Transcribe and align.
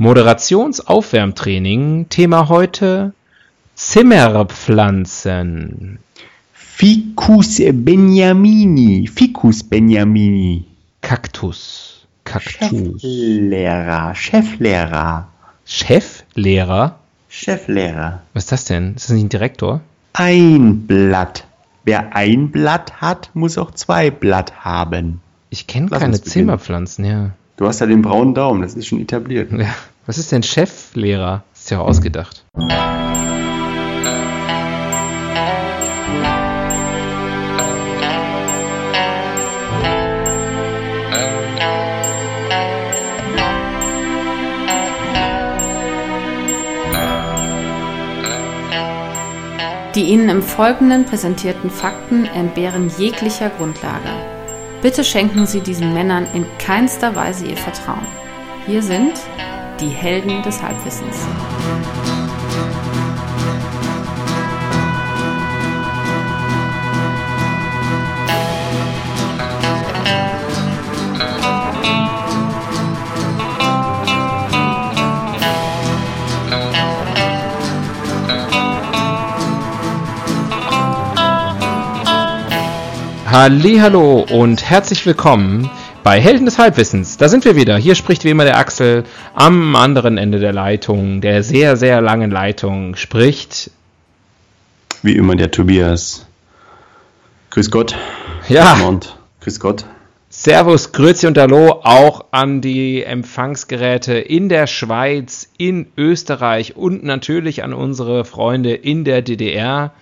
Moderationsaufwärmtraining. 0.00 2.08
Thema 2.08 2.48
heute 2.48 3.12
Zimmerpflanzen. 3.74 5.98
Ficus 6.54 7.60
Benjamini. 7.70 9.06
Ficus 9.08 9.62
Benjamini. 9.62 10.64
Kaktus. 11.02 12.06
Kaktus. 12.24 13.02
Cheflehrer. 13.02 14.14
Cheflehrer. 14.14 15.28
Cheflehrer? 15.66 16.98
Cheflehrer. 17.28 18.22
Was 18.32 18.44
ist 18.44 18.52
das 18.52 18.64
denn? 18.64 18.94
Ist 18.94 19.10
das 19.10 19.16
nicht 19.16 19.24
ein 19.24 19.28
Direktor? 19.28 19.82
Ein 20.14 20.86
Blatt. 20.86 21.44
Wer 21.84 22.16
ein 22.16 22.50
Blatt 22.50 23.02
hat, 23.02 23.28
muss 23.34 23.58
auch 23.58 23.72
zwei 23.72 24.10
Blatt 24.10 24.64
haben. 24.64 25.20
Ich 25.50 25.66
kenne 25.66 25.90
keine. 25.90 26.18
Zimmerpflanzen, 26.22 27.04
ja. 27.04 27.32
Du 27.58 27.66
hast 27.66 27.80
ja 27.80 27.86
den 27.86 28.00
braunen 28.00 28.32
Daumen, 28.32 28.62
das 28.62 28.72
ist 28.72 28.86
schon 28.86 29.00
etabliert. 29.00 29.52
ja. 29.52 29.74
Was 30.06 30.18
ist 30.18 30.32
denn 30.32 30.42
Cheflehrer? 30.42 31.44
Ist 31.54 31.70
ja 31.70 31.80
auch 31.80 31.86
ausgedacht. 31.86 32.44
Die 49.96 50.04
Ihnen 50.04 50.28
im 50.28 50.42
Folgenden 50.42 51.04
präsentierten 51.04 51.68
Fakten 51.68 52.24
entbehren 52.24 52.90
jeglicher 52.96 53.50
Grundlage. 53.50 54.08
Bitte 54.82 55.04
schenken 55.04 55.46
Sie 55.46 55.60
diesen 55.60 55.92
Männern 55.92 56.26
in 56.32 56.46
keinster 56.58 57.14
Weise 57.14 57.44
Ihr 57.44 57.56
Vertrauen. 57.56 58.06
Hier 58.66 58.82
sind 58.82 59.14
die 59.80 59.88
Helden 59.88 60.42
des 60.42 60.62
Halbwissens. 60.62 61.16
Hallo 83.26 84.26
und 84.30 84.62
herzlich 84.68 85.06
willkommen 85.06 85.70
bei 86.02 86.20
Helden 86.20 86.44
des 86.44 86.58
Halbwissens. 86.58 87.16
Da 87.16 87.28
sind 87.28 87.44
wir 87.44 87.56
wieder. 87.56 87.76
Hier 87.76 87.94
spricht 87.94 88.24
wie 88.24 88.30
immer 88.30 88.44
der 88.44 88.58
Axel 88.58 89.04
am 89.34 89.76
anderen 89.76 90.18
Ende 90.18 90.38
der 90.38 90.52
Leitung, 90.52 91.20
der 91.20 91.42
sehr, 91.42 91.76
sehr 91.76 92.00
langen 92.00 92.30
Leitung, 92.30 92.96
spricht. 92.96 93.70
Wie 95.02 95.16
immer 95.16 95.36
der 95.36 95.50
Tobias. 95.50 96.26
Grüß 97.50 97.70
Gott. 97.70 97.96
Ja. 98.48 98.74
Und 98.86 99.16
grüß 99.40 99.60
Gott. 99.60 99.84
Servus, 100.32 100.92
Grüezi 100.92 101.26
und 101.26 101.36
Hallo 101.36 101.80
auch 101.82 102.26
an 102.30 102.60
die 102.60 103.02
Empfangsgeräte 103.02 104.14
in 104.14 104.48
der 104.48 104.68
Schweiz, 104.68 105.50
in 105.58 105.88
Österreich 105.96 106.76
und 106.76 107.02
natürlich 107.02 107.64
an 107.64 107.74
unsere 107.74 108.24
Freunde 108.24 108.72
in 108.74 109.02
der 109.02 109.22
DDR, 109.22 109.92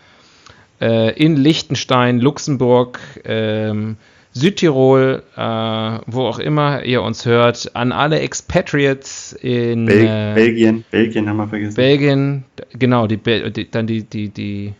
äh, 0.82 1.14
in 1.14 1.36
Liechtenstein, 1.36 2.20
Luxemburg, 2.20 3.00
ähm, 3.24 3.96
Südtirol, 4.38 5.22
äh, 5.36 5.40
wo 5.40 6.22
auch 6.22 6.38
immer 6.38 6.84
ihr 6.84 7.02
uns 7.02 7.26
hört, 7.26 7.74
an 7.74 7.92
alle 7.92 8.20
Expatriates 8.20 9.32
in 9.32 9.86
Bel 9.86 10.04
äh, 10.04 10.34
Belgien. 10.34 10.84
Belgien 10.90 11.28
haben 11.28 11.36
wir 11.38 11.48
vergessen. 11.48 11.74
Belgien, 11.74 12.44
genau, 12.78 13.06
die, 13.06 13.18
die, 13.18 13.70
dann 13.70 13.86
die, 13.86 14.04
die, 14.04 14.28
die, 14.28 14.74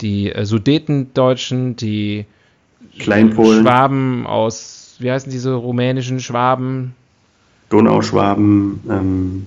die 0.00 0.32
äh, 0.32 0.44
Sudetendeutschen, 0.44 1.76
die 1.76 2.26
Kleinpolen. 2.98 3.62
Schwaben 3.62 4.26
aus, 4.26 4.96
wie 5.00 5.10
heißen 5.10 5.30
diese 5.30 5.54
rumänischen 5.54 6.20
Schwaben? 6.20 6.94
Donauschwaben. 7.70 8.80
Ähm, 8.88 9.46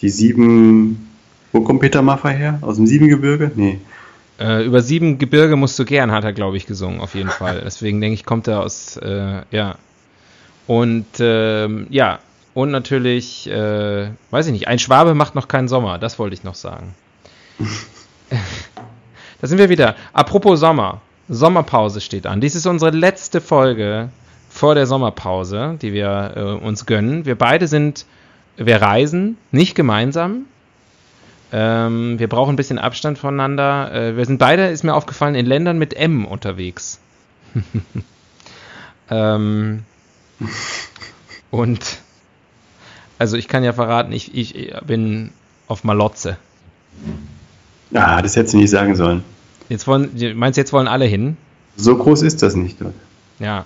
die 0.00 0.10
sieben. 0.10 1.08
Wo 1.52 1.62
kommt 1.62 1.80
Peter 1.80 2.02
Maffay 2.02 2.36
her? 2.36 2.58
Aus 2.60 2.76
dem 2.76 2.86
Siebengebirge? 2.86 3.50
Nee. 3.56 3.78
Äh, 4.38 4.64
über 4.64 4.82
sieben 4.82 5.18
Gebirge 5.18 5.56
musst 5.56 5.78
du 5.78 5.84
gern, 5.84 6.12
hat 6.12 6.24
er, 6.24 6.32
glaube 6.32 6.56
ich, 6.56 6.66
gesungen, 6.66 7.00
auf 7.00 7.14
jeden 7.14 7.30
Fall. 7.30 7.60
Deswegen 7.64 8.00
denke 8.00 8.14
ich, 8.14 8.24
kommt 8.24 8.48
er 8.48 8.60
aus, 8.60 8.96
äh, 8.96 9.42
ja. 9.50 9.76
Und, 10.66 11.06
ähm, 11.20 11.86
ja, 11.90 12.18
und 12.54 12.70
natürlich, 12.70 13.48
äh, 13.48 14.08
weiß 14.30 14.46
ich 14.46 14.52
nicht, 14.52 14.68
ein 14.68 14.78
Schwabe 14.78 15.14
macht 15.14 15.34
noch 15.34 15.48
keinen 15.48 15.68
Sommer, 15.68 15.98
das 15.98 16.18
wollte 16.18 16.34
ich 16.34 16.44
noch 16.44 16.54
sagen. 16.54 16.94
da 19.40 19.46
sind 19.46 19.58
wir 19.58 19.68
wieder. 19.68 19.94
Apropos 20.12 20.60
Sommer. 20.60 21.00
Sommerpause 21.28 22.00
steht 22.00 22.26
an. 22.26 22.40
Dies 22.40 22.54
ist 22.54 22.66
unsere 22.66 22.92
letzte 22.92 23.40
Folge 23.40 24.10
vor 24.48 24.74
der 24.74 24.86
Sommerpause, 24.86 25.76
die 25.82 25.92
wir 25.92 26.32
äh, 26.36 26.40
uns 26.64 26.86
gönnen. 26.86 27.26
Wir 27.26 27.36
beide 27.36 27.66
sind, 27.66 28.06
wir 28.56 28.80
reisen, 28.80 29.36
nicht 29.50 29.74
gemeinsam, 29.74 30.46
ähm, 31.58 32.18
wir 32.18 32.28
brauchen 32.28 32.52
ein 32.52 32.56
bisschen 32.56 32.78
Abstand 32.78 33.16
voneinander. 33.16 33.90
Äh, 33.90 34.16
wir 34.18 34.26
sind 34.26 34.36
beide, 34.36 34.66
ist 34.66 34.84
mir 34.84 34.92
aufgefallen, 34.92 35.34
in 35.34 35.46
Ländern 35.46 35.78
mit 35.78 35.94
M 35.94 36.26
unterwegs. 36.26 37.00
ähm, 39.10 39.82
und 41.50 41.80
also 43.18 43.38
ich 43.38 43.48
kann 43.48 43.64
ja 43.64 43.72
verraten, 43.72 44.12
ich, 44.12 44.34
ich 44.34 44.70
bin 44.86 45.30
auf 45.66 45.82
Malotze. 45.82 46.36
Ah, 47.94 48.20
das 48.20 48.36
hättest 48.36 48.52
du 48.52 48.58
nicht 48.58 48.68
sagen 48.68 48.94
sollen. 48.94 49.24
Jetzt 49.70 49.86
wollen, 49.86 50.10
meinst 50.34 50.58
du, 50.58 50.60
jetzt 50.60 50.74
wollen 50.74 50.88
alle 50.88 51.06
hin? 51.06 51.38
So 51.76 51.96
groß 51.96 52.20
ist 52.20 52.42
das 52.42 52.54
nicht 52.54 52.82
dort. 52.82 52.92
Ja, 53.38 53.64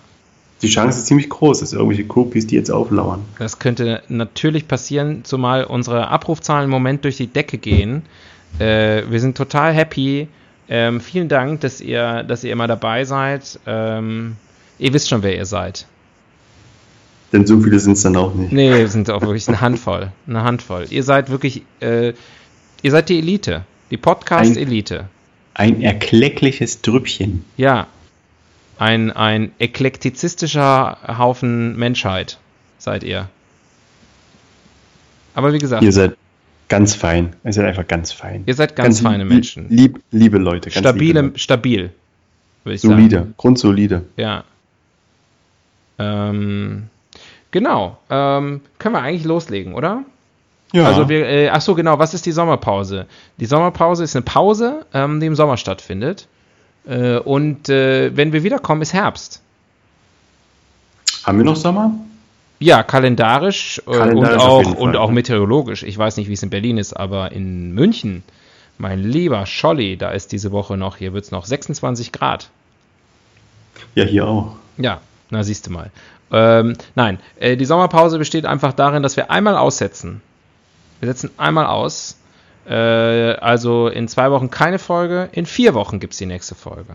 Die 0.63 0.69
Chance 0.69 0.99
ist 0.99 1.07
ziemlich 1.07 1.29
groß, 1.31 1.61
dass 1.61 1.73
irgendwelche 1.73 2.05
Groupies 2.05 2.47
die 2.47 2.55
jetzt 2.55 2.71
auflauern. 2.71 3.23
das 3.39 3.59
könnte 3.59 4.03
natürlich 4.09 4.69
passieren, 4.69 5.25
zumal 5.25 5.65
unsere 5.65 6.09
Abrufzahlen 6.09 6.65
im 6.65 6.71
Moment 6.71 7.05
durch 7.05 7.17
die 7.17 7.29
Decke 7.29 7.57
gehen. 7.59 8.03
Äh, 8.59 9.05
wir 9.09 9.21
sind 9.21 9.37
total 9.37 9.73
happy. 9.73 10.29
Ähm, 10.69 11.01
vielen 11.01 11.29
Dank, 11.29 11.61
dass 11.61 11.81
ihr, 11.81 12.23
dass 12.25 12.45
ihr 12.45 12.53
immer 12.53 12.67
dabei 12.67 13.05
seid. 13.05 13.59
Ähm, 13.67 14.37
ihr 14.79 14.93
wisst 14.93 15.09
schon, 15.09 15.23
wer 15.23 15.37
ihr 15.37 15.47
seid. 15.47 15.87
Denn 17.33 17.47
so 17.47 17.61
viele 17.61 17.79
sind 17.79 17.93
es 17.93 18.03
dann 18.03 18.17
auch 18.17 18.35
nicht. 18.35 18.53
Nee, 18.53 18.73
wir 18.73 18.89
sind 18.89 19.09
auch 19.11 19.23
wirklich 19.23 19.49
eine 19.49 19.61
Handvoll. 19.61 20.13
Eine 20.27 20.43
Handvoll. 20.43 20.87
Ihr 20.91 21.05
seid 21.05 21.31
wirklich, 21.31 21.63
äh, 21.81 22.13
ihr 22.83 22.91
seid 22.91 23.09
die 23.09 23.19
Elite. 23.19 23.65
Die 23.91 23.97
Podcast-Elite. 23.97 25.07
Ein 25.55 25.81
erkleckliches 25.83 26.83
Trüppchen. 26.83 27.45
Ja. 27.57 27.87
Ein, 28.81 29.11
ein 29.11 29.53
eklektizistischer 29.59 30.97
Haufen 31.19 31.77
Menschheit 31.79 32.39
seid 32.79 33.05
ihr. 33.05 33.29
Aber 35.35 35.53
wie 35.53 35.59
gesagt, 35.59 35.83
Ihr 35.83 35.93
seid 35.93 36.17
ganz 36.69 36.95
fein. 36.95 37.37
Ihr 37.45 37.53
seid 37.53 37.67
einfach 37.67 37.87
ganz 37.87 38.11
fein. 38.11 38.43
ihr 38.47 38.55
seid 38.55 38.75
ganz, 38.77 39.01
feine 39.03 39.25
lieb- 39.25 39.33
Menschen. 39.35 39.67
Lieb, 39.69 40.01
liebe 40.13 40.39
Leute. 40.39 40.71
Ganz 40.71 40.79
Stabile, 40.81 41.21
liebe 41.21 41.39
stabil. 41.39 41.91
Würde 42.65 42.75
ich 42.75 42.83
Leute. 42.83 42.95
sagen. 42.97 43.09
Solide. 43.11 43.27
Grundsolide. 43.37 44.05
Ja. 44.17 44.45
Ähm, 45.99 46.89
genau. 47.51 47.99
Ähm, 48.09 48.63
können 48.79 48.95
wir 48.95 49.03
eigentlich 49.03 49.25
loslegen, 49.25 49.75
oder? 49.75 50.05
Ja. 50.73 50.87
Also 50.87 51.11
wir, 51.11 51.27
äh, 51.29 51.49
ach 51.51 51.61
so 51.61 51.75
genau, 51.75 51.99
was 51.99 52.15
ist 52.15 52.25
die 52.25 52.33
Sommerpause? 52.33 53.07
Die 53.39 53.47
Sommerpause 53.47 54.05
ist 54.05 54.17
eine 54.17 54.23
Pause, 54.23 54.87
ähm, 54.95 55.21
die 55.21 55.27
im 55.27 55.35
Sommer 55.35 55.59
stattfindet. 55.59 56.29
Äh, 56.87 57.19
und 57.19 57.69
äh, 57.69 58.17
wenn 58.17 58.33
wir 58.33 58.43
wiederkommen, 58.43 58.83
ist 58.83 58.93
Herbst. 58.93 59.43
Haben 61.25 61.39
wir 61.39 61.45
noch 61.45 61.57
Sommer? 61.57 61.93
Ja, 62.59 62.83
kalendarisch, 62.83 63.81
äh, 63.87 63.93
Kalendarisch 63.93 64.35
und, 64.35 64.41
auch, 64.41 64.75
und 64.75 64.97
auch 64.97 65.11
meteorologisch. 65.11 65.83
Ich 65.83 65.97
weiß 65.97 66.17
nicht, 66.19 66.29
wie 66.29 66.35
es 66.35 66.43
in 66.43 66.51
Berlin 66.51 66.77
ist, 66.77 66.93
aber 66.93 67.33
in 67.33 67.73
München, 67.73 68.23
mein 68.77 69.03
lieber 69.03 69.47
Scholli, 69.47 69.97
da 69.97 70.11
ist 70.11 70.33
diese 70.33 70.53
Woche 70.53 70.77
noch, 70.77 70.97
hier 70.97 71.13
wird 71.13 71.25
es 71.25 71.31
noch 71.31 71.47
26 71.47 72.13
Grad. 72.13 72.51
Ja, 73.95 74.05
hier 74.05 74.27
auch. 74.27 74.57
Ja, 74.77 75.01
na 75.31 75.43
siehst 75.43 75.67
du 75.67 75.71
mal. 75.71 75.91
Ähm, 76.33 76.77
nein, 76.95 77.19
äh, 77.39 77.57
die 77.57 77.65
Sommerpause 77.65 78.19
besteht 78.19 78.47
einfach 78.47 78.73
darin, 78.73 79.03
dass 79.03 79.17
wir 79.17 79.31
einmal 79.31 79.57
aussetzen. 79.57 80.21
Wir 81.01 81.09
setzen 81.09 81.31
einmal 81.39 81.67
aus. 81.67 82.17
Äh, 82.67 82.75
also 82.75 83.89
in 83.89 84.09
zwei 84.09 84.31
Wochen 84.31 84.51
keine 84.51 84.79
Folge, 84.79 85.29
in 85.33 85.47
vier 85.47 85.75
Wochen 85.75 86.01
gibt 86.01 86.13
es 86.13 86.19
die 86.19 86.27
nächste 86.27 86.55
Folge. 86.55 86.95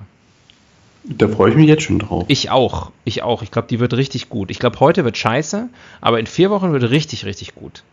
Da 1.04 1.28
freue 1.28 1.52
ich 1.52 1.56
mich 1.56 1.68
jetzt 1.68 1.84
schon 1.84 2.00
drauf. 2.00 2.26
Ich 2.28 2.50
auch, 2.50 2.92
ich 3.04 3.22
auch. 3.22 3.44
Ich 3.44 3.52
glaube, 3.52 3.68
die 3.68 3.80
wird 3.80 3.94
richtig 3.94 4.30
gut. 4.30 4.50
Ich 4.50 4.58
glaube, 4.58 4.80
heute 4.80 5.06
wird 5.06 5.18
scheiße, 5.18 5.70
aber 6.02 6.20
in 6.20 6.26
vier 6.26 6.50
Wochen 6.50 6.72
wird 6.72 6.90
richtig, 6.90 7.26
richtig 7.26 7.54
gut. 7.54 7.84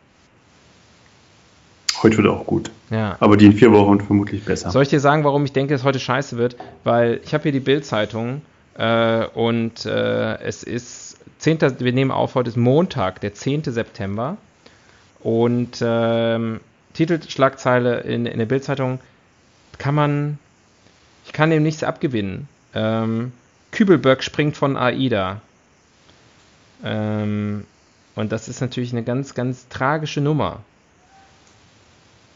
Heute 2.02 2.16
wird 2.18 2.28
auch 2.28 2.46
gut. 2.46 2.70
Ja. 2.90 3.16
Aber 3.20 3.36
die 3.36 3.46
in 3.46 3.52
vier 3.52 3.70
Wochen 3.72 4.00
vermutlich 4.00 4.44
besser. 4.44 4.70
Soll 4.70 4.82
ich 4.82 4.88
dir 4.88 4.98
sagen, 4.98 5.24
warum 5.24 5.44
ich 5.44 5.52
denke, 5.52 5.74
dass 5.74 5.84
heute 5.84 6.00
scheiße 6.00 6.36
wird? 6.38 6.56
Weil 6.84 7.20
ich 7.24 7.34
habe 7.34 7.42
hier 7.42 7.52
die 7.52 7.60
Bild-Zeitung 7.60 8.42
äh, 8.76 9.26
und 9.26 9.84
äh, 9.84 10.38
es 10.40 10.62
ist 10.62 11.18
10. 11.38 11.60
Wir 11.80 11.92
nehmen 11.92 12.10
auf, 12.10 12.34
heute 12.34 12.48
ist 12.48 12.56
Montag, 12.56 13.20
der 13.20 13.34
10. 13.34 13.64
September. 13.64 14.36
Und 15.20 15.78
ähm, 15.80 16.60
Titelschlagzeile 16.94 18.00
in, 18.00 18.26
in 18.26 18.38
der 18.38 18.46
Bildzeitung 18.46 19.00
kann 19.78 19.94
man, 19.94 20.38
ich 21.26 21.32
kann 21.32 21.50
dem 21.50 21.62
nichts 21.62 21.82
abgewinnen. 21.82 22.48
Ähm, 22.74 23.32
Kübelberg 23.70 24.22
springt 24.22 24.56
von 24.56 24.76
AIDA. 24.76 25.40
Ähm, 26.84 27.64
und 28.14 28.32
das 28.32 28.48
ist 28.48 28.60
natürlich 28.60 28.92
eine 28.92 29.02
ganz, 29.02 29.34
ganz 29.34 29.68
tragische 29.68 30.20
Nummer. 30.20 30.60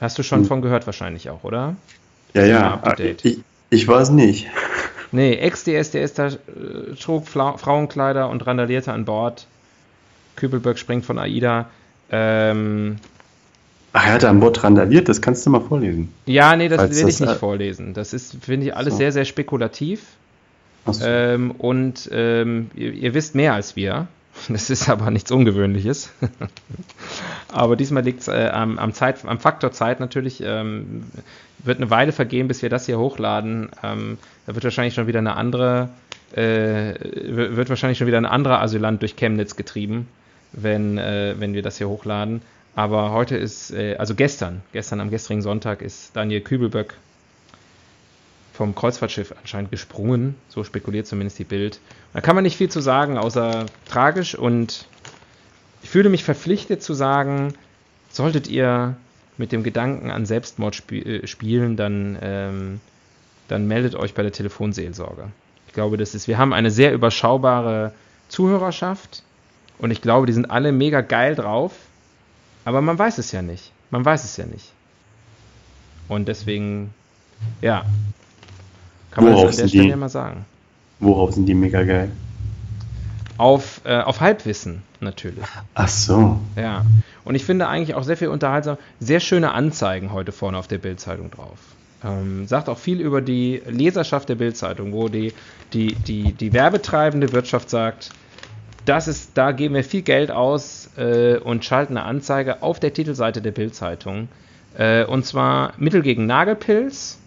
Hast 0.00 0.18
du 0.18 0.22
schon 0.22 0.40
hm. 0.40 0.46
von 0.46 0.62
gehört 0.62 0.86
wahrscheinlich 0.86 1.30
auch, 1.30 1.44
oder? 1.44 1.76
Ja, 2.34 2.44
ja. 2.44 2.82
Ich, 3.22 3.40
ich 3.70 3.88
weiß 3.88 4.10
nicht. 4.10 4.48
Nee, 5.12 5.34
Ex-DSDS 5.34 6.14
da 6.14 6.26
äh, 6.26 6.94
trug 7.00 7.28
Fla 7.28 7.56
Frauenkleider 7.56 8.28
und 8.28 8.44
randalierte 8.44 8.92
an 8.92 9.04
Bord. 9.04 9.46
Kübelberg 10.34 10.78
springt 10.80 11.06
von 11.06 11.18
AIDA. 11.18 11.70
Ähm, 12.10 12.96
Ach, 13.98 14.06
er 14.06 14.12
hat 14.12 14.24
an 14.26 14.40
Bord 14.40 14.62
randaliert, 14.62 15.08
das 15.08 15.22
kannst 15.22 15.46
du 15.46 15.50
mal 15.50 15.62
vorlesen. 15.62 16.12
Ja, 16.26 16.54
nee, 16.54 16.68
das 16.68 16.76
Falls 16.76 17.00
will 17.00 17.08
ich 17.08 17.18
nicht 17.18 17.32
äh, 17.32 17.34
vorlesen. 17.34 17.94
Das 17.94 18.12
ist, 18.12 18.36
finde 18.44 18.66
ich, 18.66 18.76
alles 18.76 18.92
so. 18.92 18.98
sehr, 18.98 19.10
sehr 19.10 19.24
spekulativ. 19.24 20.02
So. 20.84 21.02
Ähm, 21.02 21.52
und 21.52 22.06
ähm, 22.12 22.70
ihr, 22.74 22.92
ihr, 22.92 23.14
wisst 23.14 23.34
mehr 23.34 23.54
als 23.54 23.74
wir. 23.74 24.06
Das 24.50 24.68
ist 24.68 24.90
aber 24.90 25.10
nichts 25.10 25.30
Ungewöhnliches. 25.30 26.12
aber 27.52 27.74
diesmal 27.74 28.02
liegt 28.02 28.20
es 28.20 28.28
äh, 28.28 28.50
am, 28.52 28.78
am, 28.78 28.92
am 29.24 29.40
Faktor 29.40 29.72
Zeit 29.72 29.98
natürlich. 29.98 30.42
Ähm, 30.44 31.04
wird 31.64 31.78
eine 31.78 31.88
Weile 31.88 32.12
vergehen, 32.12 32.48
bis 32.48 32.60
wir 32.60 32.68
das 32.68 32.84
hier 32.84 32.98
hochladen. 32.98 33.70
Ähm, 33.82 34.18
da 34.46 34.54
wird 34.54 34.64
wahrscheinlich 34.64 34.92
schon 34.92 35.06
wieder 35.06 35.20
eine 35.20 35.36
andere, 35.36 35.88
äh, 36.32 36.92
wird 37.00 37.70
wahrscheinlich 37.70 37.96
schon 37.96 38.08
wieder 38.08 38.18
ein 38.18 38.26
anderer 38.26 38.60
Asylant 38.60 39.00
durch 39.00 39.16
Chemnitz 39.16 39.56
getrieben, 39.56 40.06
wenn, 40.52 40.98
äh, 40.98 41.34
wenn 41.38 41.54
wir 41.54 41.62
das 41.62 41.78
hier 41.78 41.88
hochladen. 41.88 42.42
Aber 42.76 43.10
heute 43.10 43.36
ist, 43.36 43.72
äh, 43.72 43.96
also 43.96 44.14
gestern, 44.14 44.60
gestern 44.72 45.00
am 45.00 45.10
gestrigen 45.10 45.40
Sonntag 45.40 45.80
ist 45.80 46.14
Daniel 46.14 46.42
Kübelböck 46.42 46.94
vom 48.52 48.74
Kreuzfahrtschiff 48.74 49.34
anscheinend 49.40 49.70
gesprungen. 49.70 50.34
So 50.50 50.62
spekuliert 50.62 51.06
zumindest 51.06 51.38
die 51.38 51.44
Bild. 51.44 51.80
Da 52.12 52.20
kann 52.20 52.34
man 52.34 52.44
nicht 52.44 52.56
viel 52.56 52.68
zu 52.68 52.80
sagen, 52.80 53.16
außer 53.16 53.64
tragisch. 53.88 54.34
Und 54.34 54.86
ich 55.82 55.88
fühle 55.88 56.10
mich 56.10 56.22
verpflichtet 56.22 56.82
zu 56.82 56.92
sagen, 56.92 57.54
solltet 58.10 58.46
ihr 58.46 58.96
mit 59.38 59.52
dem 59.52 59.62
Gedanken 59.62 60.10
an 60.10 60.26
Selbstmord 60.26 60.74
sp 60.76 61.00
äh, 61.00 61.26
spielen, 61.26 61.76
dann, 61.76 62.18
ähm, 62.20 62.80
dann 63.48 63.66
meldet 63.66 63.94
euch 63.94 64.12
bei 64.12 64.22
der 64.22 64.32
Telefonseelsorge. 64.32 65.28
Ich 65.66 65.72
glaube, 65.72 65.96
das 65.96 66.14
ist, 66.14 66.28
wir 66.28 66.36
haben 66.36 66.52
eine 66.52 66.70
sehr 66.70 66.92
überschaubare 66.92 67.92
Zuhörerschaft 68.28 69.22
und 69.78 69.90
ich 69.90 70.02
glaube, 70.02 70.26
die 70.26 70.34
sind 70.34 70.50
alle 70.50 70.72
mega 70.72 71.00
geil 71.00 71.34
drauf, 71.34 71.72
aber 72.66 72.82
man 72.82 72.98
weiß 72.98 73.18
es 73.18 73.30
ja 73.30 73.42
nicht. 73.42 73.70
Man 73.90 74.04
weiß 74.04 74.24
es 74.24 74.36
ja 74.36 74.44
nicht. 74.44 74.72
Und 76.08 76.26
deswegen, 76.26 76.92
ja, 77.62 77.84
kann 79.12 79.24
Worauf 79.24 79.36
man 79.38 79.46
das 79.46 79.56
an 79.56 79.62
der 79.62 79.68
Stelle 79.68 79.82
die, 79.84 79.90
ja 79.90 79.96
mal 79.96 80.08
sagen. 80.08 80.44
Worauf 80.98 81.32
sind 81.32 81.46
die 81.46 81.54
mega 81.54 81.84
geil? 81.84 82.10
Auf, 83.38 83.82
äh, 83.84 84.00
auf 84.00 84.20
Halbwissen 84.20 84.82
natürlich. 84.98 85.44
Ach 85.74 85.88
so. 85.88 86.40
Ja. 86.56 86.84
Und 87.24 87.36
ich 87.36 87.44
finde 87.44 87.68
eigentlich 87.68 87.94
auch 87.94 88.02
sehr 88.02 88.16
viel 88.16 88.28
unterhaltsam, 88.28 88.78
sehr 88.98 89.20
schöne 89.20 89.52
Anzeigen 89.52 90.12
heute 90.12 90.32
vorne 90.32 90.58
auf 90.58 90.66
der 90.66 90.78
Bildzeitung 90.78 91.30
drauf. 91.30 91.58
Ähm, 92.02 92.48
sagt 92.48 92.68
auch 92.68 92.78
viel 92.78 93.00
über 93.00 93.20
die 93.20 93.62
Leserschaft 93.68 94.28
der 94.28 94.34
Bildzeitung, 94.34 94.92
wo 94.92 95.08
die, 95.08 95.32
die, 95.72 95.94
die, 95.94 96.32
die 96.32 96.52
werbetreibende 96.52 97.30
Wirtschaft 97.30 97.70
sagt, 97.70 98.10
das 98.86 99.08
ist, 99.08 99.32
da 99.34 99.52
geben 99.52 99.74
wir 99.74 99.84
viel 99.84 100.02
Geld 100.02 100.30
aus 100.30 100.90
äh, 100.96 101.36
und 101.36 101.64
schalten 101.64 101.96
eine 101.96 102.06
Anzeige 102.06 102.62
auf 102.62 102.80
der 102.80 102.94
Titelseite 102.94 103.42
der 103.42 103.50
Bildzeitung. 103.50 104.28
Äh, 104.78 105.04
und 105.04 105.26
zwar 105.26 105.74
Mittel 105.76 106.02
gegen 106.02 106.26
Nagelpilz, 106.26 107.18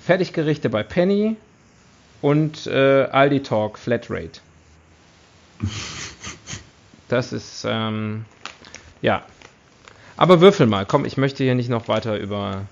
Fertiggerichte 0.00 0.70
bei 0.70 0.82
Penny 0.82 1.36
und 2.20 2.66
äh, 2.66 3.04
Aldi 3.04 3.42
Talk 3.42 3.78
Flatrate. 3.78 4.40
Das 7.08 7.32
ist, 7.32 7.64
ähm, 7.66 8.26
ja. 9.00 9.22
Aber 10.18 10.42
würfel 10.42 10.66
mal, 10.66 10.84
komm, 10.84 11.06
ich 11.06 11.16
möchte 11.16 11.42
hier 11.42 11.54
nicht 11.54 11.70
noch 11.70 11.88
weiter 11.88 12.18
über. 12.18 12.66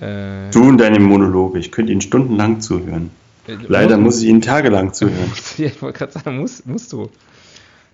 Äh, 0.00 0.50
du 0.50 0.68
und 0.68 0.76
deine 0.76 1.00
Monologe, 1.00 1.58
ich 1.58 1.72
könnte 1.72 1.92
Ihnen 1.92 2.02
stundenlang 2.02 2.60
zuhören. 2.60 3.10
Leider 3.46 3.96
muss, 3.96 4.14
muss 4.14 4.22
ich 4.22 4.28
Ihnen 4.28 4.40
tagelang 4.40 4.92
zuhören. 4.92 5.32
ich 5.58 5.82
wollte 5.82 5.98
gerade 5.98 6.12
sagen, 6.12 6.38
musst, 6.38 6.66
musst 6.66 6.92
du. 6.92 7.10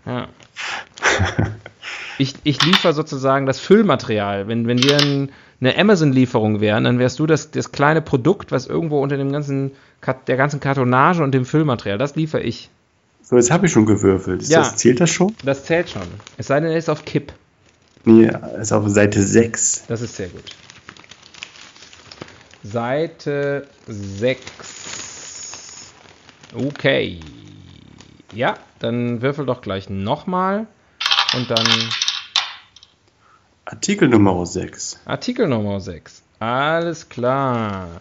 Ja. 0.04 0.28
ich, 2.18 2.34
ich 2.44 2.62
liefere 2.64 2.92
sozusagen 2.92 3.46
das 3.46 3.58
Füllmaterial. 3.60 4.48
Wenn, 4.48 4.66
wenn 4.66 4.82
wir 4.82 4.98
ein 4.98 5.30
eine 5.60 5.76
Amazon-Lieferung 5.76 6.60
wären, 6.60 6.84
dann 6.84 6.98
wärst 6.98 7.18
du 7.18 7.26
das, 7.26 7.50
das 7.50 7.72
kleine 7.72 8.00
Produkt, 8.00 8.52
was 8.52 8.66
irgendwo 8.66 9.02
unter 9.02 9.16
dem 9.16 9.32
ganzen, 9.32 9.72
der 10.26 10.36
ganzen 10.36 10.60
Kartonage 10.60 11.22
und 11.22 11.32
dem 11.32 11.44
Füllmaterial, 11.44 11.98
das 11.98 12.14
liefere 12.14 12.42
ich. 12.42 12.70
So, 13.22 13.36
jetzt 13.36 13.50
habe 13.50 13.66
ich 13.66 13.72
schon 13.72 13.84
gewürfelt. 13.84 14.42
Ist 14.42 14.50
ja, 14.50 14.60
das, 14.60 14.76
zählt 14.76 15.00
das 15.00 15.10
schon? 15.10 15.34
Das 15.44 15.64
zählt 15.64 15.90
schon. 15.90 16.02
Es 16.36 16.46
sei 16.46 16.60
denn, 16.60 16.70
er 16.70 16.78
ist 16.78 16.88
auf 16.88 17.04
Kipp. 17.04 17.32
Nee, 18.04 18.26
er 18.26 18.58
ist 18.58 18.72
auf 18.72 18.88
Seite 18.88 19.22
6. 19.22 19.84
Das 19.88 20.00
ist 20.00 20.16
sehr 20.16 20.28
gut. 20.28 20.44
Seite 22.62 23.66
6. 23.86 24.67
Okay. 26.54 27.20
Ja, 28.32 28.56
dann 28.78 29.22
würfel 29.22 29.46
doch 29.46 29.60
gleich 29.60 29.90
nochmal. 29.90 30.66
Und 31.34 31.50
dann 31.50 31.66
Artikel 33.64 34.08
Nummer 34.08 34.46
6. 34.46 35.00
Artikel 35.04 35.46
Nummer 35.46 35.80
6. 35.80 36.22
Alles 36.38 37.08
klar. 37.08 38.00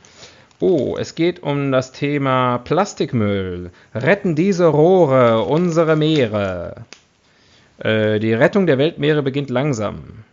Oh, 0.60 0.96
es 0.98 1.14
geht 1.16 1.44
um 1.44 1.72
das 1.72 1.92
Thema 1.92 2.60
Plastikmüll. 2.60 3.72
Retten 3.94 4.36
diese 4.36 4.68
Rohre 4.68 5.44
unsere 5.44 5.96
Meere. 5.96 6.86
Äh, 7.80 8.20
die 8.20 8.34
Rettung 8.34 8.66
der 8.66 8.78
Weltmeere 8.78 9.24
beginnt 9.24 9.50
langsam. 9.50 10.24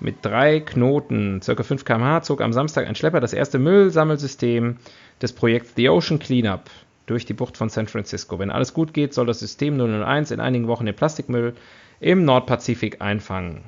Mit 0.00 0.24
drei 0.24 0.60
Knoten, 0.60 1.40
ca. 1.44 1.62
5 1.62 1.84
km/h, 1.84 2.22
zog 2.22 2.40
am 2.40 2.52
Samstag 2.52 2.86
ein 2.86 2.94
Schlepper 2.94 3.20
das 3.20 3.32
erste 3.32 3.58
Müllsammelsystem 3.58 4.76
des 5.20 5.32
Projekts 5.32 5.72
The 5.74 5.88
Ocean 5.88 6.20
Cleanup 6.20 6.70
durch 7.10 7.26
die 7.26 7.34
Bucht 7.34 7.56
von 7.56 7.68
San 7.68 7.86
Francisco. 7.86 8.38
Wenn 8.38 8.50
alles 8.50 8.74
gut 8.74 8.94
geht, 8.94 9.14
soll 9.14 9.26
das 9.26 9.40
System 9.40 9.78
001 9.78 10.30
in 10.30 10.40
einigen 10.40 10.68
Wochen 10.68 10.86
den 10.86 10.94
Plastikmüll 10.94 11.54
im 12.00 12.24
Nordpazifik 12.24 13.00
einfangen 13.00 13.62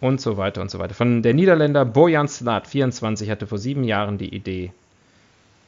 und 0.00 0.20
so 0.20 0.36
weiter 0.36 0.60
und 0.60 0.70
so 0.70 0.78
weiter. 0.78 0.94
Von 0.94 1.22
der 1.22 1.34
Niederländer 1.34 1.84
Bojan 1.84 2.28
Slat, 2.28 2.66
24, 2.66 3.30
hatte 3.30 3.46
vor 3.46 3.58
sieben 3.58 3.84
Jahren 3.84 4.18
die 4.18 4.34
Idee. 4.34 4.72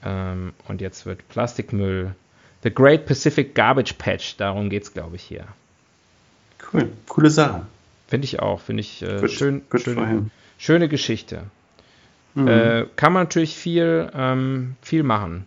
Ähm, 0.05 0.53
und 0.67 0.81
jetzt 0.81 1.07
wird 1.07 1.29
Plastikmüll. 1.29 2.15
The 2.63 2.75
Great 2.75 3.07
Pacific 3.07 3.55
Garbage 3.55 3.95
Patch, 3.95 4.37
darum 4.37 4.69
geht 4.69 4.83
es, 4.83 4.93
glaube 4.93 5.17
ich, 5.17 5.23
hier. 5.23 5.45
Cool, 6.73 6.91
coole 7.09 7.31
Sache. 7.31 7.67
Finde 8.09 8.25
ich 8.25 8.41
auch, 8.41 8.61
finde 8.61 8.81
ich 8.81 9.03
äh, 9.03 9.21
good, 9.21 9.31
schön, 9.31 9.63
good 9.71 9.83
schöne, 9.83 10.31
schöne, 10.59 10.89
Geschichte. 10.89 11.43
Mhm. 12.35 12.49
Äh, 12.49 12.87
kann 12.97 13.13
man 13.13 13.25
natürlich 13.25 13.57
viel, 13.57 14.11
ähm, 14.15 14.77
viel 14.83 15.03
machen. 15.03 15.47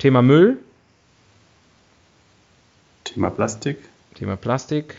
Thema 0.00 0.22
Müll. 0.22 0.58
Thema 3.04 3.30
Plastik. 3.30 3.78
Thema 4.14 4.36
Plastik. 4.36 4.96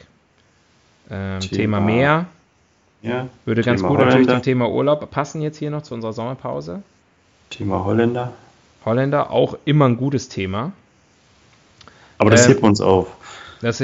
Ähm, 1.10 1.39
Thema, 1.39 1.55
Thema 1.58 1.79
Meer. 1.81 2.25
Ja. 3.01 3.27
Würde 3.46 3.63
Thema 3.63 3.72
ganz 3.72 3.81
gut 3.81 3.89
Holländer. 3.89 4.05
natürlich 4.05 4.29
zum 4.29 4.41
Thema 4.43 4.70
Urlaub 4.70 5.10
passen 5.10 5.41
jetzt 5.41 5.58
hier 5.58 5.72
noch 5.72 5.81
zu 5.81 5.96
unserer 5.96 6.13
Sommerpause. 6.13 6.84
Thema 7.50 7.84
Holländer. 7.84 8.34
Holländer, 8.86 9.31
auch 9.31 9.58
immer 9.65 9.86
ein 9.86 9.98
gutes 9.98 10.29
Thema. 10.29 10.72
Aber 12.20 12.29
das 12.29 12.46
ähm, 12.46 12.53
hebt 12.53 12.63
uns 12.63 12.79
auf. 12.79 13.08
Das, 13.62 13.79
das 13.79 13.84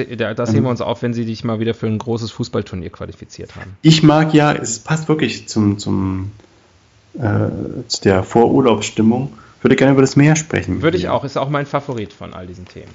ähm, 0.50 0.55
heben 0.55 0.65
wir 0.65 0.69
uns 0.69 0.81
auf, 0.81 1.01
wenn 1.01 1.15
sie 1.15 1.25
dich 1.25 1.43
mal 1.43 1.59
wieder 1.59 1.74
für 1.74 1.88
ein 1.88 1.97
großes 1.97 2.29
Fußballturnier 2.29 2.91
qualifiziert 2.91 3.55
haben. 3.55 3.75
Ich 3.81 4.03
mag 4.03 4.36
ja, 4.36 4.53
es 4.53 4.79
passt 4.79 5.09
wirklich 5.09 5.47
zum, 5.47 5.79
zum 5.79 6.31
äh, 7.15 7.50
zu 7.88 8.01
der 8.03 8.21
Vorurlaubsstimmung. 8.21 9.33
Würde 9.61 9.75
gerne 9.75 9.93
über 9.93 10.01
das 10.01 10.15
Meer 10.15 10.35
sprechen. 10.35 10.81
Würde 10.81 10.97
ich 10.97 11.09
auch, 11.09 11.23
ist 11.23 11.37
auch 11.37 11.49
mein 11.49 11.65
Favorit 11.65 12.13
von 12.13 12.33
all 12.33 12.47
diesen 12.47 12.65
Themen. 12.65 12.91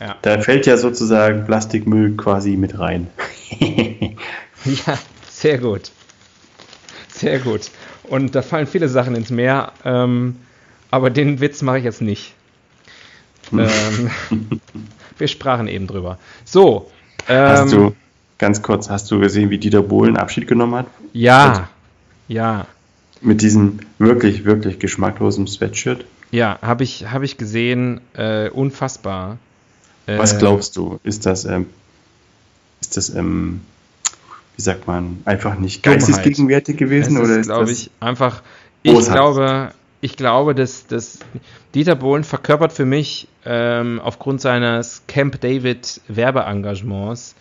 Ja. 0.00 0.16
Da 0.22 0.40
fällt 0.40 0.66
ja 0.66 0.76
sozusagen 0.76 1.44
Plastikmüll 1.44 2.16
quasi 2.16 2.56
mit 2.56 2.78
rein. 2.78 3.08
ja, 3.60 4.98
sehr 5.28 5.58
gut. 5.58 5.90
Sehr 7.08 7.40
gut. 7.40 7.70
Und 8.04 8.34
da 8.34 8.42
fallen 8.42 8.66
viele 8.66 8.88
Sachen 8.88 9.14
ins 9.16 9.30
Meer, 9.30 9.72
ähm, 9.84 10.36
aber 10.90 11.10
den 11.10 11.40
Witz 11.40 11.62
mache 11.62 11.78
ich 11.78 11.84
jetzt 11.84 12.00
nicht. 12.00 12.34
Hm. 13.50 13.58
ähm, 13.60 14.60
wir 15.18 15.28
sprachen 15.28 15.68
eben 15.68 15.86
drüber. 15.86 16.18
So. 16.44 16.90
Ähm, 17.28 17.48
hast 17.48 17.72
du, 17.72 17.94
ganz 18.38 18.62
kurz, 18.62 18.88
hast 18.88 19.10
du 19.10 19.18
gesehen, 19.18 19.50
wie 19.50 19.58
Dieter 19.58 19.82
Bohlen 19.82 20.16
Abschied 20.16 20.46
genommen 20.46 20.76
hat? 20.76 20.86
Ja, 21.12 21.68
ja. 22.28 22.66
Mit 23.20 23.42
diesem 23.42 23.80
wirklich, 23.98 24.44
wirklich 24.44 24.78
geschmacklosen 24.78 25.46
Sweatshirt? 25.46 26.04
Ja, 26.30 26.58
habe 26.62 26.84
ich, 26.84 27.10
hab 27.10 27.22
ich 27.22 27.36
gesehen. 27.36 28.00
Äh, 28.14 28.50
unfassbar. 28.50 29.38
Was 30.06 30.34
äh, 30.34 30.38
glaubst 30.38 30.76
du? 30.76 31.00
Ist 31.02 31.26
das, 31.26 31.44
ähm, 31.44 31.66
ist 32.80 32.96
das, 32.96 33.10
ähm, 33.14 33.60
wie 34.56 34.62
sagt 34.62 34.86
man, 34.86 35.22
einfach 35.24 35.58
nicht 35.58 35.82
geistesgegenwärtig 35.82 36.76
gewesen? 36.76 37.16
Es 37.16 37.22
oder 37.22 37.32
ist, 37.32 37.40
ist 37.40 37.46
glaube 37.46 37.66
das, 37.66 37.72
ich, 37.72 37.90
einfach. 38.00 38.42
Ich 38.82 38.98
glaube, 38.98 39.72
ich 40.00 40.16
glaube, 40.16 40.54
dass, 40.54 40.86
dass 40.86 41.18
Dieter 41.74 41.96
Bohlen 41.96 42.24
verkörpert 42.24 42.72
für 42.72 42.86
mich 42.86 43.28
ähm, 43.44 44.00
aufgrund 44.02 44.40
seines 44.40 45.02
Camp 45.08 45.40
David 45.40 46.00
Werbeengagements 46.08 47.34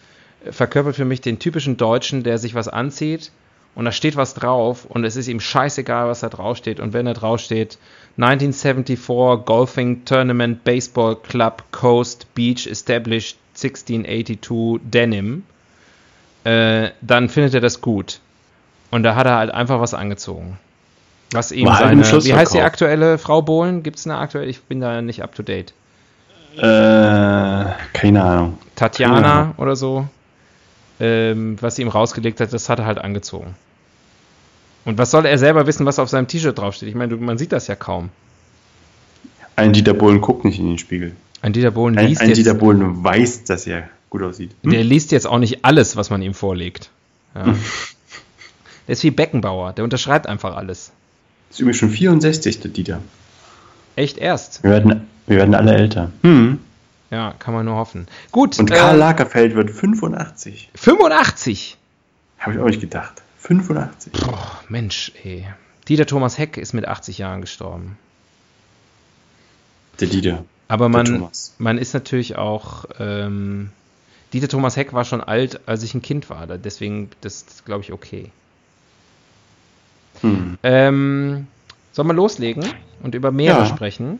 äh, 0.43 0.51
verkörpert 0.51 0.95
für 0.95 1.05
mich 1.05 1.21
den 1.21 1.39
typischen 1.39 1.77
Deutschen, 1.77 2.23
der 2.23 2.37
sich 2.37 2.55
was 2.55 2.67
anzieht 2.67 3.31
und 3.77 3.85
da 3.85 3.91
steht 3.91 4.15
was 4.15 4.33
drauf 4.33 4.85
und 4.85 5.03
es 5.03 5.15
ist 5.15 5.27
ihm 5.27 5.39
scheißegal, 5.39 6.07
was 6.07 6.21
da 6.21 6.29
draufsteht. 6.29 6.79
Und 6.79 6.93
wenn 6.93 7.05
da 7.05 7.13
draufsteht 7.13 7.77
1974 8.17 9.45
Golfing 9.45 10.03
Tournament 10.03 10.63
Baseball 10.63 11.15
Club 11.15 11.63
Coast 11.71 12.25
Beach 12.33 12.65
Established 12.65 13.37
1682 13.53 14.81
Denim, 14.83 15.43
äh, 16.43 16.89
dann 17.01 17.29
findet 17.29 17.53
er 17.53 17.61
das 17.61 17.79
gut. 17.79 18.19
Und 18.89 19.03
da 19.03 19.13
hat 19.13 19.27
er 19.27 19.35
halt 19.35 19.51
einfach 19.51 19.79
was 19.79 19.93
angezogen. 19.93 20.57
Was 21.29 21.51
ihm 21.51 21.67
War 21.67 21.77
seine. 21.77 22.01
Wie 22.03 22.33
heißt 22.33 22.55
die 22.55 22.61
aktuelle 22.61 23.19
Frau 23.19 23.43
Bohlen? 23.43 23.83
Gibt 23.83 23.99
es 23.99 24.07
eine 24.07 24.17
aktuelle? 24.17 24.47
Ich 24.47 24.63
bin 24.63 24.81
da 24.81 25.03
nicht 25.03 25.21
up 25.21 25.35
to 25.35 25.43
date. 25.43 25.75
Äh, 26.55 26.61
keine 27.93 28.23
Ahnung. 28.23 28.57
Tatjana 28.75 29.21
Ja. 29.21 29.53
oder 29.57 29.75
so. 29.75 30.07
Ähm, 30.99 31.57
was 31.61 31.75
sie 31.75 31.83
ihm 31.83 31.89
rausgelegt 31.89 32.39
hat, 32.39 32.51
das 32.53 32.69
hat 32.69 32.79
er 32.79 32.87
halt 32.87 32.97
angezogen. 32.97 33.53
Und 34.87 34.97
was 34.97 35.11
soll 35.11 35.25
er 35.25 35.37
selber 35.37 35.67
wissen, 35.67 35.85
was 35.85 35.99
auf 35.99 36.07
seinem 36.07 36.29
T-Shirt 36.29 36.57
draufsteht? 36.57 36.87
Ich 36.87 36.95
meine, 36.95 37.17
man 37.17 37.37
sieht 37.37 37.51
das 37.51 37.67
ja 37.67 37.75
kaum. 37.75 38.07
Ein 39.57 39.73
Dieter 39.73 39.93
Bohlen 39.93 40.21
guckt 40.21 40.45
nicht 40.45 40.59
in 40.59 40.67
den 40.69 40.77
Spiegel. 40.77 41.11
Ein 41.41 41.51
Dieter 41.51 41.71
Bohlen 41.71 41.97
Ein, 41.97 42.07
liest 42.07 42.21
ein 42.21 42.29
jetzt, 42.29 42.37
Dieter 42.37 42.53
Bohlen 42.53 43.03
weiß, 43.03 43.43
dass 43.43 43.67
er 43.67 43.89
gut 44.09 44.23
aussieht. 44.23 44.51
Hm? 44.63 44.71
der 44.71 44.85
liest 44.85 45.11
jetzt 45.11 45.27
auch 45.27 45.39
nicht 45.39 45.65
alles, 45.65 45.97
was 45.97 46.09
man 46.09 46.21
ihm 46.21 46.33
vorlegt. 46.33 46.89
Ja. 47.35 47.43
der 47.43 47.55
ist 48.87 49.03
wie 49.03 49.11
Beckenbauer, 49.11 49.73
der 49.73 49.83
unterschreibt 49.83 50.25
einfach 50.25 50.55
alles. 50.55 50.93
Ist 51.49 51.59
übrigens 51.59 51.79
schon 51.79 51.89
64, 51.89 52.61
der 52.61 52.71
Dieter. 52.71 53.01
Echt 53.97 54.17
erst. 54.17 54.63
Wir 54.63 54.71
werden, 54.71 55.05
wir 55.25 55.35
werden 55.35 55.53
alle 55.53 55.75
älter. 55.75 56.13
Hm. 56.23 56.59
Ja, 57.11 57.33
kann 57.39 57.53
man 57.53 57.65
nur 57.65 57.75
hoffen. 57.75 58.07
Gut, 58.31 58.57
Und 58.57 58.71
Karl 58.71 58.95
äh, 58.95 58.99
Lagerfeld 58.99 59.53
wird 59.53 59.69
85. 59.69 60.69
85. 60.75 61.75
Habe 62.39 62.53
ich 62.53 62.59
auch 62.61 62.67
nicht 62.67 62.79
gedacht. 62.79 63.21
85. 63.39 64.13
Boah, 64.13 64.61
Mensch, 64.69 65.11
ey. 65.23 65.45
Dieter 65.87 66.05
Thomas 66.05 66.37
Heck 66.37 66.57
ist 66.57 66.73
mit 66.73 66.87
80 66.87 67.17
Jahren 67.17 67.41
gestorben. 67.41 67.97
Der 69.99 70.07
Dieter. 70.07 70.43
Aber 70.67 70.89
man, 70.89 71.29
man 71.57 71.77
ist 71.77 71.93
natürlich 71.93 72.35
auch. 72.35 72.85
Ähm, 72.99 73.71
Dieter 74.33 74.49
Thomas 74.49 74.75
Heck 74.75 74.91
war 74.91 75.05
schon 75.05 75.21
alt, 75.21 75.61
als 75.67 75.83
ich 75.83 75.93
ein 75.93 76.01
Kind 76.01 76.29
war. 76.29 76.45
Deswegen, 76.47 77.09
das 77.21 77.43
ist, 77.43 77.65
glaube 77.65 77.83
ich, 77.83 77.93
okay. 77.93 78.31
Hm. 80.21 80.57
Ähm, 80.63 81.47
sollen 81.93 82.07
wir 82.09 82.13
loslegen 82.13 82.65
und 83.01 83.15
über 83.15 83.31
Meere 83.31 83.59
Ja. 83.59 83.65
sprechen? 83.65 84.19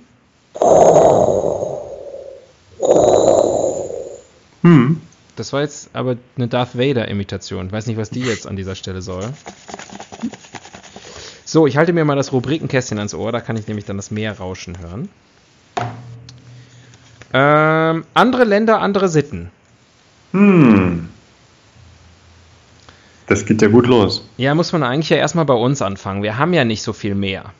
Hm. 4.61 5.01
Das 5.37 5.53
war 5.53 5.61
jetzt 5.61 5.91
aber 5.93 6.17
eine 6.35 6.47
Darth 6.47 6.77
Vader-Imitation. 6.77 7.67
Ich 7.67 7.71
weiß 7.71 7.85
nicht, 7.87 7.97
was 7.97 8.09
die 8.09 8.21
jetzt 8.21 8.47
an 8.47 8.55
dieser 8.55 8.75
Stelle 8.75 9.01
soll. 9.01 9.23
So, 11.45 11.67
ich 11.67 11.77
halte 11.77 11.93
mir 11.93 12.03
mal 12.03 12.15
das 12.15 12.33
Rubrikenkästchen 12.33 12.97
ans 12.97 13.13
Ohr, 13.13 13.31
da 13.31 13.39
kann 13.39 13.55
ich 13.55 13.67
nämlich 13.67 13.85
dann 13.85 13.97
das 13.97 14.11
Meer 14.11 14.37
rauschen 14.39 14.79
hören. 14.79 15.09
Ähm, 17.33 18.03
andere 18.13 18.43
Länder, 18.43 18.81
andere 18.81 19.09
Sitten. 19.09 19.51
Hm. 20.31 21.09
Das 23.27 23.45
geht 23.45 23.61
ja 23.61 23.67
gut 23.67 23.85
los. 23.87 24.27
Ja, 24.37 24.55
muss 24.55 24.71
man 24.73 24.83
eigentlich 24.83 25.09
ja 25.09 25.17
erstmal 25.17 25.45
bei 25.45 25.53
uns 25.53 25.81
anfangen. 25.81 26.23
Wir 26.23 26.37
haben 26.37 26.53
ja 26.53 26.65
nicht 26.65 26.81
so 26.81 26.93
viel 26.93 27.13
mehr. 27.13 27.51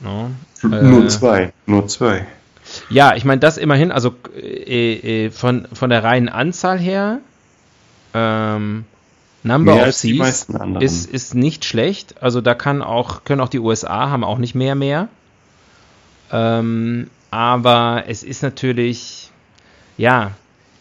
Ne? 0.00 0.32
Nur 0.62 1.04
Äh, 1.04 1.08
zwei. 1.08 1.52
Nur 1.66 1.86
zwei. 1.88 2.26
Ja, 2.92 3.14
ich 3.14 3.24
meine, 3.24 3.40
das 3.40 3.58
immerhin, 3.58 3.90
also 3.90 4.14
äh, 4.36 5.26
äh, 5.26 5.30
von, 5.30 5.66
von 5.72 5.90
der 5.90 6.04
reinen 6.04 6.28
Anzahl 6.28 6.78
her, 6.78 7.20
ähm, 8.14 8.84
Number 9.44 9.74
Mehr 9.74 9.88
of 9.88 9.94
Seas 9.94 10.46
ist, 10.80 11.06
ist 11.06 11.34
nicht 11.34 11.64
schlecht. 11.64 12.22
Also 12.22 12.40
da 12.40 12.54
kann 12.54 12.80
auch, 12.82 13.24
können 13.24 13.40
auch 13.40 13.48
die 13.48 13.58
USA 13.58 14.10
haben 14.10 14.24
auch 14.24 14.38
nicht 14.38 14.54
mehr 14.54 14.74
mehr. 14.74 15.08
Ähm, 16.30 17.10
aber 17.30 18.04
es 18.06 18.22
ist 18.22 18.42
natürlich, 18.42 19.30
ja, 19.96 20.32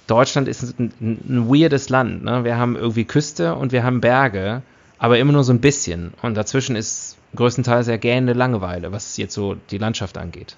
Deutschland 0.08 0.48
ist 0.48 0.80
ein, 0.80 0.92
ein 1.00 1.50
weirdes 1.50 1.90
Land. 1.90 2.24
Ne? 2.24 2.44
Wir 2.44 2.58
haben 2.58 2.76
irgendwie 2.76 3.06
Küste 3.06 3.56
und 3.56 3.72
wir 3.72 3.84
haben 3.84 4.02
Berge, 4.02 4.62
aber 5.00 5.18
immer 5.18 5.32
nur 5.32 5.44
so 5.44 5.54
ein 5.54 5.62
bisschen. 5.62 6.14
Und 6.22 6.36
dazwischen 6.36 6.76
ist 6.76 7.18
größtenteils 7.36 7.88
ja 7.88 7.98
gähnende 7.98 8.34
Langeweile, 8.34 8.92
was 8.92 9.18
jetzt 9.18 9.34
so 9.34 9.56
die 9.72 9.78
Landschaft 9.78 10.18
angeht. 10.18 10.56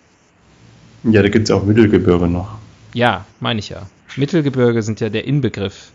Ja, 1.04 1.22
da 1.22 1.30
gibt 1.30 1.50
es 1.50 1.52
auch 1.52 1.64
Mittelgebirge 1.64 2.28
noch. 2.28 2.56
Ja, 2.94 3.26
meine 3.40 3.60
ich 3.60 3.70
ja. 3.70 3.88
Mittelgebirge 4.16 4.82
sind 4.84 5.00
ja 5.00 5.10
der 5.10 5.26
Inbegriff 5.26 5.92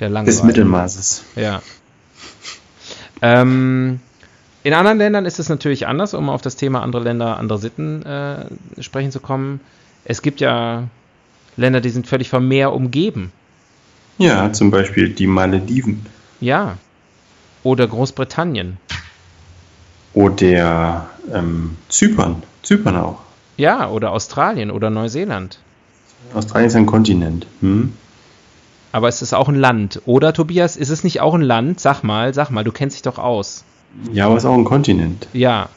der 0.00 0.08
Langeweile. 0.08 0.36
Des 0.36 0.42
Mittelmaßes. 0.42 1.24
Ja. 1.36 1.62
Ähm, 3.22 4.00
in 4.62 4.74
anderen 4.74 4.98
Ländern 4.98 5.24
ist 5.24 5.38
es 5.38 5.48
natürlich 5.48 5.86
anders, 5.86 6.14
um 6.14 6.28
auf 6.28 6.42
das 6.42 6.56
Thema 6.56 6.82
andere 6.82 7.02
Länder, 7.02 7.38
andere 7.38 7.58
Sitten 7.58 8.04
äh, 8.04 8.46
sprechen 8.80 9.12
zu 9.12 9.20
kommen. 9.20 9.60
Es 10.04 10.22
gibt 10.22 10.40
ja 10.40 10.88
Länder, 11.56 11.80
die 11.80 11.90
sind 11.90 12.06
völlig 12.06 12.28
vom 12.28 12.48
Meer 12.48 12.72
umgeben. 12.72 13.32
Ja, 14.18 14.52
zum 14.52 14.70
Beispiel 14.70 15.10
die 15.10 15.26
Malediven. 15.26 16.04
Ja. 16.40 16.76
Oder 17.62 17.86
Großbritannien. 17.86 18.78
Oder 20.12 21.08
ähm, 21.32 21.76
Zypern. 21.88 22.42
Zypern 22.62 22.96
auch. 22.96 23.20
Ja, 23.60 23.90
oder 23.90 24.12
Australien 24.12 24.70
oder 24.70 24.88
Neuseeland. 24.88 25.58
Australien 26.32 26.68
ist 26.68 26.76
ein 26.76 26.86
Kontinent. 26.86 27.46
Hm? 27.60 27.92
Aber 28.90 29.06
es 29.08 29.20
ist 29.20 29.34
auch 29.34 29.48
ein 29.50 29.54
Land. 29.54 30.00
Oder, 30.06 30.32
Tobias, 30.32 30.78
ist 30.78 30.88
es 30.88 31.04
nicht 31.04 31.20
auch 31.20 31.34
ein 31.34 31.42
Land? 31.42 31.78
Sag 31.78 32.02
mal, 32.02 32.32
sag 32.32 32.48
mal, 32.50 32.64
du 32.64 32.72
kennst 32.72 32.96
dich 32.96 33.02
doch 33.02 33.18
aus. 33.18 33.64
Ja, 34.12 34.24
aber 34.26 34.36
es 34.36 34.44
ist 34.44 34.48
auch 34.48 34.54
ein 34.56 34.64
Kontinent. 34.64 35.26
Ja. 35.34 35.68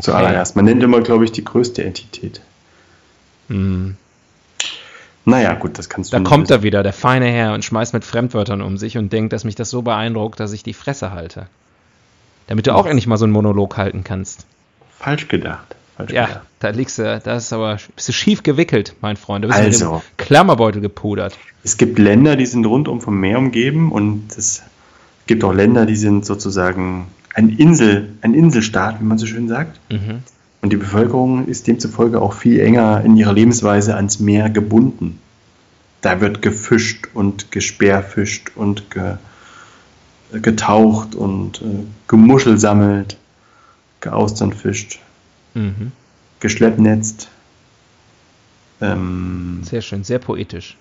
Zuallererst. 0.00 0.56
Man 0.56 0.64
nennt 0.64 0.82
immer, 0.82 1.00
glaube 1.00 1.24
ich, 1.24 1.30
die 1.30 1.44
größte 1.44 1.84
Entität. 1.84 2.40
Hm. 3.48 3.96
Naja, 5.24 5.54
gut, 5.54 5.78
das 5.78 5.88
kannst 5.88 6.12
du 6.12 6.16
Da 6.16 6.22
kommt 6.24 6.48
wissen. 6.48 6.60
er 6.60 6.62
wieder, 6.64 6.82
der 6.82 6.92
feine 6.92 7.26
Herr, 7.26 7.54
und 7.54 7.64
schmeißt 7.64 7.94
mit 7.94 8.04
Fremdwörtern 8.04 8.62
um 8.62 8.78
sich 8.78 8.98
und 8.98 9.12
denkt, 9.12 9.32
dass 9.32 9.44
mich 9.44 9.54
das 9.54 9.70
so 9.70 9.82
beeindruckt, 9.82 10.40
dass 10.40 10.52
ich 10.52 10.64
die 10.64 10.74
Fresse 10.74 11.12
halte. 11.12 11.46
Damit 12.48 12.66
du 12.66 12.74
auch 12.74 12.86
endlich 12.86 13.06
mal 13.06 13.16
so 13.16 13.26
einen 13.26 13.32
Monolog 13.32 13.76
halten 13.76 14.02
kannst. 14.02 14.44
Falsch 14.98 15.28
gedacht. 15.28 15.76
Ja, 16.10 16.42
da 16.60 16.70
liegst 16.70 16.98
du, 16.98 17.20
da 17.22 17.36
ist 17.36 17.52
aber, 17.52 17.78
bist 17.94 18.08
du 18.08 18.12
schief 18.12 18.42
gewickelt, 18.42 18.94
mein 19.00 19.16
Freund. 19.16 19.44
Du 19.44 19.48
bist 19.48 19.58
mit 19.60 19.68
Also. 19.68 20.02
dem 20.04 20.16
Klammerbeutel 20.16 20.80
gepudert. 20.80 21.36
Es 21.64 21.76
gibt 21.76 21.98
Länder, 21.98 22.36
die 22.36 22.46
sind 22.46 22.64
rundum 22.66 23.00
vom 23.00 23.18
Meer 23.18 23.38
umgeben 23.38 23.90
und 23.90 24.36
es 24.36 24.62
gibt 25.26 25.44
auch 25.44 25.52
Länder, 25.52 25.86
die 25.86 25.96
sind 25.96 26.24
sozusagen 26.24 27.08
ein 27.34 27.50
Insel, 27.50 28.14
ein 28.20 28.34
Inselstaat, 28.34 29.00
wie 29.00 29.04
man 29.04 29.18
so 29.18 29.26
schön 29.26 29.48
sagt. 29.48 29.78
Mhm. 29.90 30.22
Und 30.60 30.72
die 30.72 30.76
Bevölkerung 30.76 31.46
ist 31.46 31.66
demzufolge 31.66 32.20
auch 32.20 32.32
viel 32.32 32.60
enger 32.60 33.02
in 33.04 33.16
ihrer 33.16 33.32
Lebensweise 33.32 33.94
ans 33.94 34.18
Meer 34.18 34.50
gebunden. 34.50 35.20
Da 36.00 36.20
wird 36.20 36.42
gefischt 36.42 37.08
und 37.14 37.52
gesperrfischt 37.52 38.52
und 38.56 38.90
ge, 38.90 39.16
getaucht 40.32 41.14
und 41.14 41.62
äh, 41.62 41.84
Gemuschel 42.08 42.58
sammelt, 42.58 43.16
geaustern 44.00 44.52
fischt, 44.52 45.00
Mhm. 45.58 45.92
geschleppnetzt 46.40 47.28
ähm, 48.80 49.60
Sehr 49.62 49.82
schön, 49.82 50.04
sehr 50.04 50.18
poetisch. 50.20 50.76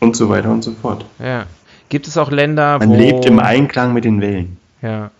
und 0.00 0.14
so 0.14 0.28
weiter 0.28 0.50
und 0.50 0.62
so 0.62 0.72
fort. 0.72 1.06
Ja. 1.18 1.46
Gibt 1.88 2.06
es 2.06 2.16
auch 2.18 2.30
Länder, 2.30 2.78
Man 2.78 2.90
wo... 2.90 2.94
lebt 2.96 3.24
im 3.24 3.38
Einklang 3.38 3.94
mit 3.94 4.04
den 4.04 4.20
Wellen. 4.20 4.58
Ja. 4.82 5.10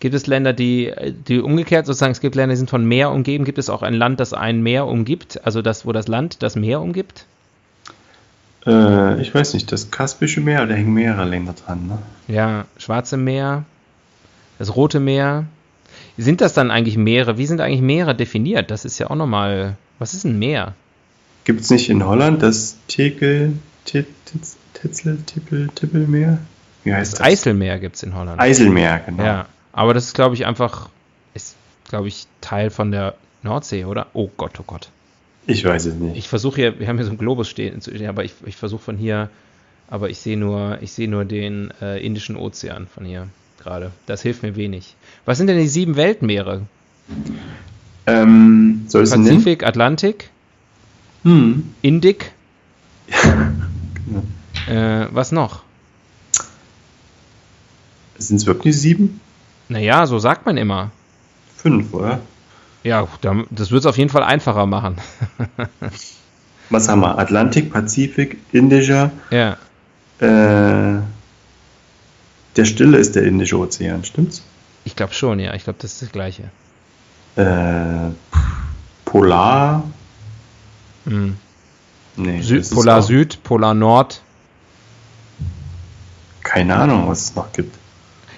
Gibt 0.00 0.14
es 0.14 0.26
Länder, 0.26 0.52
die, 0.52 0.92
die 1.28 1.40
umgekehrt 1.40 1.86
sozusagen, 1.86 2.12
es 2.12 2.20
gibt 2.20 2.34
Länder, 2.34 2.52
die 2.54 2.58
sind 2.58 2.70
von 2.70 2.84
Meer 2.84 3.10
umgeben. 3.10 3.44
Gibt 3.44 3.58
es 3.58 3.70
auch 3.70 3.82
ein 3.82 3.94
Land, 3.94 4.20
das 4.20 4.32
ein 4.34 4.62
Meer 4.62 4.86
umgibt? 4.86 5.40
Also 5.44 5.62
das, 5.62 5.86
wo 5.86 5.92
das 5.92 6.06
Land 6.08 6.42
das 6.42 6.56
Meer 6.56 6.80
umgibt? 6.80 7.24
Äh, 8.66 9.20
ich 9.20 9.34
weiß 9.34 9.54
nicht, 9.54 9.72
das 9.72 9.90
Kaspische 9.90 10.40
Meer, 10.40 10.66
da 10.66 10.74
hängen 10.74 10.94
mehrere 10.94 11.24
Länder 11.24 11.54
dran. 11.54 11.86
Ne? 11.86 11.98
Ja, 12.28 12.66
Schwarze 12.76 13.16
Meer, 13.16 13.64
das 14.58 14.76
Rote 14.76 15.00
Meer. 15.00 15.46
Sind 16.16 16.40
das 16.40 16.54
dann 16.54 16.70
eigentlich 16.70 16.96
Meere? 16.96 17.38
Wie 17.38 17.46
sind 17.46 17.60
eigentlich 17.60 17.80
Meere 17.80 18.14
definiert? 18.14 18.70
Das 18.70 18.84
ist 18.84 18.98
ja 18.98 19.10
auch 19.10 19.16
nochmal. 19.16 19.76
Was 19.98 20.14
ist 20.14 20.24
ein 20.24 20.38
Meer? 20.38 20.74
Gibt 21.44 21.60
es 21.60 21.70
nicht 21.70 21.90
in 21.90 22.04
Holland 22.04 22.42
das 22.42 22.78
Titz- 22.88 24.56
Titzel, 24.74 25.18
Tippel, 25.26 25.68
Tippelmeer? 25.74 26.38
Wie 26.84 26.92
heißt 26.94 27.12
Das 27.14 27.18
das? 27.18 27.26
Eiselmeer 27.28 27.78
gibt 27.78 27.96
es 27.96 28.02
in 28.02 28.14
Holland. 28.14 28.40
Eiselmeer, 28.40 29.00
genau. 29.00 29.22
Ja, 29.24 29.46
aber 29.72 29.94
das 29.94 30.06
ist, 30.06 30.14
glaube 30.14 30.34
ich, 30.34 30.46
einfach. 30.46 30.88
Ist, 31.34 31.56
glaube 31.88 32.08
ich, 32.08 32.26
Teil 32.40 32.70
von 32.70 32.90
der 32.90 33.14
Nordsee, 33.42 33.84
oder? 33.84 34.06
Oh 34.14 34.30
Gott, 34.36 34.52
oh 34.60 34.64
Gott. 34.66 34.88
Ich 35.46 35.64
weiß 35.64 35.86
es 35.86 35.94
nicht. 35.94 36.16
Ich 36.16 36.28
versuche 36.28 36.56
hier, 36.56 36.80
wir 36.80 36.88
haben 36.88 36.96
hier 36.96 37.04
so 37.04 37.10
einen 37.10 37.18
Globus 37.18 37.48
stehen, 37.48 37.80
aber 38.08 38.24
ich, 38.24 38.32
ich 38.46 38.56
versuche 38.56 38.82
von 38.82 38.96
hier 38.96 39.28
Aber 39.90 40.08
ich 40.08 40.18
sehe 40.18 40.38
nur, 40.38 40.78
ich 40.80 40.92
sehe 40.92 41.08
nur 41.08 41.26
den 41.26 41.70
äh, 41.82 41.98
Indischen 42.04 42.36
Ozean 42.36 42.86
von 42.86 43.04
hier 43.04 43.28
gerade. 43.62 43.90
Das 44.06 44.22
hilft 44.22 44.42
mir 44.42 44.56
wenig. 44.56 44.96
Was 45.24 45.38
sind 45.38 45.46
denn 45.46 45.58
die 45.58 45.68
sieben 45.68 45.96
Weltmeere? 45.96 46.62
Ähm, 48.06 48.84
soll 48.88 49.02
es 49.02 49.10
nennen? 49.10 49.24
Pazifik, 49.24 49.64
Atlantik, 49.64 50.30
Hm. 51.22 51.74
Indik. 51.80 52.32
äh, 54.68 55.06
was 55.10 55.32
noch? 55.32 55.62
Sind 58.18 58.36
es 58.36 58.46
wirklich 58.46 58.76
sieben? 58.78 59.20
Naja, 59.70 60.06
so 60.06 60.18
sagt 60.18 60.44
man 60.44 60.58
immer. 60.58 60.90
Fünf, 61.56 61.94
oder? 61.94 62.20
Ja, 62.82 63.08
da- 63.22 63.44
das 63.50 63.70
wird 63.70 63.80
es 63.80 63.86
auf 63.86 63.96
jeden 63.96 64.10
Fall 64.10 64.22
einfacher 64.22 64.66
machen. 64.66 64.96
Was 66.70 66.88
haben 66.88 67.00
wir? 67.00 67.18
Atlantik, 67.18 67.72
Pazifik, 67.72 68.38
Indischer. 68.52 69.10
ja. 69.30 69.56
Äh, 70.20 71.00
der 72.56 72.64
Stille 72.64 72.98
ist 72.98 73.16
der 73.16 73.24
Indische 73.24 73.58
Ozean, 73.58 74.04
stimmt's? 74.04 74.42
Ich 74.84 74.96
glaube 74.96 75.14
schon, 75.14 75.38
ja. 75.40 75.54
Ich 75.54 75.64
glaube, 75.64 75.78
das 75.80 75.92
ist 75.94 76.02
das 76.02 76.12
Gleiche. 76.12 76.44
Äh, 77.36 78.10
Polar. 79.04 79.84
Hm. 81.06 81.36
Nee, 82.16 82.40
Süd, 82.42 82.70
Polar 82.70 83.02
Süd, 83.02 83.42
Polar 83.42 83.74
Nord. 83.74 84.22
Keine 86.42 86.76
Ahnung, 86.76 87.08
was 87.08 87.22
es 87.22 87.34
noch 87.34 87.52
gibt. 87.52 87.76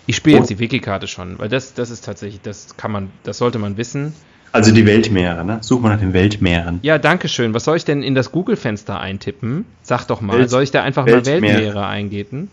Ich 0.07 0.17
spiele 0.17 0.37
Oh. 0.37 0.39
jetzt 0.41 0.49
die 0.51 0.59
Wikikarte 0.59 1.09
schon, 1.09 1.39
weil 1.39 1.49
das, 1.49 1.75
das 1.75 1.91
ist 1.91 2.05
tatsächlich, 2.05 2.41
das 2.41 2.77
kann 2.77 2.93
man, 2.93 3.11
das 3.25 3.39
sollte 3.39 3.59
man 3.59 3.77
wissen. 3.77 4.15
Also 4.53 4.73
die 4.73 4.87
Weltmeere, 4.87 5.45
ne? 5.45 5.59
Such 5.61 5.81
mal 5.81 5.91
nach 5.91 5.99
den 6.01 6.13
Weltmeeren. 6.15 6.79
Ja, 6.83 6.97
danke 6.99 7.29
schön. 7.29 7.53
Was 7.53 7.65
soll 7.65 7.77
ich 7.77 7.85
denn 7.85 8.03
in 8.03 8.15
das 8.15 8.31
Google-Fenster 8.33 8.99
eintippen? 8.99 9.67
Sag 9.83 10.07
doch 10.07 10.21
mal. 10.21 10.39
Welt- 10.39 10.51
soll 10.51 10.63
ich 10.63 10.71
da 10.71 10.83
einfach 10.83 11.05
mal 11.05 11.13
Weltmeere. 11.27 11.43
Weltmeere 11.59 11.87
eingeben? 11.87 12.51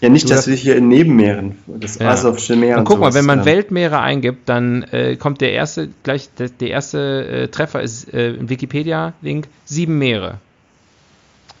Ja, 0.00 0.10
nicht, 0.10 0.28
dass 0.28 0.40
das- 0.40 0.46
wir 0.48 0.54
hier 0.56 0.76
in 0.76 0.88
Nebenmeeren, 0.88 1.58
das 1.66 1.98
Ja. 1.98 2.10
Asowsche 2.10 2.54
Meer 2.56 2.78
Und 2.78 2.84
guck 2.84 3.00
mal, 3.00 3.14
wenn 3.14 3.24
man 3.24 3.40
ähm, 3.40 3.44
Weltmeere 3.46 4.00
eingibt, 4.00 4.48
dann 4.48 4.82
äh, 4.84 5.16
kommt 5.16 5.40
der 5.40 5.52
erste, 5.52 5.88
gleich, 6.02 6.28
der, 6.38 6.50
der 6.50 6.68
erste 6.68 7.26
äh, 7.26 7.48
Treffer 7.48 7.80
ist 7.80 8.12
äh, 8.12 8.34
im 8.34 8.48
Wikipedia-Link 8.50 9.48
sieben 9.64 9.98
Meere. 9.98 10.38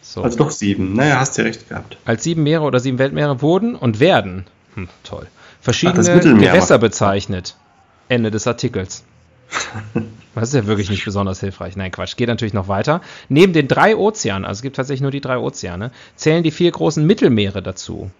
So. 0.02 0.22
Also 0.22 0.36
doch 0.38 0.50
sieben. 0.50 0.94
Naja, 0.94 1.18
hast 1.18 1.38
du 1.38 1.42
recht 1.42 1.68
gehabt. 1.68 1.96
Als 2.04 2.22
sieben 2.24 2.42
Meere 2.42 2.62
oder 2.62 2.78
sieben 2.78 2.98
Weltmeere 2.98 3.40
wurden 3.42 3.74
und 3.74 4.00
werden, 4.00 4.44
hm, 4.74 4.88
toll, 5.02 5.26
verschiedene 5.60 6.00
Ach, 6.00 6.22
Gewässer 6.22 6.78
bezeichnet. 6.78 7.56
Ende 8.08 8.30
des 8.30 8.46
Artikels. 8.46 9.04
Das 10.34 10.50
ist 10.50 10.54
ja 10.54 10.66
wirklich 10.66 10.90
nicht 10.90 11.02
besonders 11.06 11.40
hilfreich. 11.40 11.76
Nein, 11.76 11.90
Quatsch. 11.90 12.16
Geht 12.16 12.28
natürlich 12.28 12.52
noch 12.52 12.68
weiter. 12.68 13.00
Neben 13.30 13.54
den 13.54 13.68
drei 13.68 13.96
Ozeanen, 13.96 14.44
also 14.44 14.58
es 14.58 14.62
gibt 14.62 14.76
tatsächlich 14.76 15.00
nur 15.00 15.10
die 15.10 15.22
drei 15.22 15.38
Ozeane, 15.38 15.92
zählen 16.14 16.42
die 16.42 16.50
vier 16.50 16.70
großen 16.70 17.06
Mittelmeere 17.06 17.62
dazu. 17.62 18.10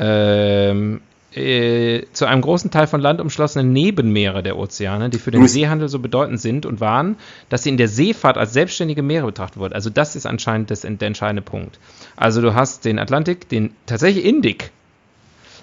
Ähm, 0.00 1.00
äh, 1.32 2.06
zu 2.12 2.26
einem 2.26 2.40
großen 2.42 2.70
Teil 2.72 2.88
von 2.88 3.00
Land 3.00 3.20
umschlossene 3.20 3.62
Nebenmeere 3.62 4.42
der 4.42 4.56
Ozeane, 4.58 5.10
die 5.10 5.18
für 5.18 5.30
den 5.30 5.46
Seehandel 5.46 5.88
so 5.88 6.00
bedeutend 6.00 6.40
sind 6.40 6.66
und 6.66 6.80
waren, 6.80 7.16
dass 7.50 7.62
sie 7.62 7.68
in 7.68 7.76
der 7.76 7.86
Seefahrt 7.86 8.36
als 8.36 8.52
selbstständige 8.52 9.02
Meere 9.02 9.26
betrachtet 9.26 9.58
wurden. 9.58 9.74
Also 9.74 9.90
das 9.90 10.16
ist 10.16 10.26
anscheinend 10.26 10.70
das, 10.72 10.80
der 10.80 11.02
entscheidende 11.02 11.42
Punkt. 11.42 11.78
Also 12.16 12.40
du 12.40 12.54
hast 12.54 12.84
den 12.84 12.98
Atlantik, 12.98 13.48
den 13.48 13.74
tatsächlich 13.86 14.24
Indik. 14.24 14.70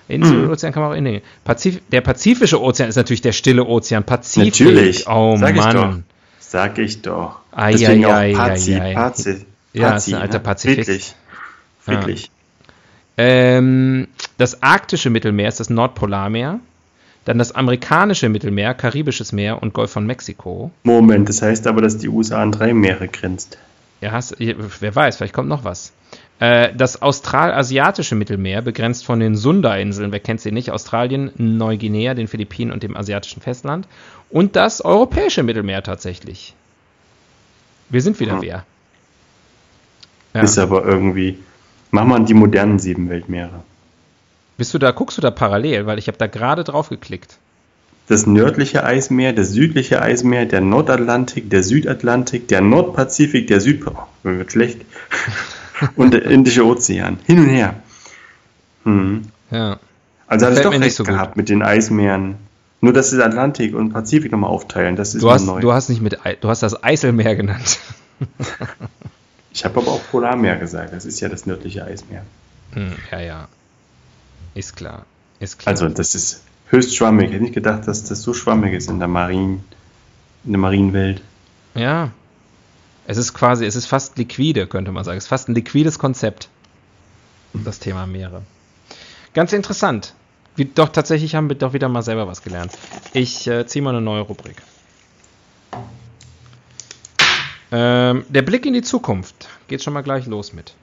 Indische 0.07 0.35
Mhm. 0.35 0.51
Ozean 0.51 0.71
kann 0.71 0.83
man 0.83 0.91
auch 0.93 0.95
Indik. 0.95 1.23
Pazif 1.43 1.81
der 1.91 1.99
Pazifische 1.99 2.61
Ozean 2.61 2.87
ist 2.87 2.95
natürlich 2.95 3.21
der 3.21 3.33
stille 3.33 3.65
Ozean. 3.65 4.05
Pazifik. 4.05 4.53
Natürlich. 4.53 5.05
Oh 5.09 5.35
Sag 5.37 5.55
ich 5.55 5.61
Mann. 5.61 5.75
doch. 5.75 5.97
Sag 6.39 6.77
ich 6.77 7.01
doch. 7.01 7.39
Ei, 7.51 7.73
Deswegen 7.73 8.05
ei, 8.05 8.33
auch 8.33 8.37
Pazi, 8.37 8.75
ei, 8.75 8.81
ei. 8.81 8.93
Pazi, 8.93 9.45
Ja, 9.73 9.89
Pazi, 9.91 10.11
ist 10.11 10.15
ein 10.15 10.21
alter 10.21 10.37
ne? 10.37 10.43
Pazifik. 10.45 10.85
Friedlich. 10.85 11.07
Ja. 11.09 11.93
Friedlich. 11.93 12.31
Ähm, 13.17 14.07
das 14.37 14.61
arktische 14.61 15.09
Mittelmeer 15.09 15.47
ist 15.47 15.59
das 15.59 15.69
Nordpolarmeer. 15.69 16.59
Dann 17.25 17.39
das 17.39 17.51
amerikanische 17.51 18.29
Mittelmeer, 18.29 18.73
Karibisches 18.73 19.33
Meer 19.33 19.61
und 19.61 19.73
Golf 19.73 19.91
von 19.91 20.05
Mexiko. 20.05 20.71
Moment, 20.83 21.27
das 21.27 21.41
heißt 21.41 21.67
aber, 21.67 21.81
dass 21.81 21.97
die 21.97 22.07
USA 22.07 22.41
an 22.41 22.53
drei 22.53 22.73
Meere 22.73 23.07
grenzt. 23.09 23.57
Ja, 23.99 24.11
hast, 24.11 24.35
wer 24.39 24.95
weiß, 24.95 25.17
vielleicht 25.17 25.33
kommt 25.33 25.49
noch 25.49 25.63
was. 25.63 25.91
Äh, 26.39 26.73
das 26.75 27.01
australasiatische 27.01 28.15
Mittelmeer, 28.15 28.61
begrenzt 28.61 29.05
von 29.05 29.19
den 29.19 29.35
Sunda-Inseln, 29.35 30.11
wer 30.11 30.19
kennt 30.19 30.39
sie 30.39 30.51
nicht? 30.51 30.71
Australien, 30.71 31.31
Neuguinea, 31.35 32.13
den 32.13 32.27
Philippinen 32.27 32.71
und 32.71 32.83
dem 32.83 32.95
asiatischen 32.95 33.41
Festland. 33.41 33.87
Und 34.29 34.55
das 34.55 34.81
europäische 34.81 35.41
Mittelmeer 35.43 35.81
tatsächlich. 35.83 36.53
Wir 37.89 38.01
sind 38.01 38.19
wieder 38.19 38.33
Hm. 38.33 38.41
wer. 38.41 38.65
Ja. 40.33 40.41
Ist 40.41 40.59
aber 40.59 40.85
irgendwie. 40.85 41.39
Mach 41.91 42.05
mal 42.05 42.23
die 42.25 42.33
modernen 42.33 42.79
sieben 42.79 43.09
Weltmeere. 43.09 43.63
Bist 44.57 44.73
du 44.73 44.79
da, 44.79 44.91
guckst 44.91 45.17
du 45.17 45.21
da 45.21 45.31
parallel, 45.31 45.85
weil 45.85 45.99
ich 45.99 46.07
habe 46.07 46.17
da 46.17 46.27
gerade 46.27 46.63
drauf 46.63 46.89
geklickt. 46.89 47.37
Das 48.07 48.25
nördliche 48.25 48.83
Eismeer, 48.85 49.33
das 49.33 49.51
südliche 49.51 50.01
Eismeer, 50.01 50.45
der 50.45 50.61
Nordatlantik, 50.61 51.49
der 51.49 51.61
Südatlantik, 51.63 52.47
der 52.47 52.61
Nordpazifik, 52.61 53.47
der 53.47 53.59
Süd... 53.61 53.85
Oh, 53.85 53.97
wird 54.23 54.51
schlecht. 54.51 54.81
Und 55.95 56.13
der 56.13 56.23
Indische 56.25 56.65
Ozean. 56.65 57.19
Hin 57.25 57.39
und 57.39 57.49
her. 57.49 57.75
Hm. 58.83 59.23
Ja. 59.51 59.77
Also 60.25 60.47
Gefällt 60.47 60.65
ich 60.65 60.71
doch 60.71 60.81
recht 60.81 60.95
so 60.95 61.03
gut. 61.03 61.13
gehabt 61.13 61.37
mit 61.37 61.49
den 61.49 61.61
Eismeeren. 61.61 62.35
Nur, 62.81 62.93
dass 62.93 63.11
sie 63.11 63.23
Atlantik 63.23 63.75
und 63.75 63.93
Pazifik 63.93 64.31
nochmal 64.31 64.49
aufteilen, 64.49 64.95
das 64.95 65.13
ist 65.13 65.21
Du 65.21 65.29
hast, 65.29 65.45
neu. 65.45 65.59
du 65.61 65.71
hast 65.73 65.89
nicht 65.89 66.01
mit, 66.01 66.17
du 66.41 66.49
hast 66.49 66.63
das 66.63 66.83
Eiselmeer 66.83 67.35
genannt. 67.35 67.79
ich 69.57 69.65
habe 69.65 69.79
aber 69.79 69.91
auch 69.93 70.01
Polarmeer 70.11 70.57
gesagt, 70.57 70.93
das 70.93 71.03
ist 71.03 71.19
ja 71.19 71.29
das 71.29 71.47
nördliche 71.47 71.83
Eismeer. 71.83 72.23
Hm, 72.73 72.93
ja, 73.11 73.19
ja. 73.19 73.47
Ist 74.53 74.75
klar. 74.75 75.07
Ist 75.39 75.57
klar. 75.57 75.71
Also, 75.71 75.89
das 75.89 76.13
ist 76.13 76.43
höchst 76.67 76.95
schwammig. 76.95 77.29
Ich 77.29 77.33
hätte 77.33 77.43
nicht 77.43 77.55
gedacht, 77.55 77.87
dass 77.87 78.03
das 78.03 78.21
so 78.21 78.35
schwammig 78.35 78.73
ist 78.73 78.87
in 78.87 78.99
der 78.99 79.07
Marien, 79.07 79.63
in 80.45 80.51
der 80.51 80.59
Marienwelt. 80.59 81.23
Ja. 81.73 82.11
Es 83.07 83.17
ist 83.17 83.33
quasi, 83.33 83.65
es 83.65 83.75
ist 83.75 83.87
fast 83.87 84.19
liquide, 84.19 84.67
könnte 84.67 84.91
man 84.91 85.03
sagen. 85.03 85.17
Es 85.17 85.23
ist 85.23 85.29
fast 85.29 85.49
ein 85.49 85.55
liquides 85.55 85.97
Konzept. 85.97 86.49
Das 87.53 87.79
Thema 87.79 88.05
Meere. 88.05 88.43
Ganz 89.33 89.53
interessant. 89.53 90.13
Wie, 90.55 90.65
doch, 90.65 90.89
tatsächlich 90.89 91.33
haben 91.33 91.49
wir 91.49 91.55
doch 91.55 91.73
wieder 91.73 91.89
mal 91.89 92.03
selber 92.03 92.27
was 92.27 92.43
gelernt. 92.43 92.73
Ich 93.13 93.47
äh, 93.47 93.65
ziehe 93.65 93.81
mal 93.81 93.89
eine 93.89 94.01
neue 94.01 94.21
Rubrik. 94.21 94.61
Ähm, 97.71 98.23
der 98.29 98.41
Blick 98.41 98.65
in 98.65 98.73
die 98.73 98.81
Zukunft. 98.81 99.49
Geht 99.67 99.83
schon 99.83 99.93
mal 99.93 100.01
gleich 100.01 100.25
los 100.25 100.53
mit. 100.53 100.73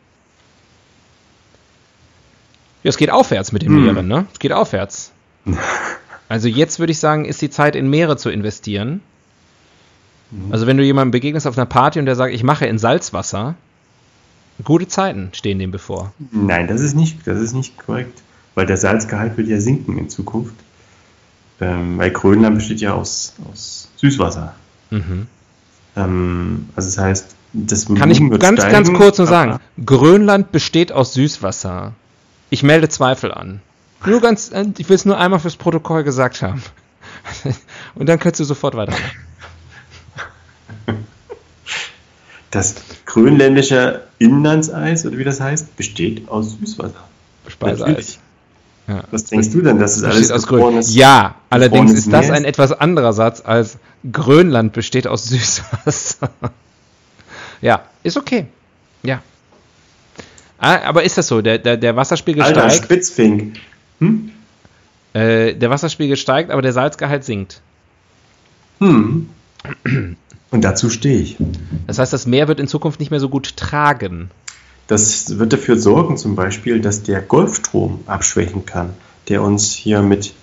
Ja, 2.83 2.91
es 2.91 2.97
geht 2.99 3.11
aufwärts 3.11 3.53
mit 3.53 3.63
den 3.63 3.71
Hm. 3.71 3.85
Meeren, 3.85 4.09
ne? 4.09 4.27
Es 4.33 4.39
geht 4.39 4.53
aufwärts. 4.53 5.13
Also 6.27 6.49
jetzt 6.49 6.79
würde 6.79 6.91
ich 6.91 6.99
sagen, 6.99 7.27
ist 7.27 7.43
die 7.43 7.51
Zeit 7.51 7.77
in 7.77 7.89
Meere 7.91 8.17
zu 8.17 8.31
investieren. 8.31 9.03
Also 10.51 10.67
wenn 10.67 10.79
du 10.79 10.83
jemandem 10.83 11.13
begegnest 11.13 11.47
auf 11.47 11.57
einer 11.57 11.67
Party 11.67 11.99
und 11.99 12.07
der 12.07 12.17
sagt, 12.17 12.35
ich 12.35 12.43
mache 12.43 12.67
in 12.67 12.79
Salzwasser, 12.79 13.55
gute 14.65 14.89
Zeiten 14.89 15.29
stehen 15.33 15.59
dem 15.59 15.71
bevor. 15.71 16.13
Nein, 16.33 16.67
das 16.67 16.81
ist 16.81 16.95
nicht, 16.95 17.27
das 17.27 17.39
ist 17.39 17.53
nicht 17.53 17.77
korrekt, 17.77 18.23
weil 18.55 18.65
der 18.67 18.79
Salzgehalt 18.79 19.37
wird 19.37 19.49
ja 19.49 19.61
sinken 19.61 19.99
in 19.99 20.09
Zukunft. 20.09 20.55
Ähm, 21.61 21.99
weil 21.99 22.11
Grönland 22.11 22.57
besteht 22.57 22.81
ja 22.81 22.95
aus, 22.95 23.35
aus 23.49 23.89
Süßwasser. 23.97 24.55
Mhm. 24.91 25.27
Ähm, 25.97 26.69
also 26.77 26.89
das 26.89 26.99
heißt, 26.99 27.35
das 27.53 27.87
Kann 27.87 28.11
ich 28.11 28.21
ganz, 28.39 28.61
steigen, 28.61 28.73
ganz 28.73 28.93
kurz 28.93 29.19
nur 29.19 29.27
sagen, 29.29 29.61
Grönland 29.85 30.51
besteht 30.51 30.91
aus 30.91 31.15
Süßwasser. 31.15 31.93
Ich 32.51 32.63
melde 32.63 32.89
Zweifel 32.89 33.33
an. 33.33 33.61
Nur 34.05 34.21
ganz, 34.21 34.51
äh, 34.51 34.67
ich 34.77 34.89
will 34.89 34.97
es 34.97 35.05
nur 35.05 35.19
einmal 35.19 35.39
fürs 35.39 35.57
Protokoll 35.57 36.05
gesagt 36.05 36.43
haben. 36.43 36.63
Und 37.95 38.09
dann 38.09 38.19
könntest 38.19 38.41
du 38.41 38.45
sofort 38.45 38.77
weitermachen. 38.77 39.11
Das 42.51 42.75
grönländische 43.07 44.03
Inlandseis, 44.19 45.05
oder 45.07 45.19
wie 45.19 45.25
das 45.25 45.41
heißt, 45.41 45.77
besteht 45.77 46.29
aus 46.29 46.57
Süßwasser. 46.59 47.05
Speiseeis. 47.49 47.89
Natürlich. 47.89 48.19
Ja. 48.87 49.03
Was 49.11 49.25
denkst 49.25 49.51
du 49.51 49.63
denn, 49.63 49.79
dass 49.79 49.97
es 49.97 50.05
alles 50.05 50.31
aus 50.31 50.47
Grön 50.47 50.61
gefrorenes- 50.61 50.93
Ja, 50.95 51.37
allerdings 51.51 51.93
ist 51.93 52.13
das 52.13 52.31
ein 52.31 52.45
etwas 52.45 52.73
anderer 52.73 53.13
Satz 53.15 53.43
als 53.45 53.79
Grönland 54.11 54.73
besteht 54.75 55.07
aus 55.07 55.25
Süßwasser. 55.29 56.31
ja, 57.63 57.83
ist 58.03 58.17
okay. 58.19 58.47
Ja. 59.03 59.23
Ah, 60.59 60.81
aber 60.85 61.03
ist 61.05 61.17
das 61.19 61.27
so? 61.29 61.41
Der, 61.43 61.59
der, 61.59 61.77
der 61.77 61.97
Wasserspiegel 61.97 62.43
Alter, 62.43 62.69
steigt. 62.69 62.85
Spitzfink. 62.85 63.57
Hm? 64.01 64.31
Äh, 65.15 65.55
der 65.55 65.71
Wasserspiegel 65.71 66.17
steigt, 66.17 66.51
aber 66.51 66.61
der 66.63 66.73
Salzgehalt 66.73 67.25
sinkt. 67.25 67.61
Hm. 68.81 69.29
Und 70.51 70.63
dazu 70.63 70.91
stehe 70.91 71.19
ich. 71.21 71.37
Das 71.87 71.99
heißt, 71.99 72.13
das 72.13 72.27
Meer 72.27 72.49
wird 72.49 72.61
in 72.61 72.69
Zukunft 72.69 73.01
nicht 73.01 73.11
mehr 73.11 73.21
so 73.21 73.29
gut 73.29 73.57
tragen. 73.57 74.31
Das 74.87 75.39
wird 75.39 75.53
dafür 75.53 75.79
sorgen, 75.79 76.17
zum 76.17 76.35
Beispiel, 76.37 76.81
dass 76.81 77.03
der 77.03 77.23
Golfstrom 77.23 78.01
abschwächen 78.07 78.67
kann, 78.67 78.95
der 79.29 79.43
uns 79.43 79.73
hier 79.73 80.03
mit, 80.03 80.35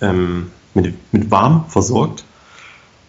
ähm, 0.00 0.50
mit, 0.72 0.94
mit 1.12 1.30
warm 1.30 1.66
versorgt, 1.68 2.24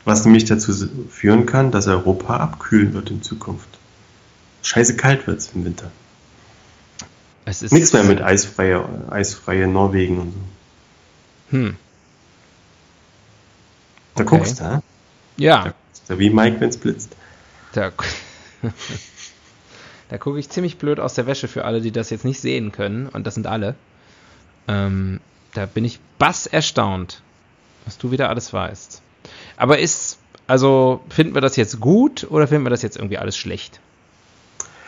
was 0.03 0.25
nämlich 0.25 0.45
dazu 0.45 0.73
führen 1.09 1.45
kann, 1.45 1.71
dass 1.71 1.87
Europa 1.87 2.37
abkühlen 2.37 2.93
wird 2.93 3.09
in 3.09 3.21
Zukunft. 3.21 3.69
Scheiße 4.63 4.95
kalt 4.97 5.27
wird 5.27 5.39
es 5.39 5.51
im 5.55 5.63
Winter. 5.63 5.91
Es 7.45 7.61
ist 7.61 7.71
Nichts 7.71 7.93
mehr 7.93 8.03
mit 8.03 8.21
eisfreie, 8.21 8.83
eisfreie 9.09 9.67
Norwegen 9.67 10.17
und 10.19 10.33
so. 10.33 11.57
Hm. 11.57 11.77
Da 14.15 14.23
Okay. 14.23 14.37
guckst 14.37 14.59
du? 14.59 14.81
Ja, 15.37 15.73
Da 16.07 16.19
wie 16.19 16.29
Mike, 16.29 16.59
wenn's 16.59 16.77
blitzt. 16.77 17.15
da, 17.73 17.91
da 20.09 20.17
gucke 20.17 20.39
ich 20.39 20.49
ziemlich 20.49 20.77
blöd 20.77 20.99
aus 20.99 21.15
der 21.15 21.27
Wäsche 21.27 21.47
für 21.47 21.65
alle, 21.65 21.81
die 21.81 21.91
das 21.91 22.09
jetzt 22.09 22.25
nicht 22.25 22.39
sehen 22.39 22.71
können. 22.71 23.07
Und 23.07 23.25
das 23.25 23.33
sind 23.35 23.47
alle. 23.47 23.75
Ähm, 24.67 25.19
da 25.53 25.65
bin 25.65 25.85
ich 25.85 25.99
bass 26.19 26.47
erstaunt, 26.47 27.21
was 27.85 27.97
du 27.97 28.11
wieder 28.11 28.29
alles 28.29 28.53
weißt. 28.53 29.01
Aber 29.57 29.79
ist, 29.79 30.17
also, 30.47 31.01
finden 31.09 31.33
wir 31.33 31.41
das 31.41 31.55
jetzt 31.55 31.79
gut 31.79 32.27
oder 32.29 32.47
finden 32.47 32.65
wir 32.65 32.69
das 32.69 32.81
jetzt 32.81 32.97
irgendwie 32.97 33.17
alles 33.17 33.37
schlecht? 33.37 33.79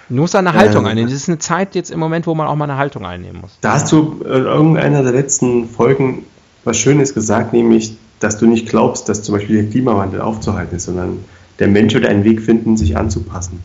Du 0.10 0.16
musst 0.16 0.36
eine 0.36 0.54
Haltung 0.54 0.84
Ähm. 0.84 0.92
einnehmen. 0.92 1.10
Das 1.10 1.20
ist 1.20 1.28
eine 1.28 1.40
Zeit 1.40 1.76
jetzt 1.76 1.92
im 1.92 2.00
Moment, 2.00 2.28
wo 2.28 2.36
man 2.36 2.48
auch 2.48 2.56
mal 2.56 2.66
eine 2.66 2.78
Haltung 2.78 3.06
einnehmen 3.06 3.42
muss. 3.42 3.58
Da 3.62 3.74
hast 3.74 3.92
du 3.92 4.22
in 4.24 4.46
irgendeiner 4.46 5.04
der 5.04 5.12
letzten 5.12 5.68
Folgen 5.70 6.26
was 6.64 6.78
Schönes 6.78 7.14
gesagt, 7.14 7.54
nämlich, 7.54 7.98
dass 8.20 8.38
du 8.38 8.46
nicht 8.46 8.70
glaubst, 8.70 9.10
dass 9.10 9.24
zum 9.24 9.36
Beispiel 9.36 9.64
der 9.64 9.72
Klimawandel 9.72 10.22
aufzuhalten 10.22 10.76
ist, 10.76 10.86
sondern 10.86 11.26
der 11.60 11.68
Mensch 11.68 11.94
wird 11.94 12.06
einen 12.06 12.24
Weg 12.24 12.42
finden, 12.42 12.78
sich 12.78 12.96
anzupassen. 12.98 13.62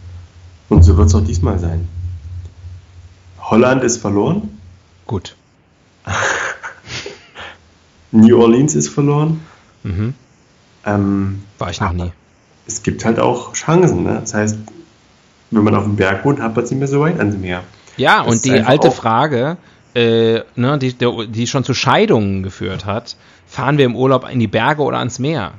Und 0.73 0.83
so 0.85 0.97
wird 0.97 1.09
es 1.09 1.15
auch 1.15 1.25
diesmal 1.25 1.59
sein. 1.59 1.87
Holland 3.41 3.85
ist 3.85 3.99
verloren, 3.99 4.59
Gut. 5.07 5.37
New 8.13 8.41
Orleans 8.41 8.75
ist 8.75 8.89
verloren. 8.89 9.41
Mhm. 9.83 10.15
Ähm, 10.87 11.43
War 11.59 11.71
ich 11.71 11.81
noch 11.81 11.93
nie. 11.93 12.13
es 12.67 12.83
gibt 12.83 13.05
halt 13.05 13.19
auch 13.19 13.53
Chancen. 13.53 14.05
Ne? 14.05 14.19
Das 14.21 14.33
heißt, 14.33 14.57
wenn 15.51 15.65
man 15.65 15.75
auf 15.75 15.85
dem 15.85 15.97
Berg 15.97 16.25
wohnt, 16.25 16.41
hat 16.41 16.55
man 16.57 16.65
es 16.65 16.71
nicht 16.71 16.79
mehr 16.79 16.89
so 16.89 17.01
weit 17.01 17.19
ans 17.19 17.37
Meer. 17.37 17.63
Ja, 17.97 18.25
Das 18.25 18.33
und 18.33 18.45
die 18.45 18.61
alte 18.61 18.91
Frage, 18.91 19.59
äh, 19.95 20.41
ne, 20.57 20.79
die, 20.79 20.95
die 21.29 21.47
schon 21.47 21.65
zu 21.65 21.75
Scheidungen 21.75 22.43
geführt 22.43 22.87
hat, 22.87 23.17
fahren 23.47 23.77
wir 23.77 23.85
im 23.85 23.95
Urlaub 23.97 24.27
in 24.31 24.41
die 24.41 24.47
Berge 24.47 24.83
oder 24.83 24.99
ans 24.99 25.19
Meer? 25.19 25.53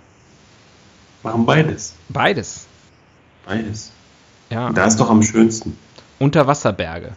Machen 1.21 1.45
beides. 1.45 1.93
Beides. 2.10 2.65
Beides. 3.45 3.91
Ja, 4.53 4.71
Da 4.71 4.85
ist 4.85 4.97
doch 4.97 5.09
am 5.09 5.23
schönsten. 5.23 5.77
Unterwasserberge. 6.19 7.13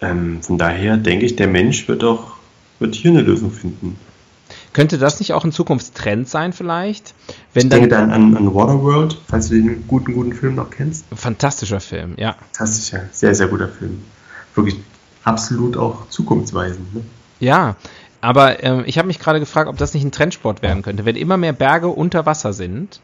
Ähm, 0.00 0.42
von 0.42 0.58
daher 0.58 0.96
denke 0.96 1.26
ich, 1.26 1.36
der 1.36 1.48
Mensch 1.48 1.88
wird 1.88 2.02
doch 2.02 2.38
wird 2.78 2.94
hier 2.94 3.10
eine 3.10 3.22
Lösung 3.22 3.50
finden. 3.50 3.98
Könnte 4.72 4.98
das 4.98 5.18
nicht 5.18 5.32
auch 5.32 5.44
ein 5.44 5.52
Zukunftstrend 5.52 6.28
sein 6.28 6.52
vielleicht? 6.52 7.14
Ich 7.28 7.34
Wenn 7.54 7.70
denke 7.70 7.88
dann, 7.88 8.10
dann 8.10 8.36
an, 8.36 8.36
an 8.36 8.54
Waterworld, 8.54 9.18
falls 9.26 9.48
du 9.48 9.56
den 9.56 9.86
guten, 9.88 10.14
guten 10.14 10.32
Film 10.32 10.54
noch 10.54 10.70
kennst. 10.70 11.04
fantastischer 11.14 11.80
Film, 11.80 12.14
ja. 12.16 12.36
Fantastischer, 12.52 13.08
sehr, 13.12 13.34
sehr 13.34 13.48
guter 13.48 13.68
Film. 13.68 14.02
Wirklich 14.54 14.76
absolut 15.24 15.76
auch 15.76 16.08
zukunftsweisend. 16.08 16.94
Ne? 16.94 17.02
Ja, 17.40 17.76
aber 18.20 18.62
ähm, 18.62 18.84
ich 18.86 18.98
habe 18.98 19.08
mich 19.08 19.18
gerade 19.18 19.40
gefragt, 19.40 19.68
ob 19.68 19.76
das 19.76 19.94
nicht 19.94 20.04
ein 20.04 20.12
Trendsport 20.12 20.62
werden 20.62 20.82
könnte. 20.82 21.04
Wenn 21.04 21.16
immer 21.16 21.36
mehr 21.36 21.52
Berge 21.52 21.88
unter 21.88 22.24
Wasser 22.24 22.52
sind, 22.52 23.00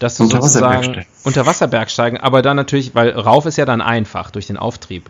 dass 0.00 0.16
du 0.16 0.24
sozusagen 0.24 0.44
Unterwasserbergsteigen. 0.44 1.06
unter 1.24 1.46
Wasserbergsteigen, 1.46 2.20
aber 2.20 2.42
dann 2.42 2.56
natürlich, 2.56 2.94
weil 2.96 3.10
rauf 3.10 3.46
ist 3.46 3.56
ja 3.56 3.64
dann 3.64 3.80
einfach 3.80 4.30
durch 4.32 4.48
den 4.48 4.56
Auftrieb. 4.56 5.08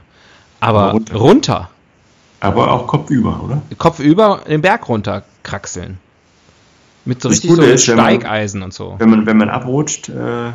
Aber 0.61 0.81
Aber 0.83 0.93
runter. 0.93 1.17
runter 1.17 1.71
Aber 2.41 2.71
auch 2.71 2.87
kopfüber, 2.87 3.41
oder? 3.43 3.63
Kopf 3.79 3.99
über 4.01 4.43
den 4.49 4.61
Berg 4.61 4.89
runter 4.89 5.23
kraxeln. 5.43 5.99
Mit 7.07 7.23
so 7.23 7.29
Das 7.31 7.37
richtig 7.39 7.51
Gute 7.51 7.63
so 7.63 7.69
ist, 7.69 7.89
wenn 7.89 7.97
man- 7.97 8.05
Steigeisen 8.07 8.63
und 8.63 8.75
so. 8.75 8.97
Wenn 8.99 9.09
man, 9.09 9.25
wenn 9.25 9.39
man 9.39 9.49
abrutscht, 9.49 10.11
äh, 10.11 10.53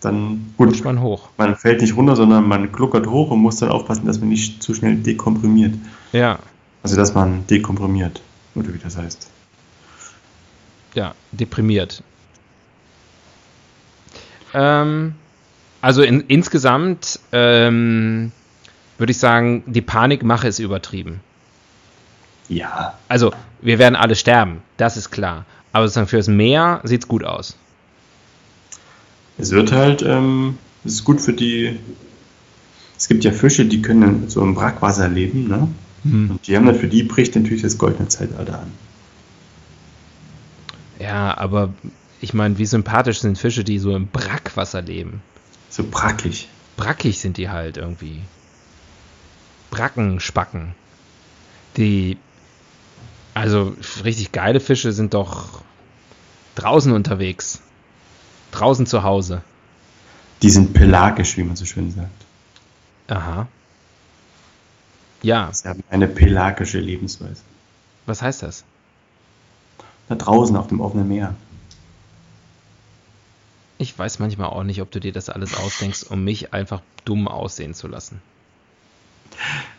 dann 0.00 0.54
gut, 0.56 0.68
Rutscht 0.68 0.84
man 0.84 1.00
hoch. 1.02 1.28
man 1.36 1.56
fällt 1.56 1.80
nicht 1.80 1.96
runter, 1.96 2.14
sondern 2.16 2.46
man 2.46 2.70
gluckert 2.72 3.06
hoch 3.08 3.30
und 3.32 3.40
muss 3.40 3.56
dann 3.56 3.68
aufpassen, 3.70 4.06
dass 4.06 4.20
man 4.20 4.28
nicht 4.28 4.62
zu 4.62 4.74
schnell 4.74 4.94
dekomprimiert. 4.96 5.74
Ja, 6.12 6.38
Also 6.82 6.96
dass 6.96 7.14
man 7.14 7.46
dekomprimiert, 7.48 8.20
oder 8.54 8.72
wie 8.72 8.78
das 8.78 8.96
heißt. 8.96 9.28
ja, 10.94 11.14
deprimiert. 11.32 12.02
Ähm, 14.54 15.14
also 15.80 16.02
in, 16.02 16.22
insgesamt 16.28 17.20
ähm, 17.32 18.32
würde 18.98 19.12
ich 19.12 19.18
sagen, 19.18 19.62
die 19.66 19.80
Panikmache 19.80 20.48
ist 20.48 20.58
übertrieben. 20.58 21.20
Ja, 22.48 22.98
Also, 23.08 23.32
wir 23.62 23.78
werden 23.78 23.94
alle 23.94 24.16
sterben, 24.16 24.62
das 24.76 24.96
ist 24.96 25.10
klar. 25.10 25.44
Aber 25.72 25.86
sozusagen 25.86 26.08
fürs 26.08 26.26
Meer 26.26 26.80
sieht's 26.82 27.06
gut 27.06 27.22
aus. 27.24 27.56
es 29.38 29.52
wird 29.52 29.70
halt, 29.72 30.02
ähm, 30.02 30.58
es 30.84 30.94
ist 30.94 31.04
gut 31.04 31.20
für 31.20 31.32
die. 31.32 31.78
Es 32.96 33.08
gibt 33.08 33.24
ja 33.24 33.30
Fische, 33.30 33.64
die 33.64 33.80
können 33.80 34.28
so 34.28 34.42
im 34.42 34.54
Brackwasser 34.54 35.08
leben, 35.08 35.48
ne? 35.48 35.68
Und 36.02 36.46
die 36.46 36.56
haben 36.56 36.66
dann 36.66 36.74
für 36.76 36.88
die 36.88 37.02
bricht 37.02 37.36
natürlich 37.36 37.62
das 37.62 37.78
goldene 37.78 38.08
Zeitalter 38.08 38.60
an. 38.60 38.72
Ja, 40.98 41.36
aber 41.36 41.72
ich 42.20 42.34
meine, 42.34 42.58
wie 42.58 42.66
sympathisch 42.66 43.20
sind 43.20 43.38
Fische, 43.38 43.64
die 43.64 43.78
so 43.78 43.94
im 43.96 44.06
Brackwasser 44.08 44.82
leben? 44.82 45.22
So 45.70 45.84
brackig. 45.84 46.48
brackig 46.76 47.18
sind 47.18 47.36
die 47.36 47.48
halt 47.48 47.76
irgendwie. 47.76 48.22
Brackenspacken. 49.70 50.74
Die, 51.76 52.18
also 53.34 53.76
richtig 54.04 54.32
geile 54.32 54.60
Fische 54.60 54.92
sind 54.92 55.14
doch 55.14 55.62
draußen 56.56 56.92
unterwegs. 56.92 57.60
Draußen 58.52 58.86
zu 58.86 59.02
Hause. 59.02 59.42
Die 60.42 60.50
sind 60.50 60.74
pelagisch, 60.74 61.36
wie 61.36 61.44
man 61.44 61.56
so 61.56 61.64
schön 61.64 61.90
sagt. 61.92 62.10
Aha. 63.08 63.46
Ja, 65.22 65.50
Sie 65.52 65.68
haben 65.68 65.84
eine 65.90 66.08
pelagische 66.08 66.80
Lebensweise. 66.80 67.42
was 68.06 68.22
heißt 68.22 68.42
das? 68.42 68.64
Da 70.08 70.16
draußen 70.16 70.56
auf 70.56 70.68
dem 70.68 70.80
offenen 70.80 71.08
Meer. 71.08 71.34
Ich 73.80 73.98
weiß 73.98 74.18
manchmal 74.18 74.50
auch 74.50 74.62
nicht, 74.62 74.82
ob 74.82 74.90
du 74.90 75.00
dir 75.00 75.10
das 75.10 75.30
alles 75.30 75.56
ausdenkst, 75.56 76.02
um 76.10 76.22
mich 76.22 76.52
einfach 76.52 76.82
dumm 77.06 77.26
aussehen 77.26 77.72
zu 77.72 77.88
lassen. 77.88 78.20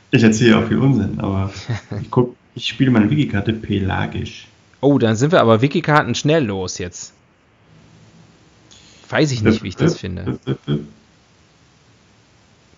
Ich 0.09 0.23
erzähle 0.23 0.57
auch 0.57 0.67
viel 0.67 0.79
Unsinn, 0.79 1.19
aber 1.19 1.53
ich, 2.01 2.09
guck, 2.09 2.35
ich 2.55 2.65
spiele 2.65 2.89
meine 2.89 3.11
Wikikarte 3.11 3.53
pelagisch. 3.53 4.47
Oh, 4.79 4.97
dann 4.97 5.15
sind 5.15 5.31
wir 5.31 5.39
aber 5.39 5.61
Wikikarten 5.61 6.15
schnell 6.15 6.43
los 6.43 6.79
jetzt. 6.79 7.13
Weiß 9.07 9.31
ich 9.31 9.43
nicht, 9.43 9.61
wie 9.61 9.67
ich 9.67 9.75
das 9.75 9.99
finde. 9.99 10.39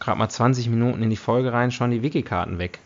Gerade 0.02 0.20
mal 0.20 0.28
20 0.28 0.68
Minuten 0.68 1.02
in 1.04 1.10
die 1.10 1.16
Folge 1.16 1.54
rein, 1.54 1.72
schon 1.72 1.92
die 1.92 2.04
Wikikarten 2.04 2.60
weg. 2.60 2.80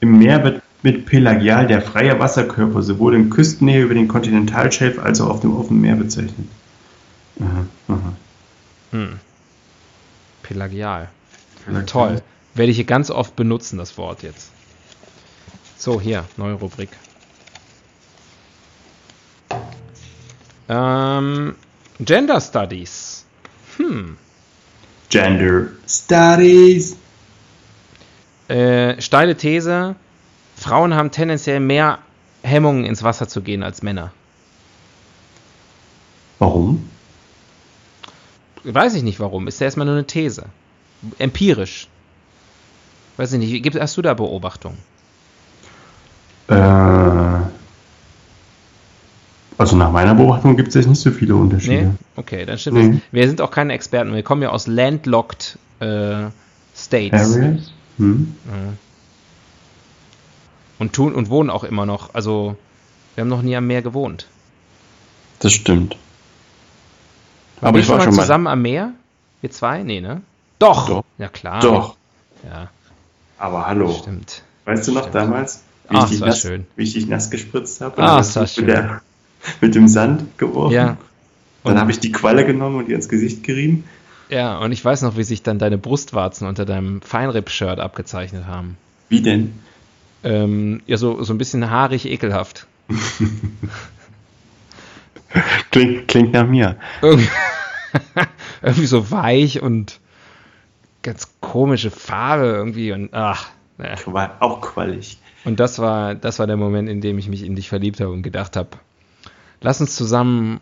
Im 0.00 0.18
Meer 0.18 0.42
wird 0.42 0.62
mit 0.82 1.04
Pelagial 1.04 1.66
der 1.66 1.82
freie 1.82 2.18
Wasserkörper 2.18 2.80
sowohl 2.80 3.14
in 3.14 3.28
Küstennähe 3.28 3.82
über 3.82 3.92
den 3.92 4.08
Kontinentalschelf 4.08 4.98
als 4.98 5.20
auch 5.20 5.28
auf 5.28 5.40
dem 5.40 5.54
offenen 5.54 5.82
Meer 5.82 5.96
bezeichnet. 5.96 6.48
Aha, 7.40 7.66
aha. 7.88 8.12
Hm. 8.90 9.20
Pelagial. 10.42 11.08
Pelagial. 11.64 11.86
Toll. 11.86 12.22
Werde 12.54 12.70
ich 12.70 12.76
hier 12.76 12.84
ganz 12.84 13.10
oft 13.10 13.34
benutzen, 13.36 13.78
das 13.78 13.96
Wort 13.96 14.22
jetzt. 14.22 14.50
So, 15.78 16.00
hier, 16.00 16.24
neue 16.36 16.54
Rubrik. 16.54 16.90
Ähm, 20.68 21.54
Gender 21.98 22.40
Studies. 22.40 23.24
Hm. 23.78 24.16
Gender 25.08 25.68
Studies. 25.88 26.96
Äh, 28.48 29.00
steile 29.00 29.36
These. 29.36 29.96
Frauen 30.56 30.94
haben 30.94 31.10
tendenziell 31.10 31.60
mehr 31.60 31.98
Hemmungen 32.42 32.84
ins 32.84 33.02
Wasser 33.02 33.28
zu 33.28 33.42
gehen 33.42 33.62
als 33.62 33.82
Männer. 33.82 34.12
Warum? 36.38 36.88
Weiß 38.64 38.94
ich 38.94 39.02
nicht 39.02 39.20
warum. 39.20 39.48
Ist 39.48 39.60
ja 39.60 39.64
erstmal 39.66 39.86
nur 39.86 39.94
eine 39.94 40.06
These. 40.06 40.44
Empirisch. 41.18 41.88
Weiß 43.16 43.32
ich 43.32 43.38
nicht. 43.38 43.62
Gibt, 43.62 43.78
hast 43.80 43.96
du 43.96 44.02
da 44.02 44.14
Beobachtungen? 44.14 44.78
Äh, 46.48 46.54
also 49.58 49.76
nach 49.76 49.90
meiner 49.92 50.14
Beobachtung 50.14 50.56
gibt 50.56 50.68
es 50.68 50.74
jetzt 50.74 50.88
nicht 50.88 51.00
so 51.00 51.10
viele 51.10 51.34
Unterschiede. 51.36 51.82
Nee? 51.82 51.90
Okay, 52.16 52.44
dann 52.46 52.58
stimmt 52.58 52.78
Nee. 52.78 52.90
das. 52.92 53.00
Wir 53.10 53.26
sind 53.28 53.40
auch 53.40 53.50
keine 53.50 53.72
Experten. 53.74 54.14
Wir 54.14 54.22
kommen 54.22 54.42
ja 54.42 54.50
aus 54.50 54.66
landlocked 54.66 55.58
äh, 55.80 56.24
States. 56.74 57.34
Areas? 57.34 57.72
Hm? 57.98 58.34
Und 60.78 60.92
tun 60.92 61.14
und 61.14 61.28
wohnen 61.30 61.50
auch 61.50 61.64
immer 61.64 61.86
noch. 61.86 62.14
Also, 62.14 62.56
wir 63.14 63.22
haben 63.22 63.28
noch 63.28 63.42
nie 63.42 63.54
am 63.56 63.66
Meer 63.66 63.82
gewohnt. 63.82 64.26
Das 65.38 65.52
stimmt. 65.52 65.96
Waren 67.62 67.68
Aber 67.68 67.76
wir 67.76 67.80
ich 67.80 67.86
schon 67.86 67.92
war 67.92 67.98
mal 68.00 68.04
schon 68.04 68.16
mal. 68.16 68.22
zusammen 68.22 68.46
am 68.48 68.62
Meer? 68.62 68.92
Wir 69.40 69.50
zwei? 69.50 69.82
Nee, 69.82 70.00
ne? 70.00 70.20
Doch. 70.58 70.88
Doch. 70.88 71.04
Ja, 71.18 71.28
klar. 71.28 71.60
Doch. 71.60 71.96
Ja, 72.44 72.68
Aber 73.38 73.66
hallo. 73.66 73.96
stimmt. 74.00 74.42
Weißt 74.64 74.86
du 74.88 74.92
noch 74.92 75.02
Stimmt. 75.02 75.14
damals, 75.14 75.62
wie, 75.88 75.96
Ach, 75.96 76.04
ich 76.04 76.10
dich 76.10 76.18
das 76.18 76.20
war 76.20 76.28
nass, 76.28 76.40
schön. 76.40 76.66
wie 76.76 76.82
ich 76.82 76.92
dich 76.94 77.06
nass 77.06 77.30
gespritzt 77.30 77.80
habe? 77.80 78.02
Ah, 78.02 78.12
und 78.12 78.18
das 78.18 78.36
war 78.36 78.46
schön. 78.46 78.66
mit, 78.66 78.74
der, 78.74 79.00
mit 79.60 79.74
dem 79.74 79.88
Sand 79.88 80.38
geworfen? 80.38 80.74
Ja. 80.74 80.96
Dann 81.64 81.74
Und- 81.74 81.80
habe 81.80 81.90
ich 81.92 82.00
die 82.00 82.10
Qualle 82.12 82.44
genommen 82.44 82.76
und 82.76 82.88
ihr 82.88 82.96
ins 82.96 83.08
Gesicht 83.08 83.42
gerieben. 83.44 83.84
Ja, 84.28 84.58
und 84.58 84.72
ich 84.72 84.84
weiß 84.84 85.02
noch, 85.02 85.16
wie 85.16 85.24
sich 85.24 85.42
dann 85.42 85.58
deine 85.58 85.78
Brustwarzen 85.78 86.46
unter 86.48 86.64
deinem 86.64 87.00
Feinripp-Shirt 87.02 87.78
abgezeichnet 87.78 88.46
haben. 88.46 88.76
Wie 89.08 89.20
denn? 89.22 89.52
Ähm, 90.24 90.80
ja, 90.86 90.96
so, 90.96 91.22
so 91.22 91.32
ein 91.34 91.38
bisschen 91.38 91.70
haarig, 91.70 92.06
ekelhaft. 92.06 92.66
Klingt, 95.70 96.08
klingt 96.08 96.32
nach 96.32 96.46
mir. 96.46 96.76
Irgendwie, 98.62 98.86
so 98.86 99.10
weich 99.10 99.62
und 99.62 100.00
ganz 101.02 101.34
komische 101.40 101.90
Farbe 101.90 102.46
irgendwie 102.46 102.92
und 102.92 103.12
ach. 103.12 103.50
Ne. 103.76 103.94
War 104.06 104.36
auch 104.40 104.60
qualig. 104.60 105.18
Und 105.44 105.58
das 105.58 105.78
war, 105.78 106.14
das 106.14 106.38
war 106.38 106.46
der 106.46 106.56
Moment, 106.56 106.88
in 106.88 107.00
dem 107.00 107.18
ich 107.18 107.28
mich 107.28 107.44
in 107.44 107.56
dich 107.56 107.68
verliebt 107.68 108.00
habe 108.00 108.12
und 108.12 108.22
gedacht 108.22 108.56
habe, 108.56 108.70
lass 109.60 109.80
uns 109.80 109.96
zusammen 109.96 110.60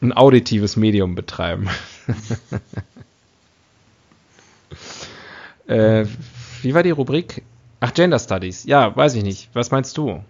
ein 0.00 0.12
auditives 0.12 0.76
Medium 0.76 1.14
betreiben. 1.14 1.68
äh, 5.66 6.06
wie 6.62 6.74
war 6.74 6.82
die 6.82 6.90
Rubrik? 6.90 7.42
Ach, 7.80 7.92
Gender 7.92 8.18
Studies. 8.18 8.64
Ja, 8.64 8.96
weiß 8.96 9.14
ich 9.14 9.22
nicht. 9.22 9.50
Was 9.52 9.70
meinst 9.70 9.98
du? 9.98 10.24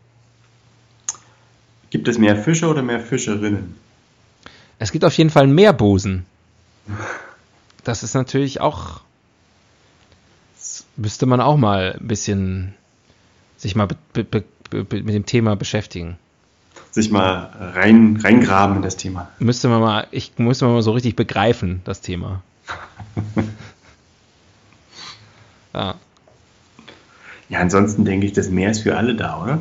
Gibt 1.94 2.09
es 2.09 2.18
mehr 2.18 2.35
Fische 2.35 2.66
oder 2.66 2.83
mehr 2.83 2.98
Fischerinnen? 2.98 3.76
Es 4.80 4.90
gibt 4.90 5.04
auf 5.04 5.16
jeden 5.16 5.30
Fall 5.30 5.46
mehr 5.46 5.72
Busen. 5.72 6.26
Das 7.85 8.02
ist 8.02 8.14
natürlich 8.14 8.61
auch. 8.61 9.02
Müsste 10.96 11.26
man 11.26 11.40
auch 11.40 11.57
mal 11.57 11.96
ein 12.00 12.09
bisschen 12.09 12.74
sich 13.59 13.76
mal 13.76 13.87
mit 14.12 14.35
dem 14.92 15.24
Thema 15.24 15.54
beschäftigen. 15.54 16.18
Sich 16.90 17.12
mal 17.12 17.72
rein, 17.76 18.18
reingraben 18.20 18.78
in 18.78 18.83
das 18.83 18.96
Thema. 18.96 19.30
Müsste 19.38 19.68
man 19.68 19.80
mal, 19.80 20.09
ich 20.11 20.33
müsste 20.37 20.64
man 20.64 20.74
mal 20.74 20.83
so 20.83 20.90
richtig 20.90 21.14
begreifen, 21.14 21.80
das 21.85 22.00
Thema. 22.00 22.42
ja. 25.72 25.94
Ja, 27.48 27.61
ansonsten 27.61 28.04
denke 28.04 28.26
ich, 28.26 28.33
das 28.33 28.50
Meer 28.50 28.72
ist 28.72 28.80
für 28.80 28.96
alle 28.96 29.14
da, 29.14 29.40
oder? 29.40 29.61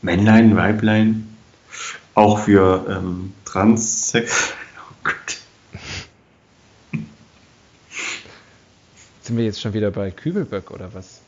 Männlein, 0.00 0.56
Weiblein, 0.56 1.33
auch 2.14 2.40
für 2.40 2.86
ähm, 2.88 3.32
Transsex. 3.44 4.52
Oh 4.76 5.10
Gott. 5.10 5.38
Sind 9.22 9.36
wir 9.36 9.44
jetzt 9.44 9.60
schon 9.60 9.72
wieder 9.72 9.90
bei 9.90 10.10
Kübelböck 10.10 10.70
oder 10.70 10.92
was? 10.92 11.20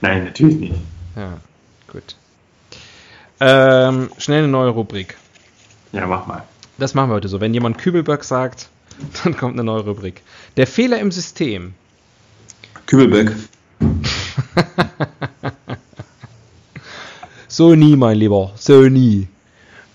Nein, 0.00 0.24
natürlich 0.24 0.56
nicht. 0.56 0.74
Ja, 1.16 1.38
gut. 1.90 2.16
Ähm, 3.40 4.10
schnell 4.18 4.44
eine 4.44 4.48
neue 4.48 4.70
Rubrik. 4.70 5.16
Ja, 5.92 6.06
mach 6.06 6.26
mal. 6.26 6.44
Das 6.78 6.94
machen 6.94 7.10
wir 7.10 7.14
heute 7.14 7.28
so. 7.28 7.40
Wenn 7.40 7.52
jemand 7.52 7.78
Kübelböck 7.78 8.24
sagt, 8.24 8.68
dann 9.24 9.36
kommt 9.36 9.54
eine 9.54 9.64
neue 9.64 9.82
Rubrik. 9.82 10.22
Der 10.56 10.66
Fehler 10.66 10.98
im 11.00 11.10
System. 11.10 11.74
Kübelböck. 12.86 13.34
so 17.48 17.74
nie, 17.74 17.96
mein 17.96 18.16
Lieber. 18.16 18.52
So 18.56 18.82
nie. 18.82 19.28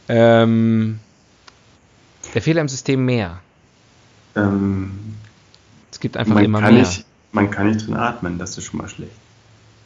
Ähm, 0.09 0.99
der 2.33 2.41
Fehler 2.41 2.61
im 2.61 2.69
System 2.69 3.05
mehr. 3.05 3.39
Ähm, 4.35 4.91
es 5.91 5.99
gibt 5.99 6.17
einfach 6.17 6.39
immer 6.39 6.61
mehr. 6.61 6.71
Nicht, 6.71 7.05
man 7.31 7.51
kann 7.51 7.67
nicht 7.67 7.87
drin 7.87 7.95
atmen, 7.95 8.37
das 8.37 8.57
ist 8.57 8.65
schon 8.65 8.79
mal 8.79 8.89
schlecht. 8.89 9.11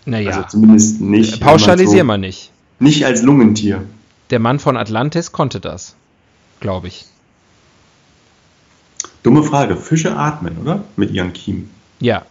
Naja. 0.06 0.32
Also 0.32 0.48
zumindest 0.50 1.02
nicht. 1.02 1.42
Pauschalisieren 1.42 2.08
wir 2.08 2.16
so, 2.16 2.20
nicht. 2.20 2.52
Nicht 2.80 3.06
als 3.06 3.22
Lungentier. 3.22 3.84
Der 4.32 4.40
Mann 4.40 4.60
von 4.60 4.78
Atlantis 4.78 5.32
konnte 5.32 5.60
das, 5.60 5.96
glaube 6.60 6.88
ich. 6.88 7.06
Dumme 9.24 9.44
Frage. 9.44 9.76
Fische 9.78 10.16
atmen, 10.18 10.58
oder? 10.58 10.84
Mit 10.96 11.12
ihren 11.12 11.34
Kiemen. 11.34 11.70
Ja. 12.00 12.26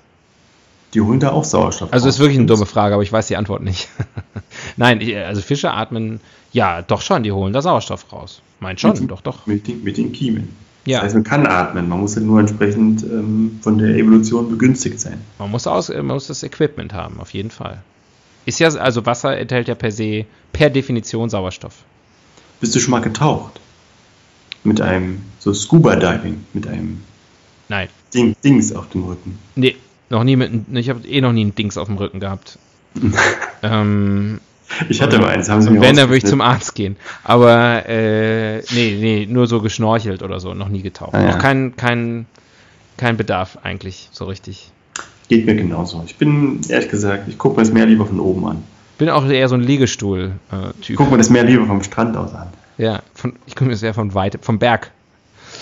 Die 0.95 1.01
holen 1.01 1.21
da 1.21 1.31
auch 1.31 1.45
Sauerstoff. 1.45 1.93
Also 1.93 2.09
ist 2.09 2.19
wirklich 2.19 2.39
eine 2.39 2.47
dumme 2.47 2.67
Frage, 2.67 2.95
aber 2.95 3.03
ich 3.03 3.13
weiß 3.13 3.29
die 3.29 3.37
Antwort 3.37 3.63
nicht. 3.63 3.89
Nein, 4.77 5.01
also 5.25 5.41
Fische 5.41 5.71
atmen, 5.73 6.21
ja, 6.53 6.83
doch 6.83 7.01
schon, 7.01 7.23
die 7.23 7.33
holen 7.33 7.53
da 7.53 7.63
Sauerstoff 7.63 8.13
raus. 8.13 8.43
Meint 8.59 8.81
schon, 8.81 8.99
mit, 8.99 9.11
doch, 9.11 9.21
doch. 9.21 9.47
Mit 9.47 9.69
den, 9.69 9.85
mit 9.85 9.97
den 9.97 10.13
Kiemen. 10.13 10.49
Ja. 10.87 10.99
Das 10.99 11.07
heißt, 11.07 11.15
man 11.15 11.25
kann 11.25 11.47
atmen, 11.47 11.89
man 11.89 12.01
muss 12.01 12.15
ja 12.17 12.23
nur 12.23 12.41
entsprechend 12.41 13.03
ähm, 13.05 13.59
von 13.63 13.79
der 13.79 13.97
Evolution 13.97 14.51
begünstigt 14.51 15.01
sein. 15.01 15.21
Man 15.39 15.51
muss, 15.51 15.67
aus, 15.67 15.89
man 15.91 16.07
muss 16.07 16.27
das 16.27 16.43
Equipment 16.43 16.93
haben, 16.93 17.21
auf 17.21 17.33
jeden 17.35 17.51
Fall. 17.51 17.83
Ist 18.47 18.59
ja, 18.59 18.69
also 18.69 19.05
Wasser 19.07 19.37
enthält 19.37 19.69
ja 19.69 19.75
per 19.75 19.93
se, 19.93 20.25
per 20.53 20.71
Definition 20.71 21.29
Sauerstoff. 21.29 21.85
Bist 22.61 22.75
du 22.75 22.81
schon 22.81 22.91
mal 22.91 23.01
getaucht? 23.01 23.61
Mit 24.65 24.81
einem, 24.81 25.23
so 25.39 25.55
Scuba 25.55 25.97
Diving, 25.97 26.45
mit 26.53 26.67
einem 26.67 27.03
Nein. 27.69 27.89
Ding, 28.13 28.35
Dings 28.43 28.75
auf 28.75 28.89
dem 28.91 29.05
Rücken. 29.05 29.39
Nee, 29.55 29.77
noch 30.11 30.25
nie 30.25 30.37
mit, 30.37 30.51
ich 30.73 30.91
habe 30.91 31.07
eh 31.07 31.21
noch 31.21 31.33
nie 31.33 31.45
ein 31.45 31.55
Dings 31.55 31.79
auf 31.79 31.89
dem 31.89 31.97
Rücken 31.97 32.21
gehabt. 32.21 32.59
ähm, 33.63 34.41
ich 34.89 35.01
hatte 35.01 35.19
mal 35.19 35.29
eins, 35.29 35.49
haben 35.49 35.63
sie 35.63 35.71
mir 35.71 35.81
Wenn, 35.81 35.97
dann 35.97 36.09
würde 36.09 36.19
ich 36.19 36.27
zum 36.27 36.41
Arzt 36.41 36.75
gehen. 36.75 36.97
Aber 37.25 37.89
äh, 37.89 38.59
nee, 38.73 38.97
nee, 39.01 39.27
nur 39.29 39.47
so 39.47 39.61
geschnorchelt 39.61 40.23
oder 40.23 40.41
so, 40.41 40.55
noch 40.55 40.69
nie 40.69 40.83
getaucht. 40.83 41.15
Ah, 41.15 41.23
ja. 41.23 41.31
Noch 41.33 41.39
kein, 41.39 41.77
kein, 41.77 42.27
kein 42.97 43.17
Bedarf 43.17 43.59
eigentlich, 43.63 44.09
so 44.13 44.27
richtig. 44.27 44.71
Geht 45.29 45.47
mir 45.47 45.55
genauso. 45.55 46.03
Ich 46.07 46.17
bin, 46.17 46.61
ehrlich 46.69 46.89
gesagt, 46.89 47.29
ich 47.29 47.39
gucke 47.39 47.57
mir 47.57 47.63
das 47.63 47.73
Meer 47.73 47.87
lieber 47.87 48.07
von 48.07 48.21
oben 48.21 48.47
an. 48.47 48.65
Bin 48.99 49.09
auch 49.09 49.27
eher 49.27 49.49
so 49.49 49.55
ein 49.55 49.63
Liegestuhl-Typ. 49.63 50.91
ich 50.91 50.97
gucke 50.97 51.11
mir 51.11 51.19
das 51.19 51.31
Meer 51.31 51.45
lieber 51.45 51.67
vom 51.67 51.83
Strand 51.83 52.17
aus 52.17 52.35
an. 52.35 52.49
Ja, 52.79 53.01
von, 53.15 53.35
ich 53.47 53.55
gucke 53.55 53.67
mir 53.67 53.73
das 53.73 53.83
eher 53.83 53.95
von 53.95 54.15
weit, 54.15 54.39
vom 54.43 54.59
Berg. 54.59 54.91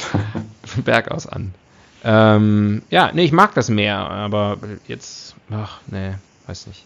vom 0.65 0.83
Berg 0.83 1.11
aus 1.11 1.27
an. 1.27 1.53
Ähm, 2.05 2.83
ja, 2.91 3.11
nee, 3.13 3.25
ich 3.25 3.33
mag 3.33 3.55
das 3.55 3.69
Meer, 3.69 3.99
aber 3.99 4.59
jetzt, 4.87 5.35
ach, 5.51 5.81
nee, 5.89 6.13
weiß 6.47 6.67
nicht. 6.69 6.85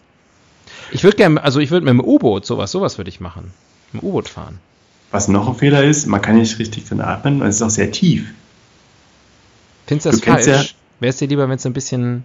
Ich 0.91 1.03
würde 1.03 1.17
gerne, 1.17 1.43
also 1.43 1.59
ich 1.59 1.71
würde 1.71 1.85
mit 1.85 1.93
dem 1.93 1.99
U-Boot 1.99 2.45
sowas, 2.45 2.71
sowas 2.71 2.97
würde 2.97 3.09
ich 3.09 3.19
machen. 3.19 3.51
Mit 3.91 4.01
dem 4.01 4.09
U-Boot 4.09 4.29
fahren. 4.29 4.59
Was 5.11 5.27
noch 5.27 5.47
ein 5.47 5.55
Fehler 5.55 5.83
ist, 5.83 6.07
man 6.07 6.21
kann 6.21 6.37
nicht 6.37 6.57
richtig 6.57 6.87
drin 6.87 7.01
atmen, 7.01 7.39
weil 7.39 7.49
es 7.49 7.57
ist 7.57 7.61
auch 7.61 7.69
sehr 7.69 7.91
tief. 7.91 8.33
Findest 9.85 10.05
du 10.05 10.09
das 10.11 10.19
du 10.19 10.25
falsch? 10.25 10.47
Ja, 10.47 10.63
Wäre 10.99 11.09
es 11.09 11.17
dir 11.17 11.27
lieber, 11.27 11.49
wenn 11.49 11.55
es 11.55 11.65
ein 11.65 11.73
bisschen 11.73 12.23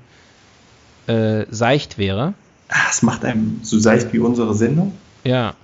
äh, 1.07 1.45
seicht 1.51 1.99
wäre? 1.99 2.35
Ach, 2.69 2.91
es 2.91 3.03
macht 3.03 3.25
einem 3.25 3.61
so 3.63 3.79
seicht 3.79 4.13
wie 4.13 4.19
unsere 4.19 4.55
Sendung? 4.55 4.93
Ja. 5.25 5.55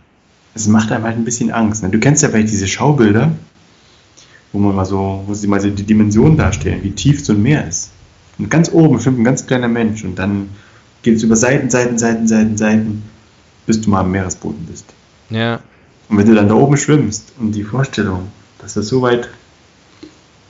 Es 0.54 0.66
macht 0.66 0.90
einem 0.90 1.04
halt 1.04 1.16
ein 1.16 1.24
bisschen 1.24 1.52
Angst. 1.52 1.82
Ne? 1.82 1.90
Du 1.90 2.00
kennst 2.00 2.22
ja 2.22 2.28
vielleicht 2.28 2.50
diese 2.50 2.66
Schaubilder, 2.66 3.32
wo 4.54 4.60
man 4.60 4.76
mal 4.76 4.84
so, 4.84 5.24
wo 5.26 5.34
sie 5.34 5.48
mal 5.48 5.60
so 5.60 5.68
die 5.68 5.82
Dimension 5.82 6.36
darstellen, 6.36 6.82
wie 6.84 6.92
tief 6.92 7.24
so 7.24 7.32
ein 7.32 7.42
Meer 7.42 7.66
ist. 7.66 7.90
Und 8.38 8.48
ganz 8.48 8.70
oben 8.72 9.00
schwimmt 9.00 9.18
ein 9.18 9.24
ganz 9.24 9.46
kleiner 9.46 9.66
Mensch 9.66 10.04
und 10.04 10.16
dann 10.16 10.48
geht 11.02 11.16
es 11.16 11.24
über 11.24 11.34
Seiten, 11.34 11.70
Seiten, 11.70 11.98
Seiten, 11.98 12.28
Seiten, 12.28 12.56
Seiten, 12.56 13.02
bis 13.66 13.80
du 13.80 13.90
mal 13.90 14.00
am 14.00 14.12
Meeresboden 14.12 14.64
bist. 14.66 14.86
Ja. 15.28 15.60
Und 16.08 16.18
wenn 16.18 16.26
du 16.26 16.34
dann 16.34 16.48
da 16.48 16.54
oben 16.54 16.76
schwimmst 16.76 17.32
und 17.38 17.52
die 17.52 17.64
Vorstellung, 17.64 18.28
dass 18.60 18.74
das 18.74 18.86
so 18.86 19.02
weit 19.02 19.28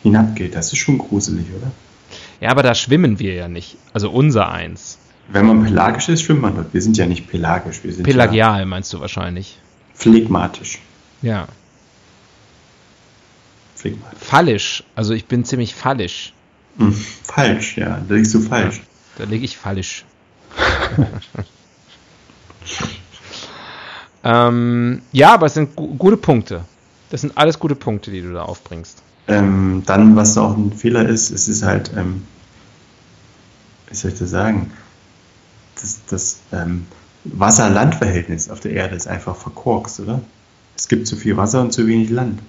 hinabgeht, 0.02 0.54
das 0.54 0.70
ist 0.72 0.78
schon 0.78 0.98
gruselig, 0.98 1.46
oder? 1.56 1.72
Ja, 2.40 2.50
aber 2.50 2.62
da 2.62 2.74
schwimmen 2.74 3.18
wir 3.18 3.32
ja 3.34 3.48
nicht. 3.48 3.78
Also 3.94 4.10
unser 4.10 4.50
eins. 4.52 4.98
Wenn 5.28 5.46
man 5.46 5.64
pelagisch 5.64 6.10
ist, 6.10 6.22
schwimmt 6.22 6.42
man 6.42 6.56
dort. 6.56 6.74
Wir 6.74 6.82
sind 6.82 6.98
ja 6.98 7.06
nicht 7.06 7.26
pelagisch. 7.28 7.82
Wir 7.82 7.92
sind 7.94 8.02
Pelagial 8.04 8.60
ja 8.60 8.66
meinst 8.66 8.92
du 8.92 9.00
wahrscheinlich. 9.00 9.58
Phlegmatisch. 9.94 10.80
Ja. 11.22 11.48
Phlegmatisch. 13.84 14.18
Fallisch. 14.18 14.84
Also 14.94 15.12
ich 15.12 15.26
bin 15.26 15.44
ziemlich 15.44 15.74
fallisch. 15.74 16.32
Hm, 16.78 16.94
falsch, 16.94 17.76
ja. 17.76 18.00
Da 18.08 18.14
liegst 18.14 18.32
du 18.32 18.40
falsch. 18.40 18.80
Da 19.18 19.24
liege 19.24 19.44
ich 19.44 19.58
fallisch. 19.58 20.06
ähm, 24.24 25.02
ja, 25.12 25.34
aber 25.34 25.46
es 25.46 25.54
sind 25.54 25.76
gu 25.76 25.96
gute 25.96 26.16
Punkte. 26.16 26.64
Das 27.10 27.20
sind 27.20 27.36
alles 27.36 27.58
gute 27.58 27.74
Punkte, 27.74 28.10
die 28.10 28.22
du 28.22 28.32
da 28.32 28.44
aufbringst. 28.44 29.02
Ähm, 29.28 29.82
dann, 29.84 30.16
was 30.16 30.38
auch 30.38 30.56
ein 30.56 30.72
Fehler 30.72 31.06
ist, 31.06 31.30
es 31.30 31.46
ist 31.48 31.62
halt, 31.62 31.90
ähm, 31.94 32.22
wie 33.88 33.94
soll 33.96 34.12
ich 34.12 34.18
das 34.18 34.30
sagen, 34.30 34.72
das, 35.78 36.00
das 36.08 36.38
ähm, 36.52 36.86
Wasser-Land-Verhältnis 37.24 38.48
auf 38.48 38.60
der 38.60 38.72
Erde 38.72 38.96
ist 38.96 39.08
einfach 39.08 39.36
verkorkst, 39.36 40.00
oder? 40.00 40.22
Es 40.74 40.88
gibt 40.88 41.06
zu 41.06 41.16
viel 41.16 41.36
Wasser 41.36 41.60
und 41.60 41.74
zu 41.74 41.86
wenig 41.86 42.08
Land. 42.08 42.40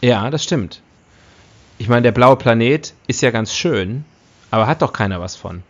Ja, 0.00 0.30
das 0.30 0.44
stimmt. 0.44 0.80
Ich 1.78 1.88
meine, 1.88 2.02
der 2.02 2.12
blaue 2.12 2.36
Planet 2.36 2.94
ist 3.06 3.22
ja 3.22 3.30
ganz 3.30 3.54
schön, 3.54 4.04
aber 4.50 4.66
hat 4.66 4.82
doch 4.82 4.92
keiner 4.92 5.20
was 5.20 5.36
von. 5.36 5.62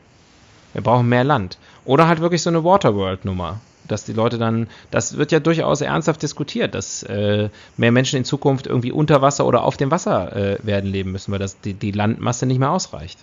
Wir 0.73 0.83
brauchen 0.83 1.09
mehr 1.09 1.25
Land. 1.25 1.59
Oder 1.85 2.09
halt 2.09 2.21
wirklich 2.21 2.43
so 2.43 2.51
eine 2.51 2.65
Waterworld-Nummer. 2.65 3.61
Dass 3.89 4.05
die 4.05 4.13
Leute 4.13 4.39
dann, 4.39 4.69
das 4.93 5.17
wird 5.17 5.33
ja 5.33 5.41
durchaus 5.41 5.81
ernsthaft 5.81 6.23
diskutiert, 6.23 6.77
dass 6.77 7.03
äh, 7.03 7.49
mehr 7.77 7.91
Menschen 7.91 8.19
in 8.19 8.25
Zukunft 8.25 8.69
irgendwie 8.69 8.93
unter 8.93 9.21
Wasser 9.21 9.47
oder 9.47 9.65
auf 9.65 9.77
dem 9.77 9.91
Wasser 9.91 10.37
äh, 10.37 10.59
werden 10.63 10.89
leben 10.89 11.11
müssen, 11.11 11.33
weil 11.33 11.41
das 11.41 11.61
die, 11.61 11.75
die 11.75 11.91
Landmasse 11.91 12.47
nicht 12.47 12.61
mehr 12.61 12.71
ausreicht. 12.71 13.19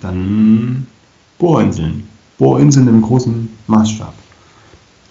Dann 0.00 0.86
Bohrinseln. 1.38 2.08
Bohrinseln 2.36 2.88
im 2.88 3.00
großen 3.00 3.56
Maßstab. 3.68 4.12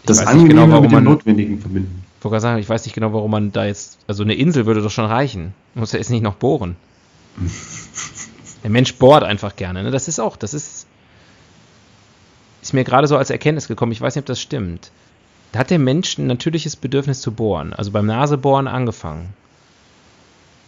Das 0.06 0.20
Angenehme 0.20 0.66
genau, 0.66 0.82
mit 0.82 0.92
dem 0.92 0.96
man, 0.96 1.04
Notwendigen 1.04 1.60
verbinden. 1.60 2.04
Ich 2.26 2.32
wollte 2.32 2.42
sagen, 2.42 2.60
ich 2.60 2.68
weiß 2.68 2.84
nicht 2.86 2.96
genau, 2.96 3.14
warum 3.14 3.30
man 3.30 3.52
da 3.52 3.66
jetzt, 3.66 4.00
also 4.08 4.24
eine 4.24 4.34
Insel 4.34 4.66
würde 4.66 4.82
doch 4.82 4.90
schon 4.90 5.06
reichen. 5.06 5.54
Man 5.76 5.82
muss 5.82 5.92
ja 5.92 6.00
jetzt 6.00 6.10
nicht 6.10 6.24
noch 6.24 6.34
bohren. 6.34 6.76
Der 8.64 8.72
Mensch 8.72 8.96
bohrt 8.96 9.24
einfach 9.24 9.56
gerne. 9.56 9.84
Ne? 9.84 9.92
Das 9.92 10.08
ist 10.08 10.20
auch, 10.20 10.36
das 10.36 10.56
ist, 10.56 10.88
ist 12.64 12.74
mir 12.74 12.84
gerade 12.84 13.06
so 13.06 13.16
als 13.16 13.30
Erkenntnis 13.30 13.68
gekommen. 13.68 13.92
Ich 13.92 14.02
weiß 14.02 14.16
nicht, 14.16 14.24
ob 14.24 14.26
das 14.26 14.42
stimmt. 14.42 14.90
Da 15.52 15.60
hat 15.60 15.70
der 15.70 15.78
Mensch 15.78 16.18
ein 16.18 16.26
natürliches 16.26 16.76
Bedürfnis 16.76 17.22
zu 17.22 17.32
bohren. 17.32 17.74
Also 17.74 17.92
beim 17.92 18.08
Nasebohren 18.08 18.68
angefangen. 18.68 19.30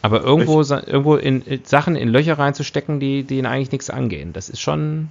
Aber 0.03 0.21
irgendwo, 0.21 0.61
irgendwo 0.61 1.15
in, 1.15 1.41
in 1.41 1.65
Sachen 1.65 1.95
in 1.95 2.09
Löcher 2.09 2.37
reinzustecken, 2.37 2.99
die, 2.99 3.23
die 3.23 3.39
ihn 3.39 3.47
eigentlich 3.47 3.71
nichts 3.71 3.89
angehen. 3.89 4.31
Das 4.31 4.49
ist 4.49 4.61
schon. 4.61 5.09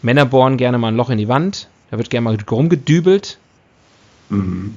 Männer 0.00 0.24
bohren 0.24 0.56
gerne 0.56 0.78
mal 0.78 0.88
ein 0.88 0.96
Loch 0.96 1.10
in 1.10 1.18
die 1.18 1.28
Wand. 1.28 1.68
Da 1.90 1.98
wird 1.98 2.08
gerne 2.08 2.24
mal 2.24 2.38
rumgedübelt. 2.50 3.36
Mhm. 4.30 4.76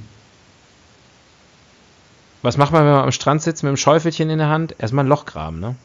Was 2.41 2.57
macht 2.57 2.71
man, 2.71 2.85
wenn 2.85 2.91
man 2.91 3.03
am 3.03 3.11
Strand 3.11 3.41
sitzt 3.41 3.63
mit 3.63 3.67
einem 3.69 3.77
Schäufelchen 3.77 4.29
in 4.29 4.37
der 4.37 4.49
Hand? 4.49 4.75
Erstmal 4.79 5.05
ein 5.05 5.09
Loch 5.09 5.25
graben, 5.25 5.59
ne? 5.59 5.75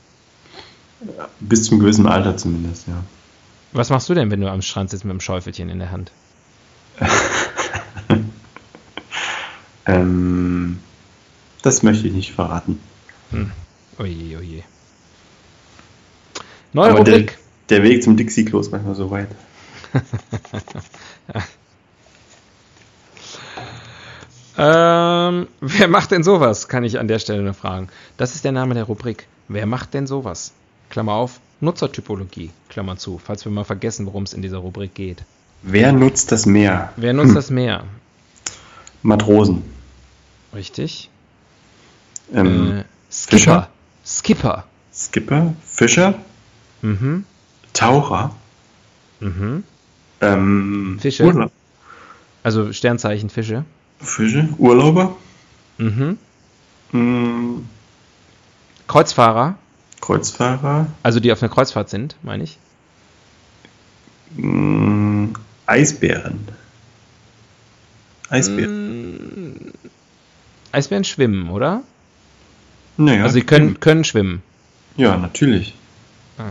Bis 1.40 1.64
zum 1.64 1.80
gewissen 1.80 2.06
Alter 2.06 2.36
zumindest, 2.36 2.86
ja. 2.86 3.02
Was 3.72 3.90
machst 3.90 4.08
du 4.08 4.14
denn, 4.14 4.30
wenn 4.30 4.40
du 4.40 4.48
am 4.48 4.62
Strand 4.62 4.90
sitzt 4.90 5.04
mit 5.04 5.10
einem 5.10 5.20
Schäufelchen 5.20 5.68
in 5.68 5.80
der 5.80 5.90
Hand? 5.90 6.12
ähm, 9.86 10.78
das 11.62 11.82
möchte 11.82 12.06
ich 12.06 12.14
nicht 12.14 12.32
verraten. 12.32 12.78
Hm. 13.30 13.50
Oje, 13.98 14.38
oje. 14.38 14.62
Neue 16.72 16.90
Aber 16.90 16.98
Rubrik. 17.00 17.36
Der, 17.68 17.80
der 17.80 17.88
Weg 17.88 18.04
zum 18.04 18.16
Dixie-Klo 18.16 18.60
ist 18.60 18.70
manchmal 18.70 18.94
so 18.94 19.10
weit. 19.10 19.28
Ähm, 24.56 25.48
wer 25.60 25.88
macht 25.88 26.10
denn 26.10 26.22
sowas, 26.22 26.68
kann 26.68 26.84
ich 26.84 26.98
an 26.98 27.08
der 27.08 27.18
Stelle 27.18 27.42
nur 27.42 27.54
fragen. 27.54 27.88
Das 28.16 28.34
ist 28.34 28.44
der 28.44 28.52
Name 28.52 28.74
der 28.74 28.84
Rubrik. 28.84 29.26
Wer 29.48 29.66
macht 29.66 29.94
denn 29.94 30.06
sowas? 30.06 30.52
Klammer 30.90 31.12
auf, 31.14 31.40
Nutzertypologie, 31.60 32.50
Klammer 32.68 32.96
zu, 32.96 33.18
falls 33.22 33.44
wir 33.44 33.52
mal 33.52 33.64
vergessen, 33.64 34.06
worum 34.06 34.22
es 34.24 34.32
in 34.32 34.42
dieser 34.42 34.58
Rubrik 34.58 34.94
geht. 34.94 35.22
Wer 35.62 35.92
nutzt 35.92 36.30
das 36.30 36.46
Meer? 36.46 36.92
Wer 36.96 37.12
nutzt 37.14 37.34
das 37.34 37.50
Meer? 37.50 37.84
Matrosen. 39.02 39.62
Richtig. 40.54 41.10
Ähm, 42.32 42.78
äh, 42.78 42.84
Skipper. 43.12 43.38
Fischer? 43.38 43.68
Skipper. 44.06 44.64
Skipper, 44.92 45.54
Fischer, 45.64 46.14
Mhm. 46.82 47.24
Taucher, 47.72 48.34
Mhm. 49.20 49.64
ähm, 50.20 50.98
Fische? 51.00 51.24
Urla 51.24 51.50
Also 52.42 52.72
Sternzeichen 52.72 53.30
Fische. 53.30 53.64
Fische, 54.00 54.48
Urlauber, 54.58 55.16
Mhm. 55.78 56.18
mh, 56.92 57.60
Kreuzfahrer, 58.86 59.56
Kreuzfahrer, 60.00 60.86
also 61.02 61.20
die 61.20 61.32
auf 61.32 61.42
einer 61.42 61.52
Kreuzfahrt 61.52 61.88
sind, 61.90 62.16
meine 62.22 62.44
ich. 62.44 62.58
mh, 64.36 65.28
Eisbären. 65.66 66.48
Eisbären. 68.28 69.52
Mm, 69.52 69.72
Eisbären 70.72 71.04
schwimmen, 71.04 71.50
oder? 71.50 71.82
Naja, 72.96 73.22
Also 73.24 73.34
sie 73.34 73.42
können, 73.42 73.80
können 73.80 74.04
schwimmen. 74.04 74.42
Ja, 74.96 75.16
natürlich. 75.16 75.74
Ah. 76.38 76.50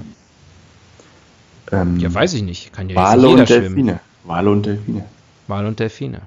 Ähm, 1.72 1.98
Ja, 2.00 2.14
weiß 2.14 2.34
ich 2.34 2.42
nicht. 2.44 2.74
Kann 2.74 2.90
ja 2.90 2.96
jetzt 2.96 3.04
Wale 3.04 3.28
und 3.30 3.48
schwimmen. 3.48 3.62
Delfine. 3.76 4.00
Wale 4.24 4.50
und 4.50 4.66
Delfine. 4.66 5.06
Wale 5.48 5.68
und 5.68 5.80
Delfine. 5.80 6.22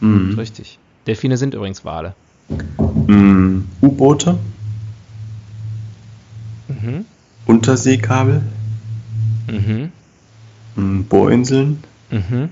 Mhm. 0.00 0.34
Richtig. 0.38 0.78
Delfine 1.06 1.36
sind 1.36 1.54
übrigens 1.54 1.84
Wale. 1.84 2.14
Mhm. 3.06 3.66
U-Boote, 3.80 4.38
Mhm. 6.68 7.06
Unterseekabel, 7.46 8.42
Mhm. 9.46 9.90
mhm. 10.76 11.04
Bohrinseln, 11.04 11.82
Mhm. 12.10 12.50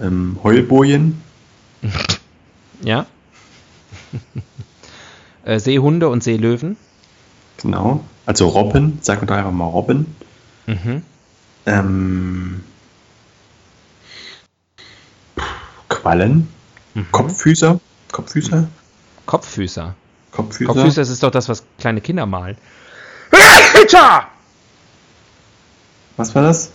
ähm, 0.00 0.38
Heulbojen, 0.42 1.20
Ja. 2.82 3.06
äh, 5.44 5.58
Seehunde 5.60 6.08
und 6.08 6.22
Seelöwen. 6.24 6.76
genau. 7.62 8.04
Also 8.26 8.48
Robben, 8.48 8.98
sagen 9.02 9.20
wir 9.22 9.26
doch 9.26 9.36
einfach 9.36 9.52
mal 9.52 9.66
Robben. 9.66 10.06
Mhm. 10.66 11.02
Ähm, 11.66 12.62
Quallen, 16.04 16.48
Mhm. 16.92 17.06
Kopffüßer, 17.10 17.80
Kopffüßer, 18.12 18.68
Kopffüßer. 19.24 19.94
Kopffüßer. 20.32 20.66
Kopffüßer, 20.72 21.00
das 21.00 21.08
ist 21.08 21.22
doch 21.22 21.30
das, 21.30 21.48
was 21.48 21.64
kleine 21.78 22.02
Kinder 22.02 22.26
malen. 22.26 22.58
Was 26.16 26.34
war 26.34 26.42
das? 26.42 26.70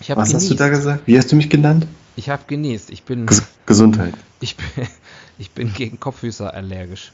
Was 0.00 0.18
hast 0.18 0.32
du 0.32 0.36
genießt. 0.38 0.60
da 0.60 0.68
gesagt? 0.68 1.02
Wie 1.06 1.16
hast 1.16 1.30
du 1.32 1.36
mich 1.36 1.48
genannt? 1.48 1.86
Ich 2.16 2.28
habe 2.28 2.42
genießt. 2.46 2.90
Ich 2.90 3.04
bin, 3.04 3.26
Ges 3.26 3.42
Gesundheit. 3.66 4.14
ich 4.40 4.56
bin, 4.56 4.66
ich 5.38 5.50
bin 5.52 5.72
gegen 5.72 6.00
Kopffüßer 6.00 6.52
allergisch. 6.52 7.12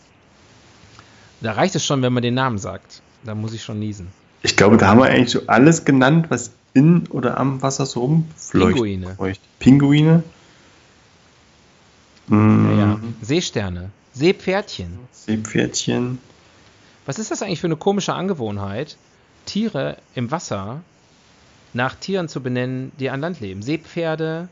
Da 1.42 1.52
reicht 1.52 1.74
es 1.74 1.84
schon, 1.84 2.00
wenn 2.02 2.12
man 2.14 2.22
den 2.22 2.34
Namen 2.34 2.56
sagt. 2.58 3.02
Da 3.24 3.34
muss 3.34 3.52
ich 3.52 3.62
schon 3.62 3.78
niesen. 3.78 4.08
Ich 4.42 4.56
glaube, 4.56 4.78
da 4.78 4.88
haben 4.88 4.98
wir 5.00 5.06
eigentlich 5.06 5.30
so 5.30 5.42
alles 5.46 5.84
genannt, 5.84 6.26
was 6.30 6.50
in 6.74 7.06
oder 7.08 7.38
am 7.38 7.62
Wasser 7.62 7.86
so 7.86 8.00
rumfleucht. 8.00 8.74
Pinguine. 8.74 9.14
Feucht. 9.14 9.40
Pinguine. 9.58 10.22
Mm, 12.26 12.66
Ja, 12.70 12.76
ja. 12.76 13.00
Seesterne. 13.22 13.90
Seepferdchen. 14.12 14.98
Seepferdchen. 15.12 16.18
Was 17.06 17.18
ist 17.18 17.30
das 17.30 17.42
eigentlich 17.42 17.60
für 17.60 17.66
eine 17.66 17.76
komische 17.76 18.14
Angewohnheit, 18.14 18.96
Tiere 19.46 19.96
im 20.14 20.30
Wasser 20.30 20.80
nach 21.72 21.94
Tieren 21.96 22.28
zu 22.28 22.40
benennen, 22.42 22.92
die 22.98 23.10
an 23.10 23.20
Land 23.20 23.40
leben? 23.40 23.62
Seepferde, 23.62 24.48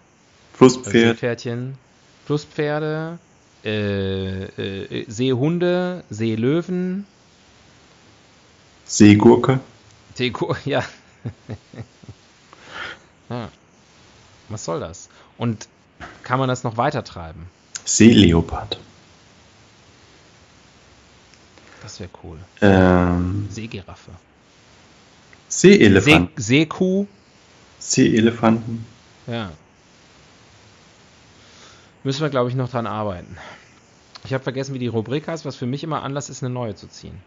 Flusspferd. 0.53 1.17
Seepferdchen, 1.19 1.79
Flusspferde, 2.27 3.19
äh, 3.65 4.45
äh, 4.45 5.05
Seehunde, 5.09 6.05
Seelöwen, 6.11 7.07
Seegurke. 8.85 9.61
Deko, 10.19 10.55
ja. 10.65 10.83
Ja. 13.33 13.49
Was 14.49 14.65
soll 14.65 14.81
das? 14.81 15.09
Und 15.39 15.69
kann 16.23 16.39
man 16.39 16.49
das 16.49 16.65
noch 16.65 16.77
weiter 16.77 17.05
treiben? 17.05 17.49
Seeleopard. 17.85 18.79
Das 21.83 21.99
wäre 21.99 22.11
cool. 22.23 22.39
Ähm, 22.61 23.49
Seegiraffe. 23.51 24.13
See, 25.49 25.75
Seeelefant. 25.75 26.31
Seekuh. 26.37 27.07
Seeelefanten. 27.79 28.87
Ja. 29.27 29.53
Müssen 32.05 32.21
wir, 32.21 32.31
glaube 32.31 32.51
ich, 32.51 32.57
noch 32.57 32.71
dran 32.71 32.87
arbeiten. 32.87 33.37
Ich 34.25 34.33
habe 34.33 34.43
vergessen, 34.43 34.75
wie 34.75 34.79
die 34.79 34.87
Rubrik 34.87 35.27
heißt, 35.27 35.45
was 35.45 35.57
für 35.57 35.67
mich 35.67 35.83
immer 35.83 36.03
Anlass 36.03 36.31
ist, 36.31 36.43
eine 36.43 36.53
neue 36.53 36.75
zu 36.75 36.89
ziehen. 36.89 37.21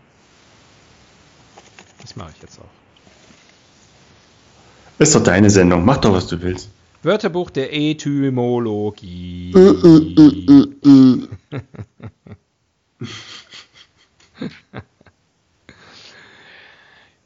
Das 2.01 2.15
mache 2.15 2.31
ich 2.35 2.41
jetzt 2.41 2.59
auch. 2.59 2.84
Ist 4.97 5.15
doch 5.15 5.23
deine 5.23 5.49
Sendung. 5.49 5.83
Mach 5.85 5.97
doch, 5.97 6.13
was 6.13 6.27
du 6.27 6.41
willst. 6.41 6.69
Wörterbuch 7.03 7.49
der 7.49 7.73
Etymologie. 7.73 9.51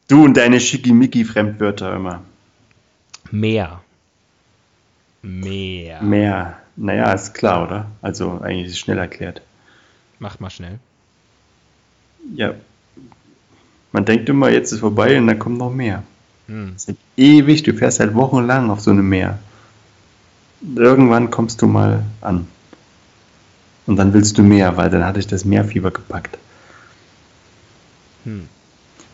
Du 0.08 0.23
und 0.25 0.36
deine 0.36 0.60
Schickimicki-Fremdwörter 0.60 1.95
immer. 1.95 2.23
Meer. 3.32 3.82
Meer. 5.21 6.01
Mehr. 6.01 6.58
Naja, 6.75 7.12
ist 7.13 7.34
klar, 7.34 7.63
oder? 7.63 7.91
Also 8.01 8.39
eigentlich 8.41 8.67
ist 8.67 8.73
es 8.73 8.79
schnell 8.79 8.97
erklärt. 8.97 9.41
Macht 10.17 10.41
mal 10.41 10.49
schnell. 10.49 10.79
Ja. 12.36 12.55
Man 13.91 14.05
denkt 14.05 14.28
immer, 14.30 14.49
jetzt 14.49 14.72
ist 14.72 14.80
vorbei 14.80 15.17
und 15.17 15.28
dann 15.28 15.39
kommt 15.39 15.57
noch 15.57 15.72
mehr. 15.72 16.03
Hm. 16.47 16.76
Ewig, 17.20 17.63
du 17.63 17.74
fährst 17.74 17.99
halt 17.99 18.15
wochenlang 18.15 18.70
auf 18.70 18.80
so 18.80 18.91
einem 18.91 19.07
Meer. 19.07 19.39
Irgendwann 20.76 21.30
kommst 21.30 21.61
du 21.61 21.67
mal 21.67 22.03
an. 22.22 22.47
Und 23.86 23.97
dann 23.97 24.13
willst 24.13 24.38
du 24.38 24.43
mehr, 24.43 24.78
weil 24.78 24.89
dann 24.89 25.05
hatte 25.05 25.20
ich 25.20 25.28
das 25.28 25.45
Meerfieber 25.45 25.91
gepackt. 25.91 26.38
Hm. 28.24 28.47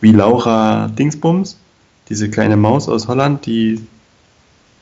Wie 0.00 0.12
Laura 0.12 0.88
Dingsbums, 0.88 1.58
diese 2.08 2.30
kleine 2.30 2.56
Maus 2.56 2.88
aus 2.88 3.08
Holland, 3.08 3.46
die 3.46 3.86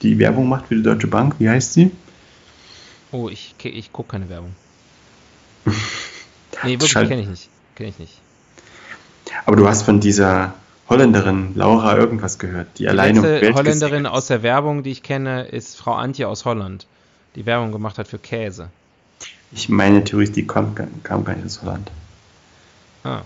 die 0.03 0.18
Werbung 0.18 0.49
macht 0.49 0.66
für 0.66 0.75
die 0.75 0.83
Deutsche 0.83 1.07
Bank. 1.07 1.37
Wie 1.39 1.49
heißt 1.49 1.72
sie? 1.72 1.91
Oh, 3.12 3.29
ich, 3.29 3.55
ich 3.62 3.93
gucke 3.93 4.12
keine 4.12 4.29
Werbung. 4.29 4.55
Nee, 6.62 6.81
wirklich 6.81 6.93
kenne 6.93 7.20
ich 7.20 7.29
nicht. 7.29 7.51
Kenne 7.75 7.91
ich 7.91 7.99
nicht. 7.99 8.20
Aber 9.45 9.57
du 9.57 9.68
hast 9.68 9.83
von 9.83 10.01
dieser 10.01 10.55
Holländerin 10.89 11.53
Laura 11.55 11.97
irgendwas 11.97 12.39
gehört, 12.39 12.66
die 12.78 12.82
Die 12.85 12.89
alleine 12.89 13.20
um 13.20 13.24
die 13.24 13.30
letzte 13.30 13.47
Welt 13.47 13.57
Holländerin 13.57 14.07
aus 14.07 14.26
der 14.26 14.43
Werbung, 14.43 14.82
die 14.82 14.91
ich 14.91 15.03
kenne, 15.03 15.45
ist 15.47 15.76
Frau 15.76 15.95
Antje 15.95 16.28
aus 16.28 16.45
Holland, 16.45 16.87
die 17.37 17.47
Werbung 17.47 17.72
gemacht 17.72 17.99
hat 17.99 18.07
für 18.09 18.18
Käse. 18.18 18.68
Ich 19.53 19.68
meine 19.68 20.05
Theorie, 20.05 20.24
ist, 20.24 20.37
die 20.37 20.47
kam, 20.47 20.74
gar- 20.74 20.89
kam 21.03 21.24
gar 21.24 21.35
nicht 21.37 21.47
aus 21.47 21.62
Holland. 21.62 21.91
Ah. 23.05 23.22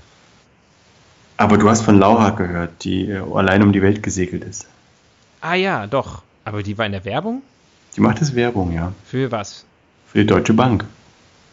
Aber 1.36 1.56
du 1.59 1.68
hast 1.68 1.82
von 1.82 1.98
Laura 1.98 2.30
gehört, 2.30 2.84
die 2.84 3.09
äh, 3.11 3.22
allein 3.34 3.62
um 3.62 3.72
die 3.72 3.82
Welt 3.82 4.02
gesegelt 4.02 4.44
ist. 4.44 4.66
Ah 5.40 5.54
ja, 5.54 5.86
doch. 5.86 6.22
Aber 6.44 6.62
die 6.62 6.76
war 6.78 6.86
in 6.86 6.92
der 6.92 7.04
Werbung? 7.04 7.42
Die 7.96 8.00
macht 8.00 8.20
jetzt 8.20 8.34
Werbung, 8.34 8.72
ja. 8.72 8.92
Für 9.04 9.30
was? 9.32 9.64
Für 10.06 10.18
die 10.18 10.26
Deutsche 10.26 10.52
Bank. 10.54 10.84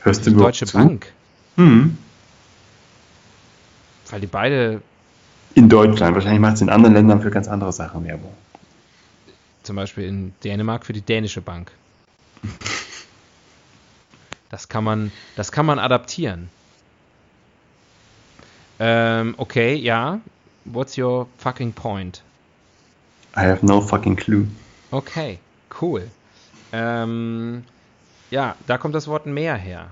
Hörst 0.02 0.26
du 0.26 0.32
Die 0.32 0.38
Deutsche 0.38 0.66
zu? 0.66 0.78
Bank. 0.78 1.12
Hm. 1.56 1.98
Weil 4.10 4.22
die 4.22 4.28
beide 4.28 4.82
In 5.56 5.70
Deutschland. 5.70 6.14
Wahrscheinlich 6.16 6.42
macht 6.42 6.56
es 6.56 6.62
in 6.62 6.70
anderen 6.70 6.94
Ländern 6.94 7.22
für 7.22 7.32
ganz 7.32 7.48
andere 7.48 7.74
Sachen 7.74 8.06
Werbung. 8.06 8.34
zum 9.64 9.76
Beispiel 9.76 10.06
in 10.06 10.34
Dänemark 10.44 10.86
für 10.86 10.94
die 10.94 11.02
dänische 11.02 11.42
Bank. 11.42 11.72
Das 14.50 14.68
kann 14.70 14.84
man, 14.84 15.12
das 15.36 15.52
kann 15.52 15.66
man 15.66 15.80
adaptieren. 15.80 16.50
Ähm, 18.80 19.34
okay, 19.38 19.76
ja. 19.76 20.20
What's 20.66 20.98
your 20.98 21.28
fucking 21.38 21.74
point? 21.74 22.22
I 23.36 23.42
have 23.42 23.66
no 23.66 23.82
fucking 23.82 24.16
clue. 24.16 24.48
Okay, 24.92 25.40
cool. 25.82 26.10
Ähm, 26.72 27.64
ja, 28.32 28.56
da 28.68 28.78
kommt 28.78 28.96
das 28.96 29.08
Wort 29.08 29.26
Meer 29.26 29.56
her. 29.56 29.88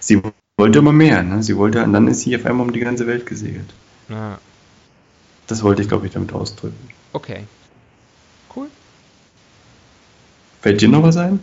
Sie 0.00 0.22
wollte 0.58 0.78
immer 0.78 0.92
mehr, 0.92 1.22
ne? 1.22 1.42
Sie 1.42 1.56
wollte, 1.56 1.82
und 1.82 1.92
dann 1.92 2.08
ist 2.08 2.20
sie 2.20 2.36
auf 2.36 2.46
einmal 2.46 2.66
um 2.66 2.72
die 2.72 2.80
ganze 2.80 3.06
Welt 3.06 3.26
gesegelt. 3.26 3.72
Ah, 4.10 4.38
Das 5.48 5.62
wollte 5.62 5.82
ich, 5.82 5.88
glaube 5.88 6.06
ich, 6.06 6.12
damit 6.12 6.32
ausdrücken. 6.32 6.76
okay. 7.12 7.40
Cool. 8.54 8.68
Fällt 10.60 10.80
dir 10.80 10.88
noch 10.88 11.02
was 11.02 11.16
ein? 11.16 11.40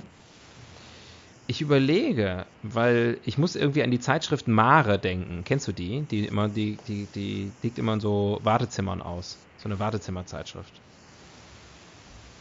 Ich 1.47 1.61
überlege, 1.61 2.45
weil 2.63 3.17
ich 3.25 3.37
muss 3.37 3.55
irgendwie 3.55 3.83
an 3.83 3.91
die 3.91 3.99
Zeitschrift 3.99 4.47
Mare 4.47 4.97
denken. 4.97 5.43
Kennst 5.45 5.67
du 5.67 5.71
die? 5.71 6.01
Die 6.01 6.25
immer, 6.25 6.47
die, 6.49 6.77
die, 6.87 7.05
die 7.13 7.51
liegt 7.61 7.77
immer 7.77 7.93
in 7.93 7.99
so 7.99 8.39
Wartezimmern 8.43 9.01
aus. 9.01 9.37
So 9.61 9.69
eine 9.69 9.79
Wartezimmerzeitschrift. 9.79 10.71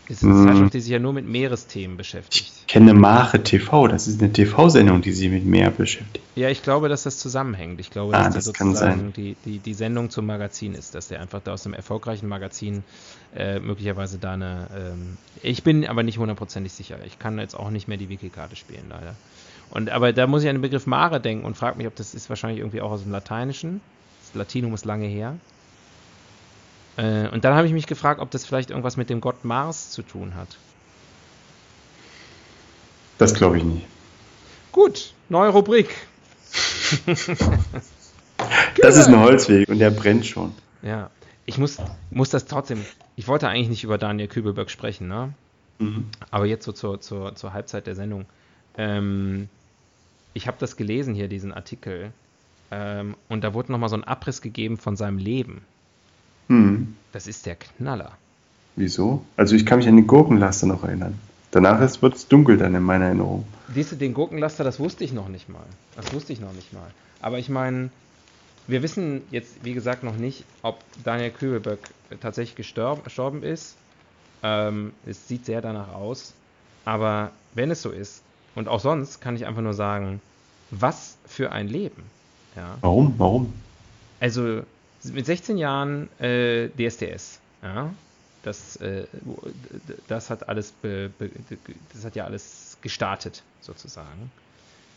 Ist 0.08 0.22
eine 0.22 0.32
Hm. 0.34 0.46
Zeitschrift, 0.46 0.74
die 0.74 0.80
sich 0.80 0.90
ja 0.90 0.98
nur 0.98 1.12
mit 1.12 1.26
Meeresthemen 1.26 1.96
beschäftigt. 1.96 2.63
Ich 2.74 2.80
kenne 2.80 2.92
Mare 2.92 3.40
TV. 3.40 3.86
Das 3.86 4.08
ist 4.08 4.20
eine 4.20 4.32
TV-Sendung, 4.32 5.00
die 5.00 5.12
sich 5.12 5.30
mit 5.30 5.46
Meer 5.46 5.70
beschäftigt. 5.70 6.18
Ja, 6.34 6.48
ich 6.48 6.60
glaube, 6.60 6.88
dass 6.88 7.04
das 7.04 7.18
zusammenhängt. 7.18 7.78
Ich 7.78 7.88
glaube, 7.88 8.16
Ah, 8.16 8.24
dass 8.24 8.34
das 8.34 8.44
sozusagen. 8.46 9.12
Die, 9.12 9.36
die, 9.44 9.60
die 9.60 9.74
Sendung 9.74 10.10
zum 10.10 10.26
Magazin 10.26 10.74
ist, 10.74 10.96
dass 10.96 11.06
der 11.06 11.20
einfach 11.20 11.40
da 11.40 11.52
aus 11.52 11.64
einem 11.66 11.74
erfolgreichen 11.74 12.26
Magazin 12.26 12.82
äh, 13.32 13.60
möglicherweise 13.60 14.18
da 14.18 14.32
eine. 14.32 14.66
Ähm, 14.76 15.18
ich 15.40 15.62
bin 15.62 15.86
aber 15.86 16.02
nicht 16.02 16.18
hundertprozentig 16.18 16.72
sicher. 16.72 16.96
Ich 17.06 17.20
kann 17.20 17.38
jetzt 17.38 17.54
auch 17.54 17.70
nicht 17.70 17.86
mehr 17.86 17.96
die 17.96 18.08
Wiki-Karte 18.08 18.56
spielen, 18.56 18.86
leider. 18.90 19.14
Und 19.70 19.90
aber 19.90 20.12
da 20.12 20.26
muss 20.26 20.42
ich 20.42 20.48
an 20.48 20.56
den 20.56 20.62
Begriff 20.62 20.88
Mare 20.88 21.20
denken 21.20 21.44
und 21.44 21.56
frage 21.56 21.78
mich, 21.78 21.86
ob 21.86 21.94
das 21.94 22.12
ist 22.12 22.28
wahrscheinlich 22.28 22.58
irgendwie 22.58 22.80
auch 22.80 22.90
aus 22.90 23.04
dem 23.04 23.12
Lateinischen. 23.12 23.82
Das 24.24 24.34
Latinum 24.34 24.74
ist 24.74 24.84
lange 24.84 25.06
her. 25.06 25.36
Äh, 26.96 27.28
und 27.28 27.44
dann 27.44 27.54
habe 27.54 27.68
ich 27.68 27.72
mich 27.72 27.86
gefragt, 27.86 28.20
ob 28.20 28.32
das 28.32 28.44
vielleicht 28.44 28.70
irgendwas 28.70 28.96
mit 28.96 29.10
dem 29.10 29.20
Gott 29.20 29.44
Mars 29.44 29.92
zu 29.92 30.02
tun 30.02 30.34
hat. 30.34 30.58
Das 33.18 33.34
glaube 33.34 33.58
ich 33.58 33.64
nicht. 33.64 33.86
Gut, 34.72 35.12
neue 35.28 35.50
Rubrik. 35.50 35.88
Das 38.80 38.96
ist 38.96 39.06
ein 39.06 39.18
Holzweg 39.18 39.68
und 39.68 39.78
der 39.78 39.90
brennt 39.90 40.26
schon. 40.26 40.52
Ja, 40.82 41.10
ich 41.46 41.58
muss, 41.58 41.78
muss 42.10 42.30
das 42.30 42.46
trotzdem. 42.46 42.84
Ich 43.16 43.28
wollte 43.28 43.48
eigentlich 43.48 43.68
nicht 43.68 43.84
über 43.84 43.96
Daniel 43.96 44.28
Kübelberg 44.28 44.70
sprechen, 44.70 45.08
ne? 45.08 45.32
Mhm. 45.78 46.06
Aber 46.30 46.46
jetzt 46.46 46.64
so 46.64 46.72
zur, 46.72 47.00
zur, 47.00 47.34
zur 47.34 47.52
Halbzeit 47.52 47.86
der 47.86 47.94
Sendung. 47.94 48.26
Ähm, 48.76 49.48
ich 50.34 50.46
habe 50.46 50.56
das 50.60 50.76
gelesen 50.76 51.14
hier, 51.14 51.28
diesen 51.28 51.52
Artikel. 51.52 52.12
Ähm, 52.70 53.14
und 53.28 53.44
da 53.44 53.54
wurde 53.54 53.72
nochmal 53.72 53.88
so 53.88 53.96
ein 53.96 54.04
Abriss 54.04 54.42
gegeben 54.42 54.76
von 54.76 54.96
seinem 54.96 55.18
Leben. 55.18 55.62
Hm. 56.48 56.96
Das 57.12 57.26
ist 57.26 57.46
der 57.46 57.56
Knaller. 57.56 58.12
Wieso? 58.76 59.24
Also 59.36 59.54
ich 59.54 59.64
kann 59.64 59.78
mich 59.78 59.88
an 59.88 59.96
die 59.96 60.06
Gurkenlaster 60.06 60.66
noch 60.66 60.82
erinnern. 60.84 61.18
Danach 61.54 61.80
wird 62.02 62.16
es 62.16 62.26
dunkel 62.26 62.56
dann 62.56 62.74
in 62.74 62.82
meiner 62.82 63.04
Erinnerung. 63.04 63.44
Siehst 63.72 63.92
du, 63.92 63.96
den 63.96 64.12
Gurkenlaster, 64.12 64.64
das 64.64 64.80
wusste 64.80 65.04
ich 65.04 65.12
noch 65.12 65.28
nicht 65.28 65.48
mal. 65.48 65.62
Das 65.94 66.12
wusste 66.12 66.32
ich 66.32 66.40
noch 66.40 66.52
nicht 66.52 66.72
mal. 66.72 66.90
Aber 67.20 67.38
ich 67.38 67.48
meine, 67.48 67.90
wir 68.66 68.82
wissen 68.82 69.22
jetzt, 69.30 69.64
wie 69.64 69.72
gesagt, 69.72 70.02
noch 70.02 70.16
nicht, 70.16 70.42
ob 70.62 70.80
Daniel 71.04 71.30
Kübelberg 71.30 71.78
tatsächlich 72.20 72.56
gestorben, 72.56 73.04
gestorben 73.04 73.44
ist. 73.44 73.76
Ähm, 74.42 74.94
es 75.06 75.28
sieht 75.28 75.46
sehr 75.46 75.60
danach 75.60 75.94
aus. 75.94 76.32
Aber 76.84 77.30
wenn 77.54 77.70
es 77.70 77.82
so 77.82 77.90
ist, 77.90 78.24
und 78.56 78.66
auch 78.66 78.80
sonst, 78.80 79.20
kann 79.20 79.36
ich 79.36 79.46
einfach 79.46 79.62
nur 79.62 79.74
sagen, 79.74 80.20
was 80.72 81.16
für 81.24 81.52
ein 81.52 81.68
Leben. 81.68 82.02
Ja. 82.56 82.78
Warum? 82.80 83.14
Warum? 83.16 83.52
Also 84.18 84.62
mit 85.04 85.24
16 85.24 85.56
Jahren 85.56 86.08
äh, 86.20 86.68
DSDS, 86.70 87.38
ja, 87.62 87.90
das, 88.44 88.76
äh, 88.76 89.06
das 90.08 90.30
hat 90.30 90.48
alles, 90.48 90.72
be, 90.72 91.10
be, 91.18 91.30
das 91.92 92.04
hat 92.04 92.16
ja 92.16 92.24
alles 92.24 92.78
gestartet 92.82 93.42
sozusagen. 93.60 94.30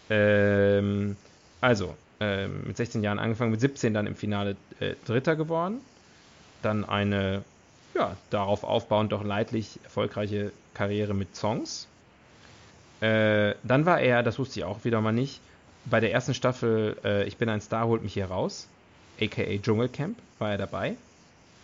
Ähm, 0.09 1.15
also 1.61 1.95
ähm, 2.19 2.63
mit 2.67 2.77
16 2.77 3.03
Jahren 3.03 3.19
angefangen, 3.19 3.51
mit 3.51 3.61
17 3.61 3.93
dann 3.93 4.07
im 4.07 4.15
Finale 4.15 4.55
äh, 4.79 4.93
Dritter 5.05 5.35
geworden, 5.35 5.81
dann 6.61 6.85
eine 6.85 7.43
ja 7.97 8.15
darauf 8.29 8.63
aufbauend 8.63 9.11
doch 9.11 9.23
leidlich 9.23 9.79
erfolgreiche 9.83 10.51
Karriere 10.73 11.13
mit 11.13 11.35
Songs. 11.35 11.87
Äh, 13.01 13.55
dann 13.63 13.85
war 13.85 13.99
er, 13.99 14.23
das 14.23 14.39
wusste 14.39 14.59
ich 14.59 14.65
auch 14.65 14.83
wieder 14.83 15.01
mal 15.01 15.11
nicht, 15.11 15.39
bei 15.85 15.99
der 15.99 16.11
ersten 16.11 16.33
Staffel 16.33 16.97
äh, 17.03 17.25
Ich 17.25 17.37
bin 17.37 17.49
ein 17.49 17.61
Star, 17.61 17.87
holt 17.87 18.03
mich 18.03 18.13
hier 18.13 18.25
raus, 18.25 18.67
aka 19.21 19.43
Dschungelcamp, 19.43 20.17
war 20.39 20.51
er 20.51 20.57
dabei. 20.57 20.95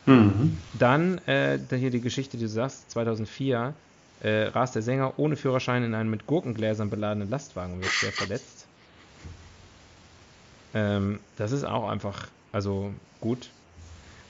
Mhm. 0.05 0.57
Dann 0.77 1.17
äh, 1.27 1.59
hier 1.69 1.89
die 1.89 2.01
Geschichte, 2.01 2.37
die 2.37 2.43
du 2.43 2.49
sagst, 2.49 2.91
2004 2.91 3.73
äh, 4.21 4.43
rast 4.47 4.75
der 4.75 4.81
Sänger 4.81 5.13
ohne 5.17 5.35
Führerschein 5.35 5.83
in 5.83 5.93
einen 5.93 6.09
mit 6.09 6.27
Gurkengläsern 6.27 6.89
beladenen 6.89 7.29
Lastwagen 7.29 7.73
und 7.73 7.81
wird 7.81 7.91
schwer 7.91 8.11
verletzt. 8.11 8.65
Ähm, 10.73 11.19
das 11.37 11.51
ist 11.51 11.63
auch 11.63 11.89
einfach, 11.89 12.27
also 12.51 12.93
gut. 13.19 13.49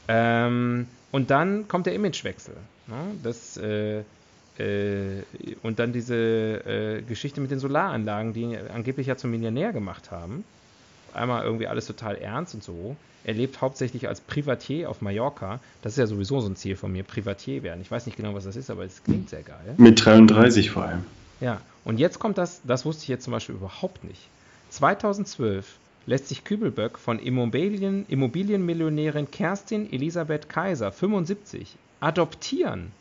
Ähm, 0.08 0.88
und 1.12 1.30
dann 1.32 1.68
kommt 1.68 1.86
der 1.86 1.94
Imagewechsel. 1.94 2.56
Ne? 2.88 3.16
Das, 3.24 3.58
äh, 3.58 4.04
äh, 4.58 5.24
und 5.62 5.80
dann 5.80 5.94
diese 5.94 6.16
äh, 6.16 7.02
Geschichte 7.04 7.40
mit 7.40 7.52
den 7.52 7.60
Solaranlagen, 7.60 8.34
die 8.34 8.58
angeblich 8.58 9.08
ja 9.08 9.16
zum 9.16 9.32
Millionär 9.32 9.74
gemacht 9.74 10.12
haben. 10.12 10.44
Einmal 11.16 11.44
irgendwie 11.44 11.68
alles 11.68 11.86
total 11.86 12.16
ernst 12.16 12.54
und 12.56 12.64
so. 12.64 12.96
Er 13.24 13.34
lebt 13.34 13.62
hauptsächlich 13.62 14.08
als 14.08 14.20
Privatier 14.20 14.90
auf 14.90 15.02
Mallorca. 15.02 15.60
Das 15.82 15.94
ist 15.94 15.98
ja 15.98 16.08
sowieso 16.08 16.42
so 16.42 16.50
ein 16.50 16.56
Ziel 16.58 16.76
von 16.76 16.92
mir, 16.92 17.04
Privatier 17.04 17.64
werden. 17.64 17.82
Ich 17.82 17.90
weiß 17.90 18.06
nicht 18.06 18.18
genau, 18.18 18.34
was 18.34 18.44
das 18.44 18.56
ist, 18.56 18.70
aber 18.70 18.84
es 18.84 19.04
klingt 19.04 19.30
sehr 19.30 19.44
geil. 19.44 19.76
Mit 19.78 20.04
33 20.04 20.72
vor 20.72 20.84
allem. 20.84 21.06
Ja, 21.40 21.62
und 21.86 22.00
jetzt 22.00 22.20
kommt 22.20 22.38
das, 22.38 22.62
das 22.66 22.86
wusste 22.86 23.04
ich 23.04 23.08
jetzt 23.10 23.24
zum 23.24 23.32
Beispiel 23.32 23.56
überhaupt 23.56 24.04
nicht. 24.04 24.22
2012 24.72 25.66
lässt 26.06 26.28
sich 26.28 26.44
Kübelböck 26.44 26.98
von 26.98 27.18
Immobilien, 27.20 28.06
Immobilienmillionärin 28.10 29.32
Kerstin 29.32 29.92
Elisabeth 29.94 30.50
Kaiser, 30.50 30.92
75, 30.92 31.76
adoptieren, 32.02 32.92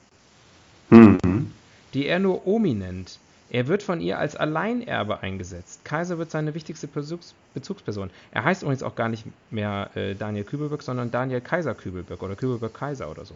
Mhm. 0.91 1.51
die 1.95 2.07
er 2.07 2.19
nur 2.19 2.47
Omi 2.47 2.75
nennt. 2.75 3.19
Er 3.53 3.69
wird 3.69 3.83
von 3.83 4.01
ihr 4.01 4.19
als 4.19 4.35
Alleinerbe 4.35 5.21
eingesetzt. 5.21 5.85
Kaiser 5.85 6.17
wird 6.17 6.31
seine 6.31 6.55
wichtigste 6.55 6.87
Bezugs 6.87 7.35
Bezugsperson. 7.53 8.09
Er 8.31 8.45
heißt 8.45 8.63
übrigens 8.63 8.83
auch 8.83 8.95
gar 8.95 9.11
nicht 9.11 9.27
mehr 9.51 9.91
äh, 9.95 10.15
Daniel 10.15 10.45
Kübelböck, 10.45 10.83
sondern 10.83 11.11
Daniel 11.11 11.43
Kaiser 11.43 11.75
Kübelböck 11.75 12.23
oder 12.23 12.35
Kübelböck 12.35 12.73
Kaiser 12.73 13.11
oder 13.11 13.27
so. 13.27 13.35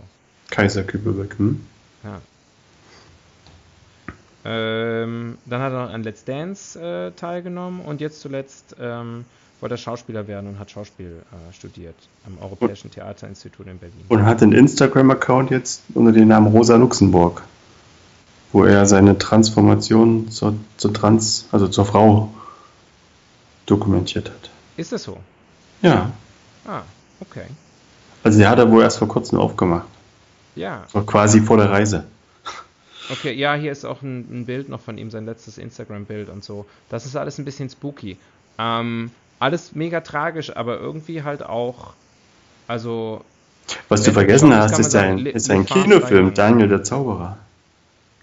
Kaiser 0.49 0.85
Kübelberg. 0.85 1.39
Hm? 1.39 1.61
Ja. 2.03 2.21
Ähm, 4.47 5.37
dann 5.45 5.61
hat 5.61 5.73
er 5.75 5.85
noch 5.85 5.93
an 5.93 6.03
Let's 6.03 6.25
Dance 6.25 6.81
äh, 6.81 7.11
teilgenommen 7.11 7.83
und 7.83 8.01
jetzt 8.01 8.21
zuletzt 8.21 8.75
ähm, 8.81 9.27
wollte 9.61 9.75
er 9.75 9.79
Schauspieler 9.79 10.27
werden 10.29 10.49
und 10.49 10.59
hat 10.59 10.71
Schauspiel 10.71 11.17
äh, 11.31 11.53
studiert 11.53 11.97
am 12.25 12.43
Europäischen 12.43 12.91
Theaterinstitut 12.91 13.67
in 13.67 13.77
Berlin. 13.77 14.05
Und 14.09 14.25
hat 14.25 14.43
einen 14.43 14.53
Instagram-Account 14.53 15.51
jetzt 15.51 15.83
unter 15.93 16.13
dem 16.13 16.29
Namen 16.29 16.47
Rosa 16.47 16.77
Luxemburg, 16.77 17.43
wo 18.53 18.65
er 18.65 18.87
seine 18.87 19.19
Transformation 19.19 20.31
zur, 20.31 20.55
zur 20.77 20.93
Trans, 20.95 21.47
also 21.53 21.69
zur 21.69 21.85
Frau 21.85 22.33
dokumentiert 23.67 24.29
hat. 24.31 24.51
Ist 24.77 24.93
das 24.93 25.03
so? 25.03 25.19
Ja, 25.83 26.11
Ah, 26.67 26.83
okay. 27.21 27.45
also 28.25 28.39
der 28.39 28.49
hat 28.51 28.59
er 28.59 28.71
wohl 28.71 28.83
erst 28.83 28.99
vor 28.99 29.09
kurzem 29.09 29.39
aufgemacht. 29.39 29.87
Ja, 30.57 30.85
So 30.93 31.03
quasi 31.03 31.41
vor 31.41 31.59
der 31.59 31.71
Reise. 31.71 32.05
okay. 33.13 33.33
Ja, 33.33 33.55
hier 33.55 33.71
ist 33.73 33.85
auch 33.85 34.03
ein, 34.03 34.41
ein 34.41 34.47
Bild 34.47 34.69
noch 34.69 34.81
von 34.81 34.99
ihm, 34.99 35.11
sein 35.11 35.27
letztes 35.27 35.59
Instagram-Bild 35.59 36.29
und 36.29 36.43
so. 36.43 36.67
Das 36.89 37.07
ist 37.07 37.15
alles 37.17 37.39
ein 37.39 37.45
bisschen 37.45 37.69
spooky. 37.71 38.17
Ähm, 38.59 39.11
alles 39.39 39.75
mega 39.75 40.01
tragisch, 40.01 40.57
aber 40.57 40.79
irgendwie 40.81 41.23
halt 41.23 41.43
auch, 41.45 41.93
also 42.69 43.23
Was 43.89 44.03
du 44.03 44.13
vergessen 44.13 44.53
hast, 44.55 44.79
ist 44.79 44.95
ein, 44.97 45.27
ist 45.27 45.51
ein 45.51 45.67
Kinofilm. 45.67 46.33
Daniel 46.35 46.69
der 46.69 46.83
Zauberer. 46.83 47.37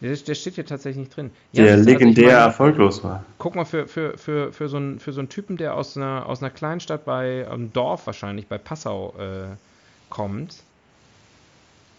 Der, 0.04 0.14
der 0.18 0.36
steht 0.36 0.56
hier 0.56 0.66
tatsächlich 0.66 1.06
nicht 1.06 1.16
drin. 1.16 1.32
Der 1.54 1.72
also 1.72 1.80
ich 1.80 1.86
legendär 1.86 2.26
meine, 2.26 2.38
erfolglos 2.39 3.04
war. 3.06 3.24
Guck 3.38 3.56
mal, 3.56 3.64
für, 3.64 3.88
für, 3.88 4.18
für, 4.18 4.51
für, 4.51 4.68
so 4.68 4.76
einen, 4.76 4.99
für 4.99 5.14
so 5.14 5.22
einen 5.22 5.30
Typen, 5.30 5.56
der 5.56 5.76
aus 5.76 5.95
einer, 5.95 6.26
aus 6.26 6.41
einer 6.41 6.51
Kleinstadt 6.51 7.06
bei 7.06 7.49
einem 7.49 7.72
Dorf 7.72 8.06
wahrscheinlich, 8.06 8.47
bei 8.47 8.58
Passau 8.58 9.16
äh, 9.18 9.56
kommt. 10.10 10.58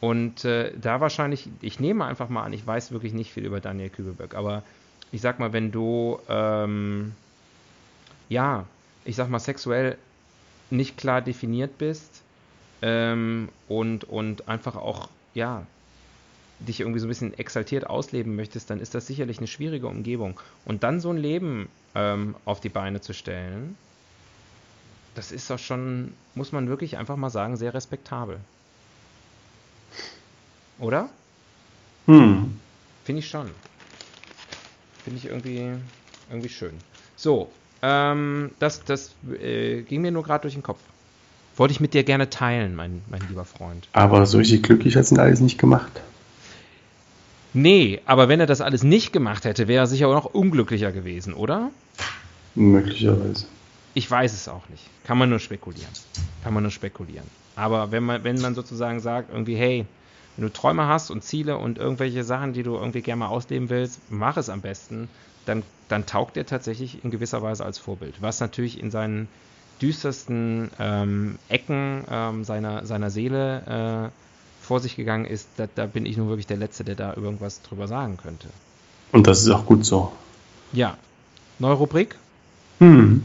Und 0.02 0.44
äh, 0.44 0.70
da 0.78 1.00
wahrscheinlich, 1.00 1.48
ich 1.62 1.80
nehme 1.80 2.04
einfach 2.04 2.28
mal 2.28 2.42
an, 2.42 2.52
ich 2.52 2.66
weiß 2.66 2.92
wirklich 2.92 3.14
nicht 3.14 3.32
viel 3.32 3.46
über 3.46 3.60
Daniel 3.60 3.88
Kübelberg, 3.88 4.34
aber 4.34 4.62
ich 5.10 5.22
sag 5.22 5.38
mal, 5.38 5.54
wenn 5.54 5.72
du, 5.72 6.18
ähm, 6.28 7.12
ja, 8.28 8.66
ich 9.06 9.16
sag 9.16 9.30
mal, 9.30 9.38
sexuell 9.38 9.96
nicht 10.68 10.98
klar 10.98 11.22
definiert 11.22 11.78
bist 11.78 12.22
ähm, 12.82 13.48
und, 13.66 14.04
und 14.04 14.46
einfach 14.46 14.76
auch, 14.76 15.08
ja, 15.32 15.66
dich 16.64 16.80
irgendwie 16.80 17.00
so 17.00 17.06
ein 17.06 17.08
bisschen 17.08 17.38
exaltiert 17.38 17.86
ausleben 17.86 18.36
möchtest, 18.36 18.70
dann 18.70 18.80
ist 18.80 18.94
das 18.94 19.06
sicherlich 19.06 19.38
eine 19.38 19.46
schwierige 19.46 19.86
Umgebung. 19.86 20.38
Und 20.64 20.82
dann 20.82 21.00
so 21.00 21.10
ein 21.10 21.16
Leben 21.16 21.68
ähm, 21.94 22.34
auf 22.44 22.60
die 22.60 22.68
Beine 22.68 23.00
zu 23.00 23.12
stellen, 23.12 23.76
das 25.14 25.32
ist 25.32 25.48
doch 25.50 25.58
schon, 25.58 26.12
muss 26.34 26.52
man 26.52 26.68
wirklich 26.68 26.96
einfach 26.96 27.16
mal 27.16 27.30
sagen, 27.30 27.56
sehr 27.56 27.74
respektabel. 27.74 28.38
Oder? 30.78 31.08
Hm. 32.06 32.58
Finde 33.04 33.20
ich 33.20 33.28
schon. 33.28 33.50
Finde 35.04 35.18
ich 35.18 35.26
irgendwie, 35.26 35.72
irgendwie 36.30 36.48
schön. 36.48 36.72
So, 37.16 37.50
ähm, 37.82 38.50
das, 38.58 38.84
das 38.84 39.14
äh, 39.40 39.82
ging 39.82 40.02
mir 40.02 40.10
nur 40.10 40.24
gerade 40.24 40.42
durch 40.42 40.54
den 40.54 40.62
Kopf. 40.62 40.80
Wollte 41.56 41.72
ich 41.72 41.80
mit 41.80 41.94
dir 41.94 42.02
gerne 42.02 42.30
teilen, 42.30 42.74
mein, 42.74 43.02
mein 43.08 43.20
lieber 43.28 43.44
Freund. 43.44 43.86
Aber 43.92 44.26
so 44.26 44.38
richtig 44.38 44.64
glücklich 44.64 44.96
hat 44.96 45.04
es 45.04 45.12
ihn 45.12 45.20
alles 45.20 45.40
nicht 45.40 45.58
gemacht. 45.58 45.92
Nee, 47.54 48.00
aber 48.04 48.28
wenn 48.28 48.40
er 48.40 48.46
das 48.46 48.60
alles 48.60 48.82
nicht 48.82 49.12
gemacht 49.12 49.44
hätte, 49.44 49.68
wäre 49.68 49.84
er 49.84 49.86
sicher 49.86 50.08
auch 50.08 50.14
noch 50.14 50.34
unglücklicher 50.34 50.90
gewesen, 50.90 51.34
oder? 51.34 51.70
Möglicherweise. 52.56 53.46
Ich 53.94 54.10
weiß 54.10 54.32
es 54.32 54.48
auch 54.48 54.68
nicht. 54.68 54.82
Kann 55.04 55.18
man 55.18 55.30
nur 55.30 55.38
spekulieren. 55.38 55.90
Kann 56.42 56.52
man 56.52 56.64
nur 56.64 56.72
spekulieren. 56.72 57.26
Aber 57.54 57.92
wenn 57.92 58.02
man, 58.02 58.24
wenn 58.24 58.40
man 58.40 58.56
sozusagen 58.56 58.98
sagt, 58.98 59.30
irgendwie, 59.30 59.54
hey, 59.54 59.86
wenn 60.36 60.46
du 60.46 60.52
Träume 60.52 60.88
hast 60.88 61.10
und 61.10 61.22
Ziele 61.22 61.56
und 61.56 61.78
irgendwelche 61.78 62.24
Sachen, 62.24 62.52
die 62.52 62.64
du 62.64 62.74
irgendwie 62.74 63.02
gerne 63.02 63.20
mal 63.20 63.28
ausleben 63.28 63.70
willst, 63.70 64.00
mach 64.10 64.36
es 64.36 64.48
am 64.48 64.60
besten, 64.60 65.08
dann, 65.46 65.62
dann 65.88 66.06
taugt 66.06 66.36
er 66.36 66.46
tatsächlich 66.46 67.04
in 67.04 67.12
gewisser 67.12 67.40
Weise 67.40 67.64
als 67.64 67.78
Vorbild. 67.78 68.16
Was 68.20 68.40
natürlich 68.40 68.80
in 68.80 68.90
seinen 68.90 69.28
düstersten 69.80 70.70
ähm, 70.80 71.38
Ecken 71.48 72.04
ähm, 72.10 72.42
seiner, 72.42 72.84
seiner 72.84 73.10
Seele 73.10 74.10
äh, 74.10 74.23
vor 74.64 74.80
sich 74.80 74.96
gegangen 74.96 75.26
ist, 75.26 75.48
da, 75.56 75.68
da 75.72 75.86
bin 75.86 76.06
ich 76.06 76.16
nun 76.16 76.28
wirklich 76.28 76.46
der 76.46 76.56
Letzte, 76.56 76.84
der 76.84 76.94
da 76.94 77.14
irgendwas 77.14 77.62
drüber 77.62 77.86
sagen 77.86 78.16
könnte. 78.16 78.48
Und 79.12 79.26
das 79.26 79.42
ist 79.42 79.50
auch 79.50 79.66
gut 79.66 79.84
so. 79.84 80.12
Ja. 80.72 80.96
Neue 81.58 81.74
Rubrik? 81.74 82.16
Hm. 82.80 83.24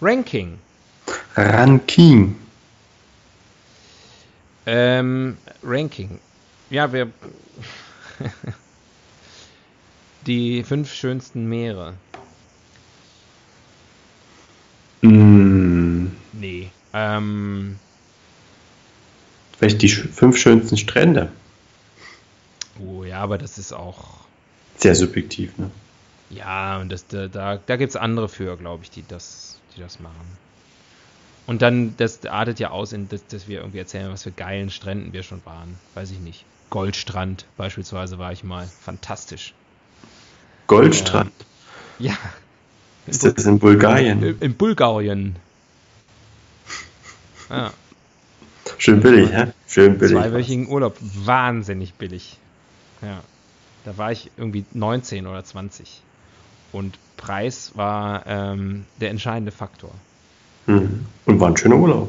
Ranking. 0.00 0.58
Ranking. 1.36 2.36
Ähm, 4.66 5.36
Ranking. 5.62 6.20
Ja, 6.70 6.92
wir. 6.92 7.10
Die 10.26 10.62
fünf 10.62 10.92
schönsten 10.92 11.48
Meere. 11.48 11.94
Hm. 15.02 16.14
Nee. 16.32 16.70
Ähm, 16.92 17.78
Vielleicht 19.60 19.82
die 19.82 19.90
fünf 19.90 20.38
schönsten 20.38 20.78
Strände. 20.78 21.30
oh 22.82 23.04
ja, 23.04 23.18
aber 23.20 23.36
das 23.36 23.58
ist 23.58 23.74
auch. 23.74 24.20
Sehr 24.78 24.94
subjektiv, 24.94 25.58
ne? 25.58 25.70
Ja, 26.30 26.78
und 26.78 26.90
das, 26.90 27.06
da, 27.06 27.28
da, 27.28 27.58
da 27.58 27.76
gibt 27.76 27.90
es 27.90 27.96
andere 27.96 28.30
für, 28.30 28.56
glaube 28.56 28.84
ich, 28.84 28.90
die 28.90 29.04
das, 29.06 29.58
die 29.76 29.80
das 29.82 30.00
machen. 30.00 30.38
Und 31.46 31.60
dann, 31.60 31.94
das 31.98 32.24
artet 32.24 32.58
ja 32.58 32.70
aus, 32.70 32.94
in, 32.94 33.10
dass, 33.10 33.26
dass 33.26 33.48
wir 33.48 33.58
irgendwie 33.58 33.80
erzählen, 33.80 34.10
was 34.10 34.22
für 34.22 34.30
geilen 34.30 34.70
Stränden 34.70 35.12
wir 35.12 35.22
schon 35.22 35.44
waren. 35.44 35.76
Weiß 35.92 36.10
ich 36.10 36.20
nicht. 36.20 36.46
Goldstrand 36.70 37.44
beispielsweise 37.58 38.18
war 38.18 38.32
ich 38.32 38.42
mal. 38.42 38.66
Fantastisch. 38.66 39.52
Goldstrand. 40.68 41.32
Ja. 41.98 42.16
Ist 43.06 43.24
das 43.24 43.44
in 43.44 43.58
Bulgarien? 43.58 44.22
In, 44.22 44.38
in 44.40 44.54
Bulgarien. 44.54 45.36
Ja. 47.50 47.72
Schön 48.80 49.00
billig, 49.00 49.30
hä? 49.30 49.48
Schön 49.68 49.98
billig. 49.98 50.16
Zweiwöchigen 50.16 50.66
Urlaub. 50.66 50.96
Wahnsinnig 51.00 51.92
billig. 51.94 52.38
Ja. 53.02 53.20
Da 53.84 53.98
war 53.98 54.10
ich 54.10 54.30
irgendwie 54.38 54.64
19 54.72 55.26
oder 55.26 55.44
20. 55.44 56.00
Und 56.72 56.98
Preis 57.18 57.72
war 57.74 58.26
ähm, 58.26 58.86
der 58.98 59.10
entscheidende 59.10 59.52
Faktor. 59.52 59.90
Hm. 60.64 61.04
Und 61.26 61.40
war 61.40 61.48
ein 61.48 61.58
schöner 61.58 61.76
Urlaub. 61.76 62.08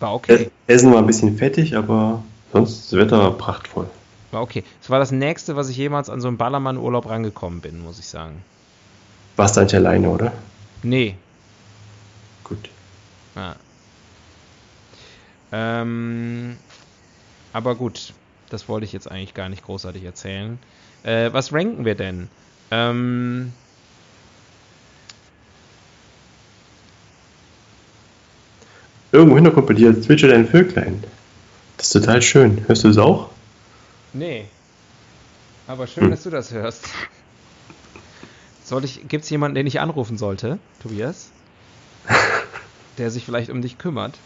War 0.00 0.14
okay. 0.14 0.50
Essen 0.66 0.92
war 0.92 0.98
ein 0.98 1.06
bisschen 1.06 1.38
fettig, 1.38 1.74
aber 1.74 2.22
sonst 2.52 2.92
das 2.92 2.98
Wetter 2.98 3.18
war 3.18 3.32
prachtvoll. 3.38 3.88
War 4.32 4.42
okay. 4.42 4.64
Es 4.82 4.90
war 4.90 4.98
das 4.98 5.12
nächste, 5.12 5.56
was 5.56 5.70
ich 5.70 5.78
jemals 5.78 6.10
an 6.10 6.20
so 6.20 6.28
einen 6.28 6.36
Ballermann-Urlaub 6.36 7.08
rangekommen 7.08 7.62
bin, 7.62 7.80
muss 7.80 7.98
ich 7.98 8.06
sagen. 8.06 8.42
Warst 9.36 9.56
du 9.56 9.62
eigentlich 9.62 9.76
alleine, 9.76 10.10
oder? 10.10 10.32
Nee. 10.82 11.14
Gut. 12.44 12.68
Ja. 13.34 13.56
Ähm, 15.52 16.56
aber 17.52 17.74
gut, 17.74 18.12
das 18.50 18.68
wollte 18.68 18.84
ich 18.84 18.92
jetzt 18.92 19.10
eigentlich 19.10 19.34
gar 19.34 19.48
nicht 19.48 19.64
großartig 19.64 20.04
erzählen. 20.04 20.58
Äh, 21.02 21.32
was 21.32 21.52
ranken 21.52 21.84
wir 21.84 21.94
denn? 21.94 22.28
Ähm, 22.70 23.52
Irgendwo 29.12 29.34
Hintergrund 29.34 29.66
bei 29.66 29.74
dir 29.74 30.00
zwitschert 30.00 30.32
ein 30.32 30.46
Vöglein. 30.46 31.02
Das 31.76 31.86
ist 31.86 31.92
total 31.92 32.22
schön. 32.22 32.64
Hörst 32.68 32.84
du 32.84 32.88
es 32.88 32.98
auch? 32.98 33.28
nee. 34.12 34.44
Aber 35.66 35.86
schön, 35.86 36.04
Hm. 36.04 36.10
dass 36.10 36.24
du 36.24 36.30
das 36.30 36.50
hörst. 36.50 36.84
Soll 38.64 38.84
ich, 38.84 39.06
gibt 39.08 39.22
es 39.22 39.30
jemanden, 39.30 39.54
den 39.54 39.68
ich 39.68 39.78
anrufen 39.78 40.18
sollte, 40.18 40.58
Tobias? 40.82 41.28
Der 42.98 43.10
sich 43.12 43.24
vielleicht 43.24 43.50
um 43.50 43.62
dich 43.62 43.78
kümmert? 43.78 44.18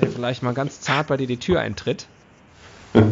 Der 0.00 0.10
vielleicht 0.10 0.42
mal 0.42 0.54
ganz 0.54 0.80
zart 0.80 1.06
bei 1.08 1.16
dir 1.16 1.26
die 1.26 1.38
Tür 1.38 1.60
eintritt? 1.60 2.06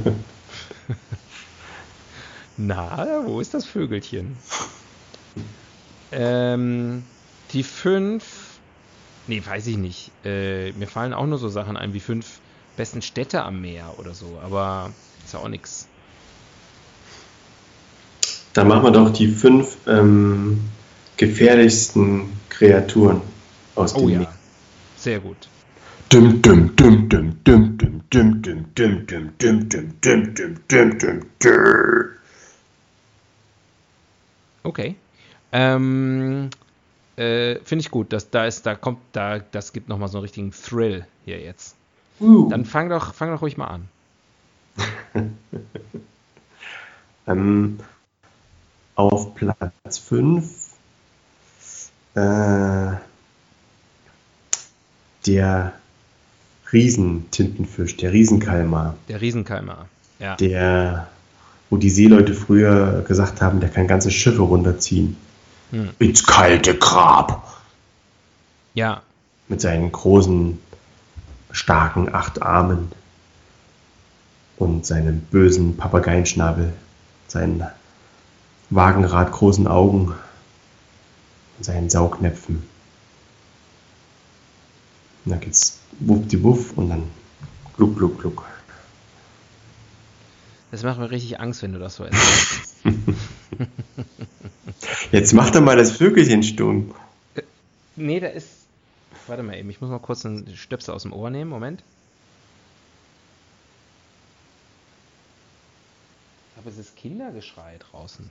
Na, 2.57 3.22
wo 3.26 3.41
ist 3.41 3.55
das 3.55 3.64
Vögelchen? 3.64 4.37
Ähm, 6.12 7.03
die 7.53 7.62
fünf. 7.62 8.24
Nee, 9.26 9.43
weiß 9.45 9.66
ich 9.66 9.76
nicht. 9.76 10.11
Äh, 10.24 10.72
mir 10.72 10.87
fallen 10.87 11.14
auch 11.14 11.26
nur 11.26 11.39
so 11.39 11.49
Sachen 11.49 11.76
ein 11.76 11.95
wie 11.95 12.01
fünf 12.01 12.39
besten 12.76 13.03
Städte 13.03 13.43
am 13.43 13.61
Meer 13.61 13.95
oder 13.99 14.14
so, 14.14 14.39
aber 14.45 14.91
ist 15.24 15.35
ja 15.35 15.41
auch 15.41 15.49
nix. 15.49 15.87
Dann 18.53 18.68
machen 18.68 18.85
wir 18.85 18.91
doch 18.93 19.11
die 19.11 19.28
fünf 19.28 19.76
ähm, 19.87 20.61
gefährlichsten 21.16 22.32
Kreaturen 22.51 23.20
aus 23.74 23.95
Oh 23.95 24.01
dem 24.01 24.09
ja. 24.11 24.18
Meer. 24.20 24.32
Sehr 24.97 25.18
gut. 25.20 25.49
Dum, 26.15 26.41
dum, 26.43 26.77
dum, 26.77 27.09
dum, 27.09 27.41
dum, 27.43 27.77
dum, 27.77 28.07
dum, 28.09 28.41
dum, 28.45 28.67
dum, 28.73 29.05
dum, 29.09 29.37
dum, 29.37 29.69
dum, 29.69 30.01
dum, 30.01 30.35
dum, 30.35 30.55
dum, 30.69 30.99
dum, 31.01 31.21
dum. 31.41 32.09
Okay. 34.62 34.95
Ähm, 35.51 36.51
äh, 37.17 37.57
Finde 37.65 37.81
ich 37.81 37.91
gut. 37.91 38.12
Das, 38.12 38.31
da 38.31 38.47
ist, 38.47 38.65
da 38.65 38.77
kommt, 38.77 39.01
da, 39.11 39.41
das 39.41 39.73
gibt 39.73 39.89
nochmal 39.89 40.09
so 40.09 40.19
einen 40.19 40.23
richtigen 40.23 40.53
Thrill 40.53 41.05
hier 41.25 41.41
jetzt. 41.41 41.75
Dann 42.21 42.65
fang 42.65 42.91
doch, 42.91 43.12
fang 43.12 43.33
doch 43.33 43.43
ruhig 43.43 43.57
mal 43.57 43.67
an. 43.67 43.89
Ähm, 47.27 47.81
auf 48.95 49.35
Platz 49.35 49.99
5 49.99 50.71
äh, 52.15 52.93
der 55.27 55.73
Riesentintenfisch, 56.75 57.97
der 57.97 58.12
Riesenkalmar, 58.12 58.97
Der 59.09 59.20
Riesenkalmar. 59.20 59.89
Ja. 60.18 60.37
der, 60.37 61.09
wo 61.70 61.77
die 61.77 61.91
Seeleute 61.91 62.35
früher 62.35 63.03
gesagt 63.07 63.41
haben, 63.41 63.61
der 63.61 63.70
kann 63.70 63.87
ganze 63.87 64.11
Schiffe 64.11 64.43
runterziehen. 64.43 65.16
Hm. 65.70 65.91
Ins 65.99 66.25
kalte 66.25 66.77
Grab. 66.77 67.62
Ja. 68.75 69.03
Mit 69.49 69.61
seinen 69.61 69.91
großen, 69.93 70.59
starken 71.53 72.12
acht 72.14 72.43
Armen 72.43 72.91
und 74.57 74.85
seinem 74.85 75.20
bösen 75.20 75.77
Papageienschnabel, 75.77 76.72
seinen 77.29 77.64
Wagenrad 78.70 79.33
großen 79.33 79.66
Augen 79.66 80.14
und 81.59 81.64
seinen 81.64 81.91
Saugnäpfen. 81.91 82.62
Und 85.25 85.31
dann 85.33 85.41
geht's 85.41 85.81
wuppdiwuff 86.01 86.77
und 86.77 86.91
dann 86.91 87.11
gluck, 87.77 87.97
gluck, 87.97 88.20
gluck. 88.20 88.45
Das 90.70 90.83
macht 90.83 90.99
mir 90.99 91.11
richtig 91.11 91.41
Angst, 91.41 91.62
wenn 91.62 91.72
du 91.72 91.79
das 91.79 91.97
so 91.97 92.05
erzählst. 92.05 92.85
Jetzt 95.12 95.33
mach 95.33 95.51
doch 95.51 95.61
mal 95.61 95.77
das 95.77 95.93
Vögelchen 95.93 96.43
stumm. 96.43 96.95
nee, 97.97 98.20
da 98.20 98.27
ist. 98.29 98.49
Warte 99.27 99.43
mal 99.43 99.57
eben, 99.57 99.70
ich 99.70 99.81
muss 99.81 99.89
mal 99.89 100.01
kurz 100.01 100.27
einen 100.27 100.55
Stöpsel 100.57 100.93
aus 100.93 101.03
dem 101.03 101.12
Ohr 101.12 101.31
nehmen. 101.31 101.49
Moment. 101.49 101.83
Aber 106.57 106.68
es 106.68 106.77
ist 106.77 106.97
Kindergeschrei 106.97 107.79
draußen. 107.79 108.29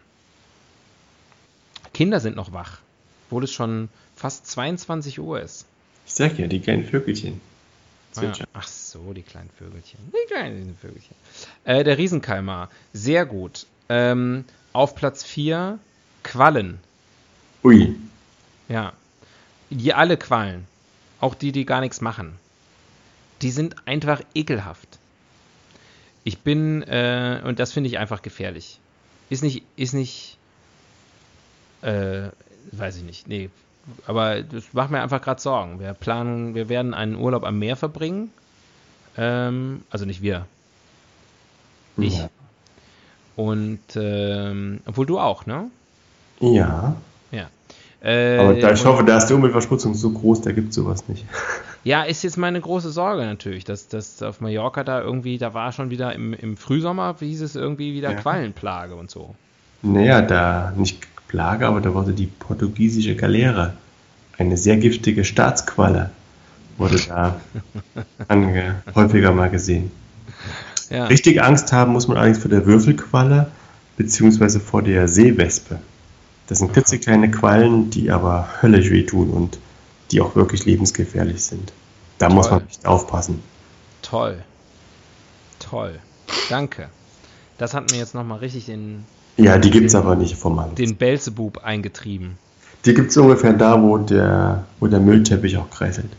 Kinder 1.94 2.20
sind 2.20 2.36
noch 2.36 2.52
wach, 2.52 2.80
obwohl 3.28 3.44
es 3.44 3.52
schon 3.52 3.89
fast 4.16 4.48
22 4.48 5.20
Uhr 5.20 5.41
ist. 5.41 5.66
Ich 6.06 6.14
sag 6.14 6.38
ja, 6.38 6.47
die 6.47 6.60
kleinen 6.60 6.86
Vögelchen. 6.86 7.41
Ah, 8.16 8.32
ach 8.54 8.68
so, 8.68 9.14
die 9.14 9.24
kleinen 9.24 9.49
Vögelchen. 9.58 9.99
Die 10.08 10.28
kleinen 10.28 10.78
Vögelchen. 10.80 11.16
Äh, 11.64 11.84
der 11.84 11.97
Riesenkalmar, 11.97 12.70
sehr 12.93 13.26
gut. 13.26 13.66
Ähm, 13.89 14.45
auf 14.72 14.95
Platz 14.95 15.24
4 15.24 15.80
Quallen. 16.24 16.80
Ui. 17.64 17.95
Ja. 18.70 18.93
Die 19.70 19.93
alle 19.93 20.18
Quallen. 20.18 20.68
Auch 21.20 21.36
die, 21.36 21.51
die 21.51 21.66
gar 21.66 21.82
nichts 21.82 22.01
machen. 22.01 22.34
Die 23.41 23.51
sind 23.51 23.88
einfach 23.88 24.22
ekelhaft. 24.36 24.99
Ich 26.24 26.39
bin, 26.39 26.84
äh, 26.84 27.41
und 27.43 27.60
das 27.60 27.74
finde 27.74 27.89
ich 27.89 27.97
einfach 27.97 28.22
gefährlich. 28.22 28.80
Ist 29.30 29.43
nicht, 29.43 29.64
ist 29.76 29.93
nicht, 29.93 30.38
äh, 31.82 32.30
weiß 32.72 32.97
ich 32.97 33.04
nicht, 33.04 33.28
nee. 33.28 33.49
Aber 34.08 34.42
das 34.42 34.74
macht 34.74 34.92
mir 34.92 35.02
einfach 35.02 35.22
gerade 35.22 35.42
Sorgen. 35.42 35.80
Wir 35.80 35.94
planen, 35.94 36.56
wir 36.56 36.70
werden 36.70 36.94
einen 36.94 37.16
Urlaub 37.16 37.44
am 37.44 37.60
Meer 37.60 37.76
verbringen. 37.76 38.32
Ähm, 39.18 39.84
also 39.90 40.06
nicht 40.06 40.22
wir. 40.22 40.46
Ich. 41.98 42.18
Ja. 42.18 42.30
Und, 43.36 43.80
ähm, 43.96 44.80
obwohl 44.86 45.06
du 45.06 45.20
auch, 45.20 45.46
ne? 45.46 45.70
Ja. 46.40 46.96
Ja. 47.32 47.48
Äh, 48.02 48.38
Aber 48.38 48.54
da, 48.54 48.72
ich 48.72 48.86
hoffe, 48.86 49.04
da 49.04 49.18
ist 49.18 49.28
die 49.28 49.34
Umweltverschmutzung 49.34 49.94
so 49.94 50.12
groß, 50.12 50.42
da 50.42 50.52
gibt 50.52 50.70
es 50.70 50.76
sowas 50.76 51.08
nicht. 51.08 51.26
Ja, 51.86 52.04
ist 52.04 52.24
jetzt 52.24 52.38
meine 52.38 52.62
große 52.62 52.92
Sorge 52.92 53.26
natürlich, 53.26 53.66
dass 53.66 53.90
das 53.90 54.24
auf 54.24 54.40
Mallorca 54.40 54.86
da 54.86 55.02
irgendwie, 55.02 55.38
da 55.38 55.54
war 55.54 55.74
schon 55.74 55.90
wieder 55.90 56.14
im, 56.14 56.34
im 56.34 56.56
Frühsommer, 56.56 57.20
wie 57.20 57.28
hieß 57.28 57.42
es 57.42 57.58
irgendwie 57.58 57.94
wieder 57.94 58.12
Ja. 58.12 58.22
Quallenplage 58.22 58.96
und 58.96 59.12
so. 59.12 59.36
Naja, 59.82 60.22
da 60.22 60.72
nicht 60.78 61.06
Plage, 61.34 61.66
aber 61.66 61.82
da 61.82 61.96
wurde 61.96 62.14
die 62.14 62.28
portugiesische 62.28 63.16
Galeere, 63.16 63.74
eine 64.38 64.56
sehr 64.56 64.78
giftige 64.78 65.26
Staatsqualle, 65.26 66.12
wurde 66.78 66.98
da 67.08 67.42
ange 68.28 68.84
häufiger 68.94 69.32
mal 69.32 69.50
gesehen. 69.50 69.92
Ja. 70.92 71.08
Richtig 71.08 71.42
Angst 71.42 71.74
haben 71.74 71.92
muss 71.92 72.08
man 72.08 72.18
allerdings 72.18 72.38
vor 72.38 72.52
der 72.52 72.68
Würfelqualle 72.68 73.50
beziehungsweise 73.98 74.60
vor 74.60 74.84
der 74.84 75.08
Seewespe. 75.08 75.80
Das 76.46 76.60
sind 76.60 76.72
klitzekleine 76.72 77.32
Quallen, 77.32 77.90
die 77.90 78.12
aber 78.12 78.48
höllisch 78.62 78.92
wehtun 78.92 79.32
und 79.32 79.58
die 80.12 80.22
auch 80.22 80.36
wirklich 80.36 80.66
lebensgefährlich 80.66 81.44
sind. 81.44 81.74
Da 82.20 82.30
muss 82.30 82.48
Toll. 82.48 82.60
man 82.60 82.68
echt 82.68 82.86
aufpassen. 82.86 83.42
Toll. 84.04 84.44
Toll. 85.58 85.98
Danke. 86.52 86.90
Das 87.58 87.74
hat 87.74 87.90
mir 87.90 87.98
jetzt 87.98 88.14
nochmal 88.14 88.38
richtig 88.38 88.68
den, 88.68 89.06
Ja, 89.38 89.58
die 89.58 89.72
gibt 89.72 89.88
es 89.88 89.96
aber 89.96 90.16
nicht 90.16 90.36
vom 90.36 90.56
Mann. 90.56 90.76
den 90.76 90.96
Belzebub 90.96 91.64
eingetrieben. 91.64 92.38
Die 92.86 92.94
gibt 92.94 93.12
es 93.12 93.18
ungefähr 93.18 93.54
da, 93.54 93.82
wo 93.82 93.98
der, 93.98 94.66
wo 94.80 94.88
der 94.88 95.00
Müllteppich 95.00 95.58
auch 95.58 95.70
kreiselt. 95.70 96.12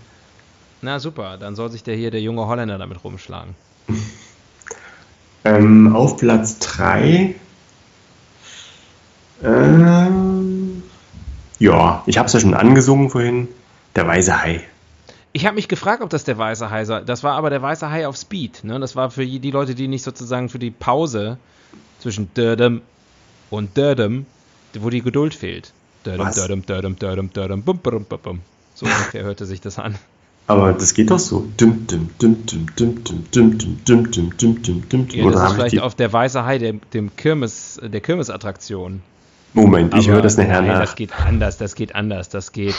Na 0.82 0.98
super, 0.98 1.36
dann 1.38 1.54
soll 1.54 1.70
sich 1.70 1.82
der 1.82 1.94
hier, 1.94 2.10
der 2.10 2.20
junge 2.20 2.46
Holländer, 2.46 2.78
damit 2.78 3.04
rumschlagen. 3.04 3.54
Ähm, 5.46 5.94
auf 5.94 6.16
Platz 6.16 6.58
3. 6.60 7.34
Ähm, 9.42 10.82
ja, 11.58 12.02
ich 12.06 12.16
habe 12.16 12.26
es 12.26 12.32
ja 12.32 12.40
schon 12.40 12.54
angesungen 12.54 13.10
vorhin. 13.10 13.48
Der 13.94 14.06
weiße 14.06 14.42
Hai. 14.42 14.62
Ich 15.32 15.44
habe 15.44 15.56
mich 15.56 15.68
gefragt, 15.68 16.02
ob 16.02 16.08
das 16.08 16.24
der 16.24 16.38
weiße 16.38 16.70
Hai 16.70 16.84
sei. 16.84 17.02
Das 17.02 17.22
war 17.22 17.34
aber 17.34 17.50
der 17.50 17.60
weiße 17.60 17.90
Hai 17.90 18.08
auf 18.08 18.16
Speed. 18.16 18.64
Ne? 18.64 18.80
Das 18.80 18.96
war 18.96 19.10
für 19.10 19.26
die 19.26 19.50
Leute, 19.50 19.74
die 19.74 19.86
nicht 19.86 20.02
sozusagen 20.02 20.48
für 20.48 20.58
die 20.58 20.70
Pause 20.70 21.36
zwischen 22.00 22.32
Dödem 22.34 22.80
und 23.50 23.76
Dödem, 23.76 24.26
wo 24.78 24.90
die 24.90 25.02
Geduld 25.02 25.34
fehlt. 25.34 25.72
Dödem, 26.04 26.26
Was? 26.26 26.34
Dödem, 26.34 26.66
Dödem, 26.66 26.98
Dödem, 26.98 27.32
Dödem, 27.32 27.62
bum, 27.62 27.78
bum, 27.78 28.04
bum, 28.04 28.18
bum. 28.20 28.40
So 28.74 28.86
ungefähr 28.86 29.24
hörte 29.24 29.46
sich 29.46 29.60
das 29.60 29.78
an. 29.78 29.96
Aber 30.46 30.72
das 30.74 30.92
geht 30.92 31.10
doch 31.10 31.18
so. 31.18 31.48
Dum, 31.56 31.86
dum, 31.86 32.10
dum, 32.18 32.44
dum, 32.44 32.66
dum, 32.76 33.04
dum, 33.04 33.24
dum, 33.30 33.58
dum, 33.58 33.84
dum, 33.84 34.10
dum, 34.10 34.36
dum, 34.36 34.62
dum, 34.62 34.88
dum, 34.88 35.08
Ja, 35.10 35.24
Oder 35.24 35.36
das 35.36 35.48
ist 35.50 35.54
vielleicht 35.54 35.72
die... 35.72 35.80
auf 35.80 35.94
der 35.94 36.12
weiße 36.12 36.44
Hai, 36.44 36.58
dem, 36.58 36.80
dem 36.92 37.16
Kirmes, 37.16 37.80
der 37.82 38.00
Kirmesattraktion. 38.00 39.02
Moment, 39.54 39.94
ich 39.94 40.08
höre 40.08 40.20
das 40.20 40.36
nachher 40.36 40.60
nein, 40.60 40.66
nach. 40.66 40.80
Das 40.80 40.96
geht 40.96 41.12
anders, 41.12 41.56
das 41.56 41.74
geht 41.76 41.94
anders, 41.94 42.28
das 42.28 42.52
geht. 42.52 42.74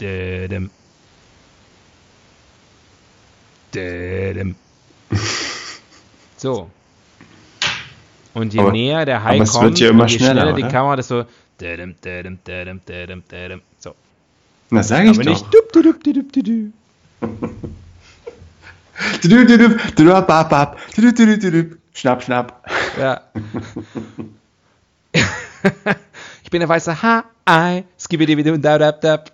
Dödem. 0.00 0.70
Dödem. 3.74 4.54
So. 6.36 6.70
Und 8.34 8.52
je 8.52 8.60
aber, 8.60 8.72
näher 8.72 9.04
der 9.04 9.22
High 9.22 9.48
kommt, 9.48 9.78
ja 9.78 9.86
je 9.86 9.92
schneller, 9.92 10.08
schneller 10.08 10.52
die 10.52 10.62
Kamera, 10.62 10.96
desto. 10.96 11.24
So. 13.78 13.94
Na, 14.70 14.82
sag 14.82 15.04
ich 15.04 15.10
aber 15.10 15.22
doch. 15.22 15.30
nicht. 15.30 15.46
Schnapp, 21.94 22.22
schnapp. 22.24 22.68
Ja. 22.98 23.20
ich 26.42 26.50
bin 26.50 26.60
der 26.60 26.68
weiße 26.68 27.02
Hai. 27.02 27.84
Skibidibidu, 27.98 28.56
da, 28.58 28.78
da, 28.78 28.92
da. 28.92 29.24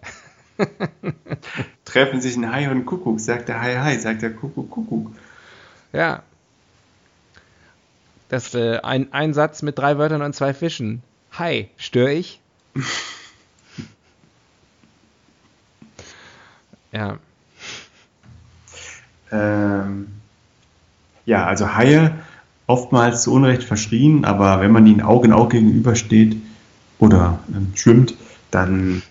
Treffen 1.84 2.20
sich 2.20 2.36
ein 2.36 2.52
Hai 2.52 2.70
und 2.70 2.78
ein 2.78 2.86
Kuckuck, 2.86 3.18
sagt 3.18 3.48
der 3.48 3.60
Hai, 3.60 3.76
Hai, 3.76 3.98
sagt 3.98 4.20
der 4.22 4.34
Kuckuck, 4.34 4.70
Kuckuck. 4.70 5.12
Ja, 5.92 6.22
das 8.30 8.54
äh, 8.54 8.78
ein, 8.78 9.12
ein 9.12 9.34
Satz 9.34 9.60
mit 9.60 9.76
drei 9.76 9.98
Wörtern 9.98 10.22
und 10.22 10.34
zwei 10.34 10.54
Fischen. 10.54 11.02
Hi, 11.32 11.68
störe 11.76 12.12
ich? 12.12 12.40
ja. 16.92 17.18
Ähm, 19.32 20.06
ja, 21.26 21.44
also 21.44 21.74
Haie 21.74 22.12
oftmals 22.68 23.24
zu 23.24 23.32
Unrecht 23.32 23.64
verschrien, 23.64 24.24
aber 24.24 24.60
wenn 24.60 24.70
man 24.70 24.86
ihnen 24.86 25.00
Auge 25.00 25.26
in 25.26 25.32
Auge 25.32 25.58
gegenübersteht 25.58 26.36
oder 27.00 27.40
ähm, 27.52 27.72
schwimmt, 27.74 28.14
dann, 28.52 29.02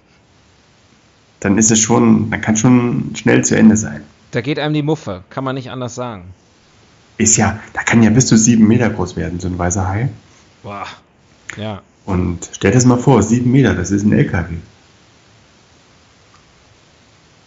dann 1.41 1.57
ist 1.57 1.71
es 1.71 1.79
schon, 1.79 2.31
dann 2.31 2.39
kann 2.39 2.55
schon 2.55 3.13
schnell 3.15 3.43
zu 3.43 3.57
Ende 3.57 3.75
sein. 3.75 4.01
Da 4.31 4.39
geht 4.39 4.59
einem 4.59 4.73
die 4.73 4.81
Muffe, 4.81 5.25
kann 5.29 5.43
man 5.43 5.55
nicht 5.55 5.71
anders 5.71 5.93
sagen. 5.93 6.33
Ist 7.19 7.35
ja, 7.35 7.59
da 7.73 7.83
kann 7.83 8.01
ja 8.01 8.09
bis 8.11 8.27
zu 8.27 8.37
sieben 8.37 8.65
Meter 8.65 8.89
groß 8.89 9.15
werden, 9.17 9.39
so 9.41 9.47
ein 9.49 9.59
weißer 9.59 9.85
Hai. 9.87 10.09
Boah. 10.63 10.87
Ja. 11.57 11.81
Und 12.05 12.49
stell 12.53 12.71
dir 12.71 12.75
das 12.77 12.85
mal 12.85 12.97
vor, 12.97 13.21
sieben 13.21 13.51
Meter, 13.51 13.73
das 13.75 13.91
ist 13.91 14.03
ein 14.03 14.13
LKW. 14.13 14.55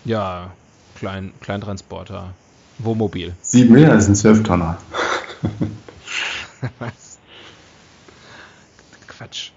Ja, 0.04 0.50
Klein, 0.96 1.32
Kleintransporter. 1.40 2.34
Wohnmobil. 2.78 3.32
Sieben 3.40 3.72
Meter, 3.74 3.94
das 3.94 4.04
sind 4.06 4.16
zwölf 4.16 4.42
Tonner. 4.42 4.76
Was? 6.78 7.18
Quatsch. 9.08 9.50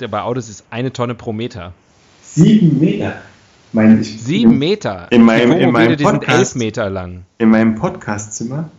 Der- 0.00 0.08
Bei 0.08 0.22
Autos 0.22 0.48
ist 0.48 0.64
eine 0.70 0.92
Tonne 0.92 1.14
pro 1.14 1.32
Meter. 1.32 1.72
Sieben 2.22 2.80
Meter? 2.80 3.20
Mein, 3.72 4.00
ich, 4.00 4.20
Sieben 4.22 4.58
Meter. 4.58 5.06
In 5.12 5.22
meinem- 5.22 5.52
in 5.52 5.70
meinem 5.70 5.96
die 5.96 6.02
sind 6.04 6.12
Podcast- 6.20 6.38
elf 6.38 6.54
Meter 6.56 6.90
lang. 6.90 7.24
In 7.38 7.50
meinem 7.50 7.74
Podcastzimmer 7.76 8.70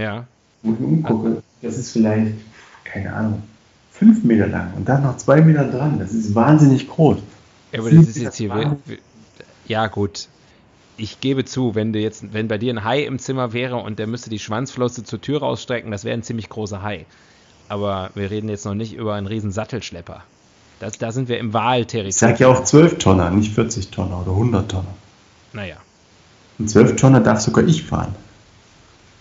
Ja. 0.00 0.26
wo 0.62 0.72
ich 0.72 0.80
umgucke, 0.80 1.42
das 1.62 1.76
ist 1.76 1.92
vielleicht, 1.92 2.34
keine 2.84 3.12
Ahnung, 3.12 3.42
fünf 3.92 4.24
Meter 4.24 4.46
lang 4.46 4.72
und 4.76 4.88
dann 4.88 5.02
noch 5.02 5.16
zwei 5.18 5.42
Meter 5.42 5.64
dran. 5.64 5.98
Das 5.98 6.12
ist 6.12 6.34
wahnsinnig 6.34 6.88
groß. 6.88 7.18
Ja, 7.72 7.80
aber 7.80 7.90
das 7.90 8.08
ist 8.08 8.16
jetzt 8.16 8.36
hier. 8.36 8.76
Ja, 9.66 9.86
gut. 9.88 10.28
Ich 10.96 11.20
gebe 11.20 11.44
zu, 11.44 11.74
wenn 11.74 11.92
du 11.92 11.98
jetzt, 11.98 12.32
wenn 12.32 12.48
bei 12.48 12.58
dir 12.58 12.72
ein 12.74 12.84
Hai 12.84 13.04
im 13.04 13.18
Zimmer 13.18 13.52
wäre 13.52 13.76
und 13.76 13.98
der 13.98 14.06
müsste 14.06 14.28
die 14.30 14.38
Schwanzflosse 14.38 15.04
zur 15.04 15.20
Tür 15.20 15.40
rausstrecken, 15.40 15.90
das 15.90 16.04
wäre 16.04 16.14
ein 16.14 16.22
ziemlich 16.22 16.48
großer 16.48 16.82
Hai. 16.82 17.06
Aber 17.68 18.10
wir 18.14 18.30
reden 18.30 18.48
jetzt 18.48 18.64
noch 18.64 18.74
nicht 18.74 18.94
über 18.94 19.14
einen 19.14 19.26
riesen 19.26 19.52
Sattelschlepper. 19.52 20.22
Das, 20.80 20.98
da 20.98 21.12
sind 21.12 21.28
wir 21.28 21.38
im 21.38 21.48
Ich 21.48 21.54
Wahlterritorium. 21.54 22.12
sage 22.12 22.36
ja 22.44 22.48
auch 22.48 22.64
12 22.64 22.98
Tonner, 22.98 23.30
nicht 23.30 23.54
40 23.54 23.88
Tonner 23.90 24.20
oder 24.22 24.32
100 24.32 24.70
Tonner. 24.70 24.94
Naja. 25.52 25.76
Und 26.58 26.68
12 26.68 26.96
Tonner 26.96 27.20
darf 27.20 27.40
sogar 27.40 27.64
ich 27.66 27.82
fahren. 27.84 28.14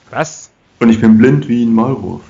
Was? 0.09 0.48
Und 0.79 0.89
ich 0.89 1.01
bin 1.01 1.17
blind 1.17 1.47
wie 1.47 1.65
ein 1.65 1.73
Maulwurf. 1.73 2.21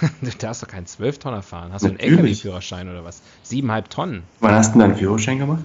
Du 0.20 0.30
darfst 0.38 0.62
doch 0.62 0.68
keinen 0.68 0.86
12-Tonner 0.86 1.42
fahren. 1.42 1.72
Hast 1.72 1.82
du 1.82 1.88
einen 1.88 1.96
Natürlich. 1.96 2.18
LKW-Führerschein 2.18 2.88
oder 2.88 3.04
was? 3.04 3.20
Siebeneinhalb 3.42 3.90
Tonnen. 3.90 4.22
Wann 4.40 4.54
hast 4.54 4.68
du 4.74 4.78
denn 4.78 4.88
deinen 4.88 4.96
Führerschein 4.98 5.38
gemacht? 5.38 5.64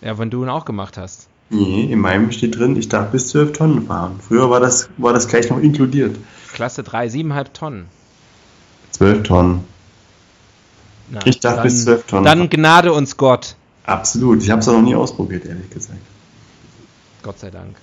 Ja, 0.00 0.18
wenn 0.18 0.30
du 0.30 0.42
ihn 0.42 0.48
auch 0.48 0.64
gemacht 0.64 0.96
hast. 0.96 1.28
Nee, 1.50 1.84
in 1.84 1.98
meinem 1.98 2.32
steht 2.32 2.58
drin, 2.58 2.76
ich 2.76 2.88
darf 2.88 3.10
bis 3.10 3.28
12 3.28 3.52
Tonnen 3.52 3.86
fahren. 3.86 4.18
Früher 4.26 4.50
war 4.50 4.60
das, 4.60 4.88
war 4.96 5.12
das 5.12 5.28
gleich 5.28 5.50
noch 5.50 5.58
inkludiert. 5.60 6.16
Klasse 6.52 6.82
3, 6.82 7.06
7,5 7.08 7.52
Tonnen. 7.52 7.86
12 8.92 9.22
Tonnen. 9.24 9.64
Na, 11.10 11.20
Ich 11.26 11.40
darf 11.40 11.56
dann, 11.56 11.64
bis 11.64 11.84
12 11.84 12.06
Tonnen 12.06 12.24
Dann 12.24 12.48
gnade 12.50 12.92
uns 12.92 13.16
Gott. 13.16 13.56
Absolut. 13.84 14.42
Ich 14.42 14.50
habe 14.50 14.60
es 14.60 14.66
noch 14.66 14.80
nie 14.80 14.94
ausprobiert, 14.94 15.44
ehrlich 15.44 15.68
gesagt. 15.70 15.98
Gott 17.22 17.38
sei 17.38 17.50
Dank. 17.50 17.76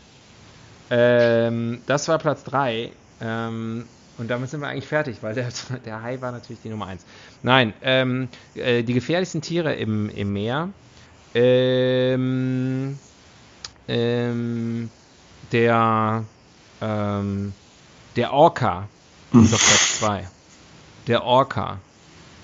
Ähm, 0.89 1.79
das 1.85 2.07
war 2.07 2.17
Platz 2.17 2.43
3. 2.43 2.91
Ähm, 3.21 3.85
und 4.17 4.27
damit 4.29 4.49
sind 4.49 4.61
wir 4.61 4.67
eigentlich 4.67 4.87
fertig, 4.87 5.17
weil 5.21 5.33
der, 5.33 5.49
der 5.85 6.01
Hai 6.01 6.21
war 6.21 6.31
natürlich 6.31 6.61
die 6.61 6.69
Nummer 6.69 6.87
1. 6.87 7.05
Nein, 7.43 7.73
ähm, 7.81 8.27
äh, 8.55 8.83
die 8.83 8.93
gefährlichsten 8.93 9.41
Tiere 9.41 9.73
im, 9.73 10.09
im 10.09 10.33
Meer. 10.33 10.69
Ähm, 11.33 12.97
ähm, 13.87 14.89
der, 15.51 16.25
ähm, 16.81 17.53
der 18.15 18.33
Orca 18.33 18.87
ist 19.33 19.53
auf 19.53 19.65
Platz 19.65 19.99
2. 19.99 20.27
Der 21.07 21.23
Orca. 21.23 21.79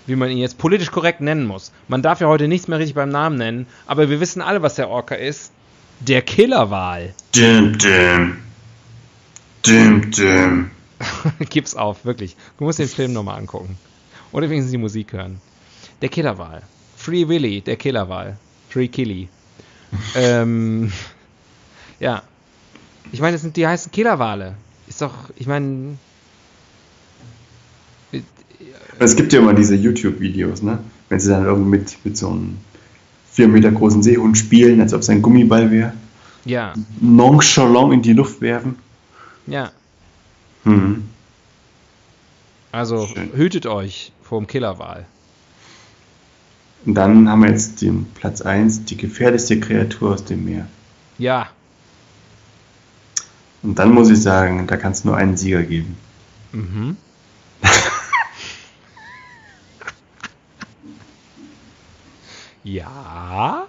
Wie 0.06 0.16
man 0.16 0.30
ihn 0.30 0.38
jetzt 0.38 0.58
politisch 0.58 0.90
korrekt 0.90 1.20
nennen 1.20 1.46
muss. 1.46 1.74
Man 1.90 2.02
darf 2.02 2.22
ja 2.22 2.28
heute 2.28 2.48
nichts 2.48 2.70
mehr 2.70 2.80
richtig 2.80 2.96
beim 2.96 3.10
Namen 3.10 3.38
nennen, 3.38 3.68
aber 3.88 4.10
wir 4.10 4.22
wissen 4.22 4.42
alle, 4.42 4.62
was 4.62 4.76
der 4.76 4.90
Orca 4.90 5.16
ist. 5.16 5.52
Der 6.00 6.22
Killerwal. 6.22 7.14
Dim, 7.36 7.78
dim. 7.78 8.47
Dim, 9.68 10.12
dim. 10.12 10.72
Gib's 11.50 11.76
auf, 11.76 12.06
wirklich. 12.06 12.36
Du 12.58 12.64
musst 12.64 12.80
den 12.80 12.88
Film 12.88 13.14
nochmal 13.14 13.40
angucken. 13.40 13.78
Oder 14.32 14.50
wenigstens 14.50 14.72
die 14.72 14.78
Musik 14.78 15.14
hören. 15.14 15.40
Der 16.02 16.10
Killerwal. 16.10 16.64
Free 16.96 17.28
Willy, 17.28 17.62
der 17.62 17.76
Killerwal. 17.76 18.38
Free 18.70 18.88
Killy. 18.88 19.30
ähm, 20.16 20.92
ja. 22.00 22.24
Ich 23.12 23.22
meine, 23.22 23.34
das 23.34 23.42
sind 23.42 23.56
die 23.56 23.68
heißen 23.68 23.92
Killerwale. 23.92 24.56
Ist 24.88 25.02
doch, 25.02 25.14
ich 25.36 25.48
meine. 25.48 25.98
Es 29.00 29.16
gibt 29.16 29.32
ja 29.32 29.40
immer 29.40 29.54
diese 29.54 29.76
YouTube-Videos, 29.76 30.64
ne? 30.64 30.80
Wenn 31.10 31.20
sie 31.20 31.30
dann 31.30 31.46
irgendwie 31.46 31.70
mit, 31.70 31.98
mit 32.04 32.18
so 32.18 32.30
einem 32.30 32.58
4 33.32 33.48
Meter 33.48 33.72
großen 33.72 34.02
Seehund 34.02 34.38
spielen, 34.38 34.82
als 34.82 34.94
ob 34.94 35.02
es 35.02 35.10
ein 35.10 35.22
Gummiball 35.22 35.72
wäre. 35.72 35.94
Ja, 36.46 36.74
Nonchalant 37.00 37.94
in 37.94 38.02
die 38.02 38.14
Luft 38.14 38.42
werfen. 38.42 38.76
Ja. 39.48 39.72
Mhm. 40.64 41.10
Also 42.72 43.08
Schön. 43.08 43.34
hütet 43.34 43.66
euch 43.66 44.14
vor 44.22 44.40
dem 44.40 44.48
Killerwal. 44.48 45.08
Und 46.86 46.96
dann 46.96 47.30
haben 47.30 47.42
wir 47.44 47.50
jetzt 47.52 47.82
den 47.82 48.14
Platz 48.14 48.42
1, 48.42 48.86
die 48.86 48.98
gefährlichste 48.98 49.60
Kreatur 49.60 50.14
aus 50.14 50.26
dem 50.26 50.46
Meer. 50.46 50.68
Ja, 51.18 51.50
Und 53.62 53.76
dann 53.80 53.94
muss 53.94 54.10
ich 54.10 54.22
sagen, 54.22 54.68
da 54.68 54.78
kann 54.78 54.92
es 54.94 55.04
nur 55.04 55.16
einen 55.18 55.38
Sieger 55.38 55.64
geben. 55.64 55.98
mhm. 56.52 56.98
ja. 62.64 63.68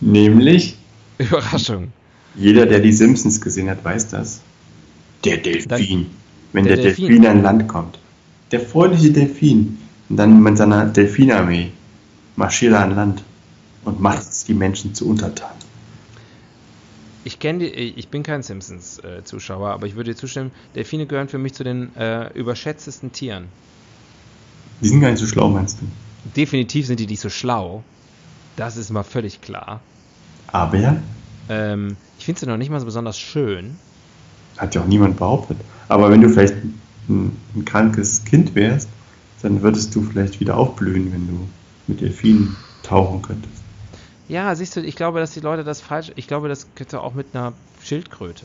Nämlich, 0.00 0.78
Überraschung. 1.18 1.92
Jeder, 2.38 2.66
der 2.66 2.80
die 2.80 2.92
Simpsons 2.92 3.40
gesehen 3.40 3.68
hat, 3.68 3.84
weiß 3.84 4.08
das. 4.08 4.40
Der 5.24 5.38
Delfin. 5.38 6.06
Wenn 6.52 6.64
der 6.64 6.76
der, 6.76 6.84
Delfin. 6.86 7.06
Delfin 7.08 7.26
an 7.26 7.42
Land 7.42 7.68
kommt. 7.68 7.98
Der 8.52 8.60
freundliche 8.60 9.10
Delfin. 9.10 9.78
Und 10.08 10.16
dann 10.16 10.42
mit 10.42 10.56
seiner 10.56 10.86
Delfinarmee 10.86 11.70
marschiert 12.36 12.72
er 12.72 12.80
an 12.80 12.94
Land 12.94 13.22
und 13.84 14.00
macht 14.00 14.48
die 14.48 14.54
Menschen 14.54 14.94
zu 14.94 15.08
Untertanen. 15.08 15.58
Ich 17.24 17.38
kenne 17.38 17.58
die, 17.58 17.66
ich 17.66 18.08
bin 18.08 18.22
kein 18.22 18.42
Simpsons-Zuschauer, 18.42 19.68
aber 19.70 19.86
ich 19.86 19.96
würde 19.96 20.12
dir 20.12 20.16
zustimmen, 20.16 20.50
Delfine 20.74 21.06
gehören 21.06 21.28
für 21.28 21.36
mich 21.36 21.52
zu 21.52 21.64
den 21.64 21.94
äh, 21.96 22.32
überschätztesten 22.32 23.12
Tieren. 23.12 23.48
Die 24.80 24.88
sind 24.88 25.00
gar 25.00 25.10
nicht 25.10 25.20
so 25.20 25.26
schlau, 25.26 25.48
meinst 25.50 25.78
du? 25.80 25.86
Definitiv 26.36 26.86
sind 26.86 27.00
die 27.00 27.06
nicht 27.06 27.20
so 27.20 27.28
schlau. 27.28 27.82
Das 28.56 28.76
ist 28.76 28.90
mal 28.90 29.02
völlig 29.02 29.40
klar. 29.40 29.80
Aber 30.46 30.78
ja, 30.78 30.96
Ähm, 31.50 31.96
finde 32.28 32.40
sie 32.40 32.46
noch 32.46 32.58
nicht 32.58 32.68
mal 32.70 32.78
so 32.78 32.84
besonders 32.84 33.18
schön. 33.18 33.76
hat 34.58 34.74
ja 34.74 34.82
auch 34.82 34.86
niemand 34.86 35.16
behauptet. 35.16 35.56
Aber 35.88 36.10
wenn 36.10 36.20
du 36.20 36.28
vielleicht 36.28 36.54
ein, 37.08 37.34
ein 37.56 37.64
krankes 37.64 38.22
Kind 38.26 38.54
wärst, 38.54 38.90
dann 39.40 39.62
würdest 39.62 39.94
du 39.94 40.02
vielleicht 40.02 40.38
wieder 40.40 40.58
aufblühen, 40.58 41.10
wenn 41.10 41.26
du 41.26 41.48
mit 41.86 42.02
Delfinen 42.02 42.54
tauchen 42.82 43.22
könntest. 43.22 43.54
Ja, 44.28 44.54
siehst 44.54 44.76
du, 44.76 44.80
ich 44.82 44.94
glaube, 44.94 45.20
dass 45.20 45.30
die 45.32 45.40
Leute 45.40 45.64
das 45.64 45.80
falsch. 45.80 46.12
Ich 46.16 46.26
glaube, 46.26 46.48
das 46.48 46.66
könnte 46.74 47.00
auch 47.00 47.14
mit 47.14 47.28
einer 47.34 47.54
Schildkröte. 47.82 48.44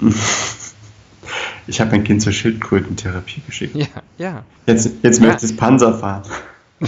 Ich 1.68 1.80
habe 1.80 1.90
mein 1.90 2.04
Kind 2.04 2.22
zur 2.22 2.32
Schildkrötentherapie 2.32 3.42
geschickt. 3.44 3.74
Ja, 3.74 3.86
ja. 4.18 4.44
Jetzt, 4.66 4.88
jetzt 5.02 5.20
Ja. 5.20 5.26
möchte 5.26 5.46
es 5.46 5.56
Panzer 5.56 5.98
fahren. 5.98 6.22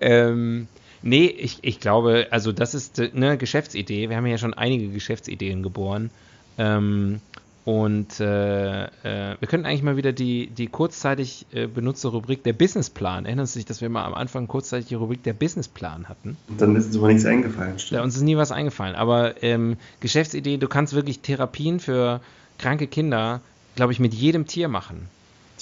Ähm, 0.00 0.68
nee, 1.04 1.26
ich, 1.26 1.58
ich 1.62 1.78
glaube, 1.78 2.26
also 2.30 2.50
das 2.50 2.74
ist 2.74 2.98
äh, 2.98 3.10
eine 3.14 3.38
Geschäftsidee. 3.38 4.08
Wir 4.08 4.16
haben 4.16 4.26
ja 4.26 4.38
schon 4.38 4.54
einige 4.54 4.88
Geschäftsideen 4.88 5.62
geboren. 5.62 6.10
Ähm, 6.58 7.20
und 7.64 8.20
äh, 8.20 8.84
äh, 8.84 9.36
wir 9.40 9.48
könnten 9.48 9.64
eigentlich 9.64 9.82
mal 9.82 9.96
wieder 9.96 10.12
die, 10.12 10.48
die 10.48 10.66
kurzzeitig 10.66 11.46
äh, 11.52 11.66
benutzte 11.66 12.08
Rubrik 12.08 12.42
der 12.44 12.52
Businessplan. 12.52 13.24
Erinnern 13.24 13.46
Sie 13.46 13.54
sich, 13.54 13.64
dass 13.64 13.80
wir 13.80 13.88
mal 13.88 14.04
am 14.04 14.12
Anfang 14.12 14.48
kurzzeitig 14.48 14.88
die 14.88 14.94
Rubrik 14.96 15.22
der 15.22 15.32
Businessplan 15.32 16.08
hatten? 16.08 16.36
Und 16.48 16.60
dann 16.60 16.76
ist 16.76 16.86
uns 16.88 16.96
aber 16.98 17.08
nichts 17.08 17.24
eingefallen. 17.24 17.72
Ja, 17.72 17.78
Stimmt. 17.78 18.02
uns 18.02 18.16
ist 18.16 18.22
nie 18.22 18.36
was 18.36 18.52
eingefallen. 18.52 18.94
Aber 18.96 19.42
ähm, 19.42 19.76
Geschäftsidee, 20.00 20.58
du 20.58 20.68
kannst 20.68 20.92
wirklich 20.92 21.20
Therapien 21.20 21.80
für 21.80 22.20
kranke 22.58 22.86
Kinder, 22.86 23.40
glaube 23.76 23.92
ich, 23.94 23.98
mit 23.98 24.12
jedem 24.12 24.46
Tier 24.46 24.68
machen. 24.68 25.08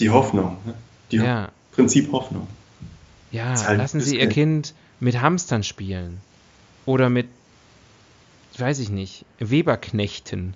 Die 0.00 0.10
Hoffnung. 0.10 0.56
Ne? 0.66 0.74
Die 1.12 1.20
Ho 1.20 1.24
Ja. 1.24 1.48
Prinzip 1.70 2.10
Hoffnung. 2.10 2.48
Ja, 3.30 3.54
lassen 3.72 4.00
Sie 4.00 4.18
Ihr. 4.18 4.28
Kind 4.28 4.74
mit 5.02 5.20
Hamstern 5.20 5.64
spielen. 5.64 6.18
Oder 6.86 7.10
mit, 7.10 7.26
weiß 8.56 8.78
ich 8.78 8.88
nicht, 8.88 9.24
Weberknechten. 9.38 10.54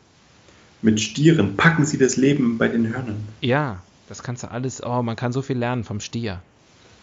Mit 0.82 1.01
Stieren 1.01 1.57
packen 1.57 1.84
sie 1.84 1.99
das 1.99 2.16
Leben 2.16 2.57
bei 2.57 2.68
den 2.68 2.88
Hörnern. 2.92 3.16
Ja, 3.40 3.82
das 4.09 4.22
kannst 4.22 4.44
du 4.44 4.51
alles, 4.51 4.82
oh, 4.82 5.03
man 5.03 5.16
kann 5.16 5.32
so 5.32 5.42
viel 5.42 5.59
lernen 5.59 5.82
vom 5.82 6.01
Stier. 6.01 6.40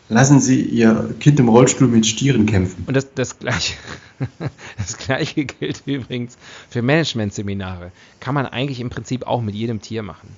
Lassen 0.10 0.40
Sie 0.42 0.62
Ihr 0.62 1.16
Kind 1.20 1.40
im 1.40 1.50
Rollstuhl 1.50 1.88
mit 1.88 2.06
Stieren 2.06 2.46
kämpfen. 2.46 2.84
Und 2.88 2.96
das, 2.96 3.14
das, 3.14 3.40
gleiche, 3.40 3.76
das 4.78 4.98
gleiche 4.98 5.46
gilt 5.46 5.84
übrigens 5.86 6.38
für 6.70 6.82
Managementseminare. 6.82 7.92
Kann 8.20 8.36
man 8.36 8.46
eigentlich 8.46 8.80
im 8.80 8.90
Prinzip 8.90 9.26
auch 9.28 9.42
mit 9.42 9.56
jedem 9.56 9.82
Tier 9.82 10.04
machen. 10.04 10.30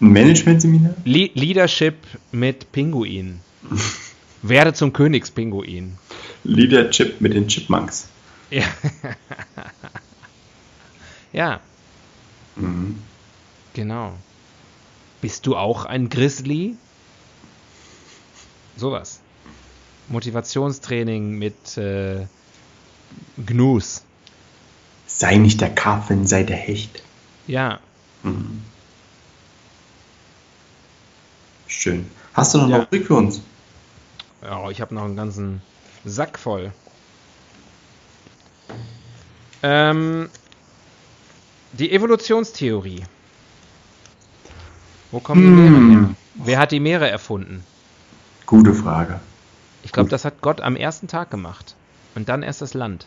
Ein 0.00 0.12
Managementseminar? 0.12 0.94
Le 1.04 1.30
Leadership 1.34 1.94
mit 2.32 2.72
Pinguinen. 2.72 3.40
Werde 4.42 4.72
zum 4.72 4.92
Königspinguin. 4.92 5.98
Leadership 6.44 7.20
mit 7.20 7.34
den 7.34 7.46
Chipmunks. 7.48 8.08
Ja. 8.50 8.64
ja, 11.32 11.60
Mhm. 12.56 12.98
genau. 13.74 14.14
Bist 15.20 15.46
du 15.46 15.56
auch 15.56 15.84
ein 15.84 16.08
Grizzly? 16.08 16.76
Sowas. 18.76 19.20
Motivationstraining 20.08 21.38
mit 21.38 21.76
äh, 21.76 22.26
Gnus. 23.46 24.02
Sei 25.06 25.36
nicht 25.36 25.60
der 25.60 25.70
Karpfen, 25.74 26.26
sei 26.26 26.42
der 26.42 26.56
Hecht. 26.56 27.02
Ja, 27.46 27.78
Mhm. 28.22 28.62
Schön. 31.68 32.06
Hast 32.34 32.52
du 32.54 32.58
noch 32.58 32.64
eine 32.64 32.74
Ja. 32.74 32.80
Rubrik 32.80 33.06
für 33.06 33.14
uns? 33.14 33.40
Ja, 34.42 34.70
ich 34.70 34.80
habe 34.80 34.94
noch 34.94 35.04
einen 35.04 35.16
ganzen 35.16 35.60
Sack 36.04 36.38
voll. 36.38 36.72
Ähm, 39.62 40.28
die 41.72 41.92
Evolutionstheorie. 41.92 43.04
Wo 45.10 45.20
kommen 45.20 45.42
die 45.42 45.50
Meere 45.50 45.76
Hm. 45.76 45.90
her? 45.90 46.14
Wer 46.34 46.58
hat 46.58 46.72
die 46.72 46.80
Meere 46.80 47.10
erfunden? 47.10 47.64
Gute 48.46 48.72
Frage. 48.74 49.20
Ich 49.82 49.92
glaube, 49.92 50.08
das 50.08 50.24
hat 50.24 50.40
Gott 50.40 50.60
am 50.60 50.76
ersten 50.76 51.08
Tag 51.08 51.30
gemacht. 51.30 51.74
Und 52.14 52.28
dann 52.28 52.42
erst 52.42 52.62
das 52.62 52.74
Land. 52.74 53.06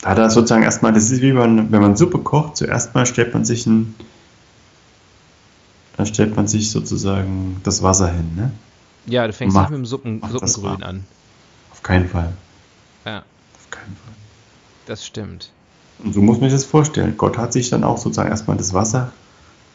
Da 0.00 0.10
hat 0.10 0.18
er 0.18 0.30
sozusagen 0.30 0.62
erstmal, 0.62 0.92
das 0.92 1.10
ist 1.10 1.22
wie 1.22 1.32
man, 1.32 1.72
wenn 1.72 1.80
man 1.80 1.96
Suppe 1.96 2.18
kocht, 2.18 2.56
zuerst 2.56 2.94
mal 2.94 3.06
stellt 3.06 3.34
man 3.34 3.44
sich 3.44 3.66
ein, 3.66 3.94
dann 5.96 6.06
stellt 6.06 6.36
man 6.36 6.46
sich 6.46 6.70
sozusagen 6.70 7.60
das 7.64 7.82
Wasser 7.82 8.08
hin, 8.08 8.34
ne? 8.36 8.52
Ja, 9.08 9.26
du 9.26 9.32
fängst 9.32 9.54
Mach- 9.54 9.62
nicht 9.62 9.70
mit 9.70 9.78
dem 9.78 9.86
Suppen, 9.86 10.22
Suppengrün 10.30 10.82
an. 10.82 11.04
Auf 11.72 11.82
keinen 11.82 12.08
Fall. 12.08 12.32
Ja, 13.04 13.18
Auf 13.18 13.70
keinen 13.70 13.96
Fall. 13.96 14.14
das 14.86 15.06
stimmt. 15.06 15.50
Und 16.00 16.12
so 16.12 16.20
muss 16.20 16.38
man 16.40 16.50
sich 16.50 16.58
das 16.60 16.64
vorstellen. 16.68 17.16
Gott 17.16 17.38
hat 17.38 17.52
sich 17.52 17.70
dann 17.70 17.84
auch 17.84 17.98
sozusagen 17.98 18.28
erstmal 18.30 18.56
das 18.56 18.72
Wasser 18.74 19.12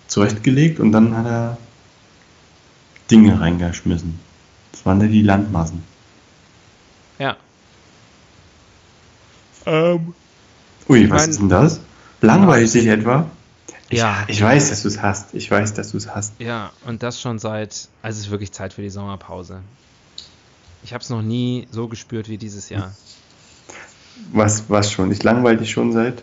zurechtgelegt 0.07 0.79
und 0.79 0.91
dann 0.91 1.17
hat 1.17 1.25
er 1.25 1.57
Dinge 3.11 3.39
reingeschmissen. 3.39 4.19
Das 4.71 4.86
waren 4.86 5.01
ja 5.01 5.07
die 5.07 5.21
Landmassen. 5.21 5.84
Ja. 7.19 7.36
Ähm, 9.65 10.13
Ui, 10.89 11.09
was 11.09 11.21
mein- 11.21 11.29
ist 11.29 11.39
denn 11.39 11.49
das? 11.49 11.79
Langweilig 12.21 12.71
dich 12.71 12.88
etwa? 12.88 13.27
Ich, 13.94 14.00
Ja. 14.00 14.24
Ich 14.28 14.41
weiß, 14.41 14.70
dass 14.70 14.82
du 14.82 14.88
es 14.88 15.02
hast. 15.02 15.34
Ich 15.34 15.50
weiß, 15.50 15.74
dass 15.74 15.91
du 15.91 15.98
es 15.98 16.14
hast. 16.14 16.34
ja, 16.39 16.72
und 16.86 17.04
das 17.04 17.22
schon 17.22 17.39
seit. 17.39 17.88
Also 18.02 18.18
es 18.20 18.26
ist 18.26 18.32
wirklich 18.32 18.52
Zeit 18.52 18.74
für 18.74 18.82
die 18.82 18.89
Sommerpause. 18.89 19.62
Ich 20.84 20.94
habe 20.94 21.02
es 21.04 21.10
noch 21.10 21.22
nie 21.22 21.68
so 21.72 21.88
gespürt 21.88 22.28
wie 22.30 22.38
dieses 22.38 22.70
Jahr. 22.70 22.94
Was, 24.32 24.66
was 24.70 24.91
schon? 24.91 25.12
Ich 25.12 25.24
langweile 25.24 25.58
dich 25.58 25.72
schon 25.72 25.91
seit 25.91 26.22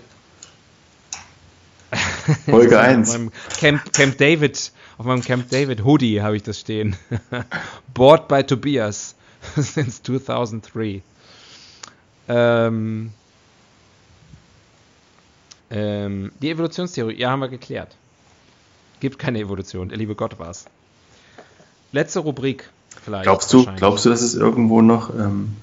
Folge 2.48 2.78
Auf 2.78 2.84
1. 2.86 3.08
meinem 3.12 3.32
Camp, 3.58 3.92
Camp 3.92 4.16
David, 4.16 4.70
auf 4.96 5.06
meinem 5.06 5.22
Camp 5.22 5.50
David 5.50 5.84
Hoodie 5.84 6.22
habe 6.22 6.36
ich 6.36 6.44
das 6.44 6.60
stehen. 6.60 6.96
Bought 7.94 8.28
by 8.28 8.44
Tobias 8.44 9.16
since 9.56 10.02
2003. 10.04 11.02
Ähm, 12.28 13.12
ähm, 15.70 16.32
die 16.42 16.50
Evolutionstheorie, 16.50 17.18
ja, 17.18 17.30
haben 17.30 17.40
wir 17.40 17.48
geklärt. 17.48 17.96
Gibt 18.98 19.18
keine 19.18 19.38
Evolution, 19.38 19.88
der 19.88 19.98
liebe 19.98 20.14
Gott 20.14 20.38
war's. 20.38 20.66
Letzte 21.92 22.20
Rubrik 22.20 22.68
vielleicht. 23.02 23.24
Glaubst 23.24 23.52
du, 23.52 23.66
glaubst 23.76 24.04
du, 24.04 24.10
dass 24.10 24.20
es 24.20 24.34
irgendwo 24.34 24.82
noch 24.82 25.10
ähm, 25.14 25.56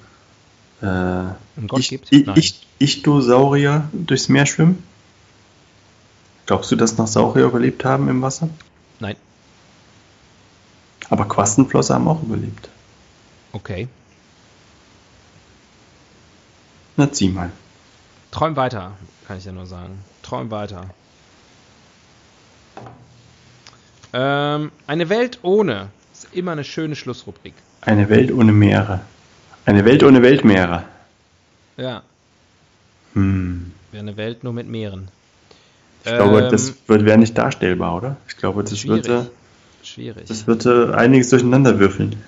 äh, 0.82 1.30
ich, 1.76 1.88
gibt? 1.88 2.12
ich, 2.12 2.26
ich, 2.36 2.66
Ichthyosaurier 2.78 3.88
durchs 3.92 4.28
Meer 4.28 4.46
schwimmen? 4.46 4.82
Glaubst 6.46 6.70
du, 6.72 6.76
dass 6.76 6.96
noch 6.96 7.06
Saurier 7.06 7.44
überlebt 7.44 7.84
haben 7.84 8.08
im 8.08 8.22
Wasser? 8.22 8.48
Nein. 9.00 9.16
Aber 11.10 11.26
Quastenflosse 11.26 11.94
haben 11.94 12.08
auch 12.08 12.22
überlebt. 12.22 12.70
Okay. 13.52 13.88
Na, 16.96 17.10
zieh 17.12 17.28
mal. 17.28 17.52
Träum 18.38 18.54
weiter, 18.54 18.92
kann 19.26 19.36
ich 19.38 19.44
ja 19.46 19.50
nur 19.50 19.66
sagen. 19.66 19.98
Träum 20.22 20.52
weiter. 20.52 20.86
Ähm, 24.12 24.70
eine 24.86 25.08
Welt 25.08 25.40
ohne 25.42 25.88
ist 26.12 26.28
immer 26.32 26.52
eine 26.52 26.62
schöne 26.62 26.94
Schlussrubrik. 26.94 27.54
Eine 27.80 28.08
Welt 28.08 28.30
ohne 28.30 28.52
Meere. 28.52 29.00
Eine 29.66 29.84
Welt 29.84 30.04
ohne 30.04 30.22
Weltmeere. 30.22 30.84
Ja, 31.76 32.02
Hm. 33.14 33.72
wäre 33.90 34.02
eine 34.02 34.16
Welt 34.16 34.44
nur 34.44 34.52
mit 34.52 34.68
Meeren. 34.68 35.08
Ich 36.04 36.12
glaube, 36.14 36.44
Ähm, 36.44 36.50
das 36.52 36.74
wird- 36.86 37.04
wäre 37.04 37.18
nicht 37.18 37.36
darstellbar, 37.36 37.96
oder? 37.96 38.16
Ich 38.28 38.36
glaube, 38.36 38.62
das 38.62 38.78
schwierig. 38.78 39.08
würde, 39.08 39.30
Schwierig. 39.82 40.28
das 40.28 40.46
würde 40.46 40.96
einiges 40.96 41.30
durcheinander 41.30 41.80
würfeln. 41.80 42.22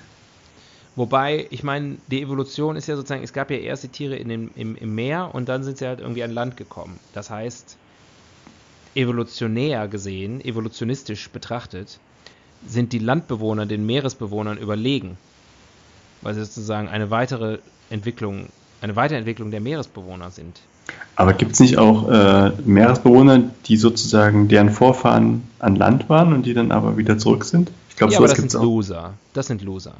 Wobei, 0.95 1.47
ich 1.51 1.63
meine, 1.63 1.97
die 2.07 2.21
Evolution 2.21 2.75
ist 2.75 2.87
ja 2.87 2.95
sozusagen, 2.95 3.23
es 3.23 3.31
gab 3.31 3.49
ja 3.49 3.57
erst 3.57 3.83
die 3.83 3.87
Tiere 3.87 4.15
in 4.17 4.27
dem, 4.27 4.51
im, 4.55 4.75
im 4.75 4.93
Meer 4.93 5.29
und 5.33 5.47
dann 5.47 5.63
sind 5.63 5.77
sie 5.77 5.87
halt 5.87 6.01
irgendwie 6.01 6.23
an 6.23 6.31
Land 6.31 6.57
gekommen. 6.57 6.99
Das 7.13 7.29
heißt, 7.29 7.77
evolutionär 8.93 9.87
gesehen, 9.87 10.43
evolutionistisch 10.43 11.29
betrachtet, 11.29 11.99
sind 12.67 12.91
die 12.93 12.99
Landbewohner 12.99 13.65
den 13.65 13.85
Meeresbewohnern 13.85 14.57
überlegen. 14.57 15.17
Weil 16.21 16.35
sie 16.35 16.43
sozusagen 16.43 16.89
eine 16.89 17.09
weitere 17.09 17.59
Entwicklung, 17.89 18.49
eine 18.81 18.95
Weiterentwicklung 18.95 19.49
der 19.49 19.61
Meeresbewohner 19.61 20.29
sind. 20.29 20.59
Aber 21.15 21.33
gibt 21.33 21.53
es 21.53 21.59
nicht 21.59 21.77
auch 21.77 22.09
äh, 22.09 22.51
Meeresbewohner, 22.65 23.43
die 23.65 23.77
sozusagen 23.77 24.49
deren 24.49 24.69
Vorfahren 24.69 25.43
an 25.59 25.75
Land 25.75 26.09
waren 26.09 26.33
und 26.33 26.45
die 26.45 26.53
dann 26.53 26.71
aber 26.71 26.97
wieder 26.97 27.17
zurück 27.17 27.45
sind? 27.45 27.71
Ich 27.89 27.95
glaube, 27.95 28.11
ja, 28.13 28.17
sowas 28.17 28.31
das 28.31 28.39
gibt 28.39 28.51
sind 28.51 28.59
auch. 28.59 28.63
Loser. 28.65 29.13
Das 29.33 29.47
sind 29.47 29.61
Loser. 29.61 29.93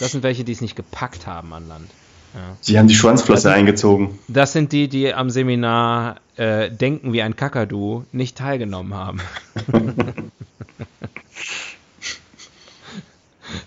Das 0.00 0.12
sind 0.12 0.22
welche, 0.22 0.44
die 0.44 0.52
es 0.52 0.60
nicht 0.60 0.76
gepackt 0.76 1.26
haben 1.26 1.52
an 1.52 1.68
Land. 1.68 1.90
Ja. 2.34 2.56
Sie 2.60 2.78
haben 2.78 2.88
die 2.88 2.94
Schwanzflosse 2.94 3.50
eingezogen. 3.52 4.18
Das 4.28 4.52
sind 4.52 4.72
die, 4.72 4.88
die 4.88 5.14
am 5.14 5.30
Seminar 5.30 6.16
äh, 6.36 6.70
Denken 6.70 7.12
wie 7.12 7.22
ein 7.22 7.36
Kakadu 7.36 8.04
nicht 8.12 8.36
teilgenommen 8.36 8.94
haben. 8.94 9.20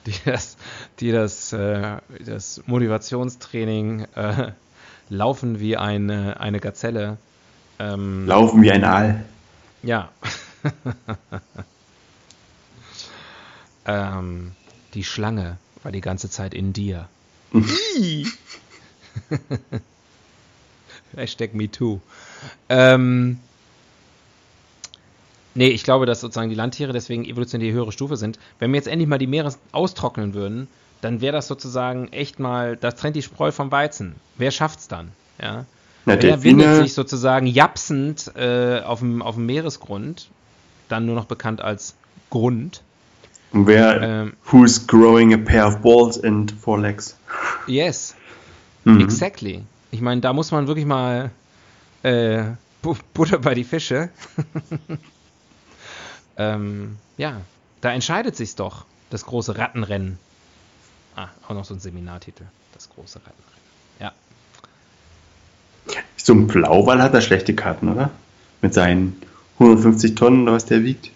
die 0.05 0.13
das, 0.25 0.57
die 0.99 1.11
das, 1.11 1.53
äh, 1.53 1.97
das 2.25 2.61
Motivationstraining 2.67 4.05
äh, 4.15 4.51
Laufen 5.09 5.59
wie 5.59 5.75
eine, 5.75 6.39
eine 6.39 6.59
Gazelle. 6.59 7.17
Ähm, 7.79 8.27
Laufen 8.27 8.61
wie 8.61 8.71
ein 8.71 8.83
Aal. 8.83 9.25
ja. 9.83 10.09
ähm, 13.85 14.51
die 14.93 15.03
Schlange 15.03 15.57
war 15.83 15.91
die 15.91 16.01
ganze 16.01 16.29
Zeit 16.29 16.53
in 16.53 16.73
dir. 16.73 17.07
Hashtag 21.15 21.53
MeToo. 21.53 21.99
Ähm, 22.69 23.39
nee, 25.53 25.67
ich 25.67 25.83
glaube, 25.83 26.05
dass 26.05 26.21
sozusagen 26.21 26.49
die 26.49 26.55
Landtiere 26.55 26.93
deswegen 26.93 27.25
evolutionär 27.25 27.67
die 27.67 27.73
höhere 27.73 27.91
Stufe 27.91 28.15
sind. 28.15 28.39
Wenn 28.59 28.71
wir 28.71 28.77
jetzt 28.77 28.87
endlich 28.87 29.09
mal 29.09 29.17
die 29.17 29.27
Meere 29.27 29.53
austrocknen 29.71 30.33
würden, 30.33 30.67
dann 31.01 31.21
wäre 31.21 31.33
das 31.33 31.47
sozusagen 31.47 32.07
echt 32.09 32.39
mal, 32.39 32.77
das 32.77 32.95
trennt 32.95 33.15
die 33.15 33.21
Spreu 33.21 33.51
vom 33.51 33.71
Weizen. 33.71 34.15
Wer 34.37 34.51
schafft's 34.51 34.87
dann? 34.87 35.11
Ja. 35.41 35.65
Na, 36.05 36.21
Wer 36.21 36.43
windet 36.43 36.67
Delfine, 36.67 36.83
sich 36.83 36.93
sozusagen 36.93 37.45
japsend 37.47 38.31
äh, 38.35 38.81
auf, 38.81 38.99
dem, 38.99 39.21
auf 39.21 39.35
dem 39.35 39.45
Meeresgrund, 39.45 40.29
dann 40.89 41.05
nur 41.05 41.15
noch 41.15 41.25
bekannt 41.25 41.61
als 41.61 41.95
Grund. 42.29 42.81
Und 43.53 43.67
wer, 43.67 44.01
Ähm, 44.01 44.33
who's 44.51 44.85
growing 44.87 45.33
a 45.33 45.37
pair 45.37 45.67
of 45.67 45.81
balls 45.81 46.21
and 46.23 46.51
four 46.51 46.79
legs? 46.79 47.15
yes, 47.67 48.15
Mhm. 48.85 49.01
exactly. 49.01 49.63
Ich 49.91 50.01
meine, 50.01 50.21
da 50.21 50.33
muss 50.33 50.51
man 50.51 50.67
wirklich 50.67 50.85
mal 50.85 51.31
äh, 52.03 52.43
Bu- 52.81 52.95
Butter 53.13 53.39
bei 53.39 53.53
die 53.53 53.63
Fische. 53.63 54.09
ähm, 56.37 56.97
ja, 57.17 57.41
da 57.81 57.91
entscheidet 57.93 58.35
sich's 58.35 58.55
doch, 58.55 58.85
das 59.09 59.25
große 59.25 59.57
Rattenrennen. 59.57 60.17
Ah, 61.15 61.27
auch 61.47 61.53
noch 61.53 61.65
so 61.65 61.73
ein 61.73 61.79
Seminartitel, 61.79 62.45
das 62.73 62.89
große 62.89 63.19
Rattenrennen. 63.19 63.61
Ja, 63.99 64.13
So 66.15 66.33
ein 66.33 66.47
Blauwal 66.47 67.01
hat 67.01 67.13
da 67.13 67.21
schlechte 67.21 67.53
Karten, 67.53 67.89
oder? 67.89 68.11
Mit 68.61 68.73
seinen 68.73 69.21
150 69.59 70.15
Tonnen, 70.15 70.43
oder 70.43 70.53
was 70.53 70.65
der 70.65 70.83
wiegt. 70.83 71.11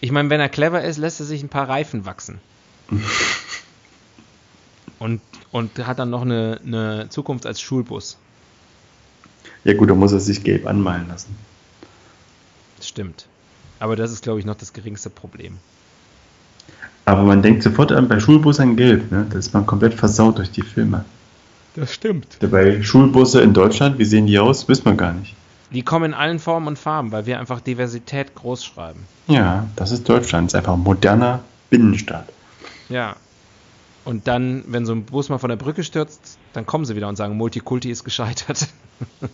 Ich 0.00 0.12
meine, 0.12 0.30
wenn 0.30 0.40
er 0.40 0.48
clever 0.48 0.82
ist, 0.82 0.98
lässt 0.98 1.20
er 1.20 1.26
sich 1.26 1.42
ein 1.42 1.48
paar 1.48 1.68
Reifen 1.68 2.06
wachsen. 2.06 2.40
und, 4.98 5.20
und 5.50 5.86
hat 5.86 5.98
dann 5.98 6.10
noch 6.10 6.22
eine, 6.22 6.60
eine 6.64 7.08
Zukunft 7.08 7.46
als 7.46 7.60
Schulbus. 7.60 8.18
Ja 9.64 9.74
gut, 9.74 9.90
da 9.90 9.94
muss 9.94 10.12
er 10.12 10.20
sich 10.20 10.44
gelb 10.44 10.66
anmalen 10.66 11.08
lassen. 11.08 11.36
Das 12.76 12.88
stimmt. 12.88 13.26
Aber 13.80 13.96
das 13.96 14.12
ist, 14.12 14.22
glaube 14.22 14.38
ich, 14.38 14.46
noch 14.46 14.54
das 14.54 14.72
geringste 14.72 15.10
Problem. 15.10 15.58
Aber 17.04 17.22
man 17.22 17.42
denkt 17.42 17.62
sofort 17.62 17.90
an 17.90 18.08
bei 18.08 18.20
Schulbus 18.20 18.60
an 18.60 18.76
gelb, 18.76 19.10
ne? 19.10 19.26
Da 19.28 19.38
ist 19.38 19.54
man 19.54 19.66
komplett 19.66 19.94
versaut 19.94 20.38
durch 20.38 20.50
die 20.50 20.62
Filme. 20.62 21.04
Das 21.74 21.92
stimmt. 21.92 22.36
Dabei 22.40 22.82
Schulbusse 22.82 23.40
in 23.40 23.54
Deutschland, 23.54 23.98
wie 23.98 24.04
sehen 24.04 24.26
die 24.26 24.38
aus? 24.38 24.68
Wissen 24.68 24.84
wir 24.84 24.94
gar 24.94 25.12
nicht. 25.12 25.34
Die 25.70 25.82
kommen 25.82 26.06
in 26.06 26.14
allen 26.14 26.38
Formen 26.38 26.66
und 26.66 26.78
Farben, 26.78 27.12
weil 27.12 27.26
wir 27.26 27.38
einfach 27.38 27.60
Diversität 27.60 28.34
groß 28.34 28.64
schreiben. 28.64 29.06
Ja, 29.26 29.66
das 29.76 29.90
ist 29.90 30.08
Deutschland. 30.08 30.46
Das 30.46 30.54
ist 30.54 30.58
einfach 30.58 30.74
ein 30.74 30.80
moderner 30.80 31.40
Binnenstaat. 31.68 32.28
Ja. 32.88 33.16
Und 34.04 34.26
dann, 34.26 34.64
wenn 34.68 34.86
so 34.86 34.92
ein 34.92 35.04
Bus 35.04 35.28
mal 35.28 35.36
von 35.36 35.50
der 35.50 35.56
Brücke 35.56 35.84
stürzt, 35.84 36.38
dann 36.54 36.64
kommen 36.64 36.86
sie 36.86 36.96
wieder 36.96 37.08
und 37.08 37.16
sagen, 37.16 37.36
Multikulti 37.36 37.90
ist 37.90 38.04
gescheitert. 38.04 38.68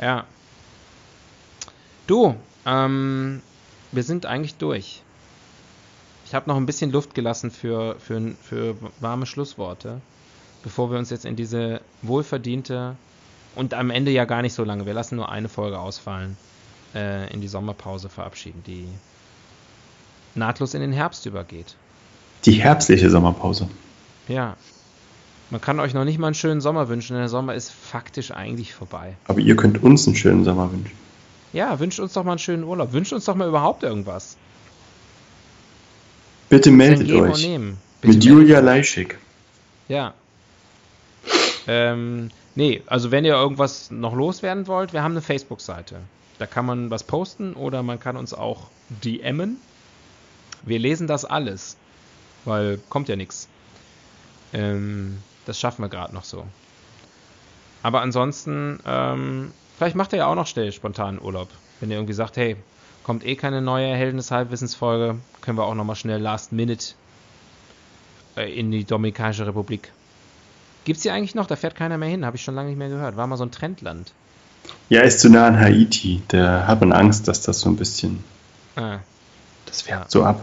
ja. 0.00 0.24
Du, 2.08 2.34
ähm, 2.64 3.42
wir 3.92 4.02
sind 4.02 4.26
eigentlich 4.26 4.56
durch. 4.56 5.02
Ich 6.24 6.34
habe 6.34 6.50
noch 6.50 6.56
ein 6.56 6.66
bisschen 6.66 6.90
Luft 6.90 7.14
gelassen 7.14 7.52
für, 7.52 7.94
für, 8.00 8.34
für 8.42 8.74
warme 8.98 9.26
Schlussworte, 9.26 10.00
bevor 10.66 10.90
wir 10.90 10.98
uns 10.98 11.10
jetzt 11.10 11.24
in 11.24 11.36
diese 11.36 11.80
wohlverdiente 12.02 12.96
und 13.54 13.72
am 13.72 13.88
Ende 13.90 14.10
ja 14.10 14.24
gar 14.24 14.42
nicht 14.42 14.52
so 14.52 14.64
lange, 14.64 14.84
wir 14.84 14.94
lassen 14.94 15.14
nur 15.14 15.30
eine 15.30 15.48
Folge 15.48 15.78
ausfallen, 15.78 16.36
äh, 16.92 17.32
in 17.32 17.40
die 17.40 17.46
Sommerpause 17.46 18.08
verabschieden, 18.08 18.64
die 18.66 18.88
nahtlos 20.34 20.74
in 20.74 20.80
den 20.80 20.90
Herbst 20.90 21.24
übergeht. 21.24 21.76
Die 22.46 22.54
herbstliche 22.54 23.10
Sommerpause. 23.10 23.68
Ja. 24.26 24.56
Man 25.50 25.60
kann 25.60 25.78
euch 25.78 25.94
noch 25.94 26.04
nicht 26.04 26.18
mal 26.18 26.26
einen 26.26 26.34
schönen 26.34 26.60
Sommer 26.60 26.88
wünschen, 26.88 27.12
denn 27.12 27.22
der 27.22 27.28
Sommer 27.28 27.54
ist 27.54 27.70
faktisch 27.70 28.32
eigentlich 28.32 28.74
vorbei. 28.74 29.14
Aber 29.28 29.38
ihr 29.38 29.54
könnt 29.54 29.80
uns 29.84 30.08
einen 30.08 30.16
schönen 30.16 30.42
Sommer 30.42 30.72
wünschen. 30.72 30.96
Ja, 31.52 31.78
wünscht 31.78 32.00
uns 32.00 32.12
doch 32.14 32.24
mal 32.24 32.32
einen 32.32 32.40
schönen 32.40 32.64
Urlaub. 32.64 32.92
Wünscht 32.92 33.12
uns 33.12 33.24
doch 33.24 33.36
mal 33.36 33.46
überhaupt 33.46 33.84
irgendwas. 33.84 34.36
Bitte 36.48 36.72
meldet 36.72 37.08
euch. 37.12 37.48
Mit 38.02 38.24
Julia. 38.24 38.58
Leischig. 38.58 39.16
Ja. 39.86 40.12
Ähm, 41.66 42.30
nee, 42.54 42.82
also 42.86 43.10
wenn 43.10 43.24
ihr 43.24 43.34
irgendwas 43.34 43.90
noch 43.90 44.14
loswerden 44.14 44.66
wollt, 44.66 44.92
wir 44.92 45.02
haben 45.02 45.12
eine 45.12 45.22
Facebook-Seite. 45.22 46.00
Da 46.38 46.46
kann 46.46 46.66
man 46.66 46.90
was 46.90 47.04
posten 47.04 47.54
oder 47.54 47.82
man 47.82 47.98
kann 47.98 48.16
uns 48.16 48.34
auch 48.34 48.68
DMen. 48.88 49.56
Wir 50.62 50.78
lesen 50.78 51.06
das 51.06 51.24
alles, 51.24 51.76
weil 52.44 52.78
kommt 52.88 53.08
ja 53.08 53.16
nichts. 53.16 53.48
Ähm, 54.52 55.18
das 55.44 55.58
schaffen 55.58 55.82
wir 55.82 55.88
gerade 55.88 56.14
noch 56.14 56.24
so. 56.24 56.44
Aber 57.82 58.02
ansonsten, 58.02 58.80
ähm, 58.84 59.52
vielleicht 59.78 59.96
macht 59.96 60.12
er 60.12 60.20
ja 60.20 60.26
auch 60.26 60.34
noch 60.34 60.46
schnell 60.46 60.72
spontan 60.72 61.20
Urlaub. 61.20 61.48
Wenn 61.80 61.90
ihr 61.90 61.96
irgendwie 61.96 62.14
sagt, 62.14 62.36
hey, 62.36 62.56
kommt 63.04 63.24
eh 63.24 63.36
keine 63.36 63.62
neue 63.62 63.94
Helden 63.94 64.16
des 64.16 64.30
Halbwissensfolge, 64.30 65.16
können 65.40 65.58
wir 65.58 65.64
auch 65.64 65.74
nochmal 65.74 65.96
schnell 65.96 66.20
Last 66.20 66.52
Minute 66.52 66.94
äh, 68.36 68.52
in 68.52 68.70
die 68.70 68.84
Dominikanische 68.84 69.46
Republik. 69.46 69.92
Gibt's 70.86 71.02
die 71.02 71.10
eigentlich 71.10 71.34
noch? 71.34 71.46
Da 71.48 71.56
fährt 71.56 71.74
keiner 71.74 71.98
mehr 71.98 72.08
hin, 72.08 72.24
habe 72.24 72.36
ich 72.36 72.44
schon 72.44 72.54
lange 72.54 72.68
nicht 72.68 72.78
mehr 72.78 72.88
gehört. 72.88 73.16
War 73.16 73.26
mal 73.26 73.36
so 73.36 73.44
ein 73.44 73.50
Trendland. 73.50 74.12
Ja, 74.88 75.00
ist 75.02 75.18
zu 75.18 75.28
nah 75.28 75.48
an 75.48 75.58
Haiti. 75.58 76.22
Da 76.28 76.66
hat 76.68 76.78
man 76.80 76.92
Angst, 76.92 77.26
dass 77.26 77.42
das 77.42 77.58
so 77.58 77.68
ein 77.68 77.76
bisschen. 77.76 78.22
Ah, 78.76 78.98
Das 79.66 79.82
färbt 79.82 80.12
so 80.12 80.22
ab. 80.24 80.40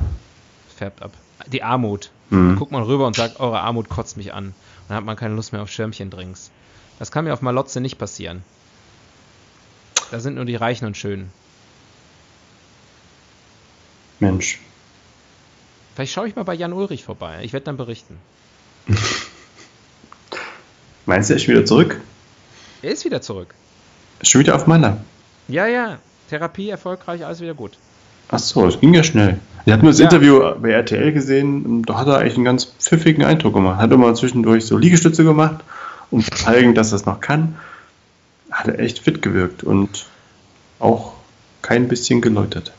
färbt 0.76 1.02
ab. 1.02 1.14
Die 1.48 1.64
Armut. 1.64 2.12
Mhm. 2.30 2.50
Dann 2.50 2.56
guckt 2.58 2.72
man 2.74 2.84
rüber 2.84 3.08
und 3.08 3.16
sagt, 3.16 3.40
eure 3.40 3.62
Armut 3.62 3.88
kotzt 3.88 4.18
mich 4.18 4.34
an. 4.34 4.54
Dann 4.90 4.98
hat 4.98 5.06
man 5.06 5.16
keine 5.16 5.34
Lust 5.36 5.54
mehr 5.54 5.62
auf 5.62 5.72
Schirmchendrinks. 5.72 6.52
Das 7.00 7.10
kann 7.10 7.24
mir 7.24 7.34
auf 7.34 7.42
Malotze 7.42 7.80
nicht 7.80 7.98
passieren. 7.98 8.44
Da 10.12 10.20
sind 10.20 10.36
nur 10.36 10.46
die 10.46 10.56
Reichen 10.58 10.86
und 10.86 10.98
Schönen. 10.98 11.32
Mensch. 14.20 14.60
Vielleicht 15.96 16.12
schaue 16.12 16.28
ich 16.28 16.36
mal 16.36 16.44
bei 16.44 16.54
Jan 16.54 16.74
Ulrich 16.74 17.04
vorbei. 17.06 17.40
Ich 17.44 17.54
werde 17.54 17.66
dann 17.66 17.78
berichten. 17.78 18.18
Meinst 21.06 21.30
du, 21.30 21.34
er 21.34 21.38
ist 21.38 21.48
wieder 21.48 21.66
zurück? 21.66 22.00
Er 22.82 22.92
ist 22.92 23.06
wieder 23.06 23.22
zurück. 23.22 23.54
Ist 24.22 24.32
schon 24.32 24.40
wieder 24.42 24.56
auf 24.56 24.68
Maler. 24.68 24.98
Ja, 25.48 25.68
ja. 25.68 25.98
Therapie 26.30 26.70
erfolgreich, 26.70 27.26
alles 27.26 27.42
wieder 27.42 27.54
gut. 27.54 27.78
Ach 28.30 28.40
so, 28.40 28.66
das 28.66 28.80
ging 28.80 28.94
ja 28.94 29.04
schnell. 29.04 29.40
Ich 29.66 29.72
habe 29.72 29.82
nur 29.84 29.92
das 29.92 30.00
Ja. 30.00 30.06
Interview 30.06 30.40
bei 30.62 30.72
RTL 30.72 31.12
gesehen, 31.12 31.66
und 31.66 31.84
da 31.84 31.98
hat 31.98 32.08
er 32.08 32.18
eigentlich 32.20 32.36
einen 32.36 32.46
ganz 32.46 32.66
pfiffigen 32.80 33.24
Eindruck 33.24 33.54
gemacht. 33.54 33.80
Hat 33.80 33.92
immer 33.92 34.14
zwischendurch 34.16 34.66
so 34.66 34.78
Liegestütze 34.78 35.24
gemacht, 35.24 35.64
um 36.12 36.24
zu 36.24 36.32
zeigen, 36.32 36.74
dass 36.76 36.92
er 36.92 36.96
es 36.98 37.06
noch 37.06 37.20
kann. 37.20 37.58
Hat 38.52 38.68
er 38.68 38.80
echt 38.80 39.00
fit 39.00 39.22
gewirkt 39.22 39.64
und 39.64 40.06
auch 40.80 41.14
kein 41.62 41.88
bisschen 41.88 42.22
geläutert. 42.22 42.72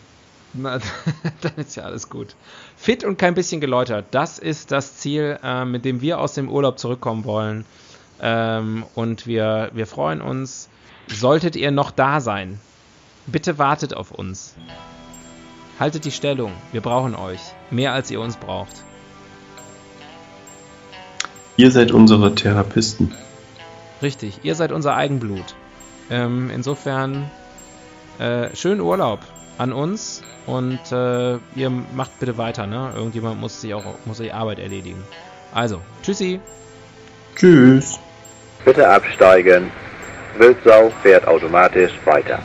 Na, 0.53 0.79
dann 1.41 1.53
ist 1.57 1.77
ja 1.77 1.85
alles 1.85 2.09
gut. 2.09 2.35
Fit 2.77 3.05
und 3.05 3.19
kein 3.19 3.35
bisschen 3.35 3.61
geläutert. 3.61 4.07
Das 4.13 4.39
ist 4.39 4.71
das 4.73 4.99
Ziel, 4.99 5.39
äh, 5.43 5.65
mit 5.65 5.85
dem 5.85 6.01
wir 6.01 6.19
aus 6.21 6.35
dem 6.35 6.49
Urlaub 6.49 6.79
zurückkommen 6.79 7.25
wollen. 7.25 7.65
Ähm, 8.21 8.85
und 8.95 9.27
wir, 9.27 9.71
wir 9.73 9.87
freuen 9.87 10.21
uns. 10.21 10.69
Solltet 11.09 11.57
ihr 11.57 11.71
noch 11.71 11.91
da 11.91 12.21
sein, 12.21 12.59
bitte 13.27 13.59
wartet 13.59 13.95
auf 13.95 14.11
uns. 14.11 14.55
Haltet 15.79 16.05
die 16.05 16.13
Stellung. 16.13 16.53
Wir 16.73 16.81
brauchen 16.81 17.15
euch. 17.15 17.41
Mehr 17.71 17.93
als 17.93 18.11
ihr 18.11 18.21
uns 18.21 18.37
braucht. 18.37 18.85
Ihr 21.57 21.71
seid 21.71 21.93
unsere 21.93 22.35
Therapisten. 22.35 23.13
Richtig. 24.03 24.41
Ihr 24.43 24.55
seid 24.55 24.73
unser 24.73 24.97
Eigenblut. 24.97 25.55
Ähm, 26.11 26.51
insofern, 26.55 27.31
äh, 28.19 28.55
schönen 28.55 28.81
Urlaub 28.81 29.21
an 29.59 29.73
uns 29.73 30.23
und 30.47 30.81
äh, 30.93 31.35
ihr 31.55 31.71
macht 31.71 32.19
bitte 32.19 32.37
weiter, 32.37 32.67
ne? 32.67 32.93
Irgendjemand 32.95 33.41
muss 33.41 33.61
sich 33.61 33.73
auch 33.73 33.85
muss 34.05 34.19
die 34.19 34.33
Arbeit 34.33 34.59
erledigen. 34.59 35.03
Also, 35.53 35.81
tschüssi. 36.03 36.41
Tschüss. 37.37 37.99
Bitte 38.65 38.89
absteigen. 38.89 39.71
Wildsau 40.39 40.91
fährt 41.03 41.27
automatisch 41.29 41.93
weiter. 42.05 42.39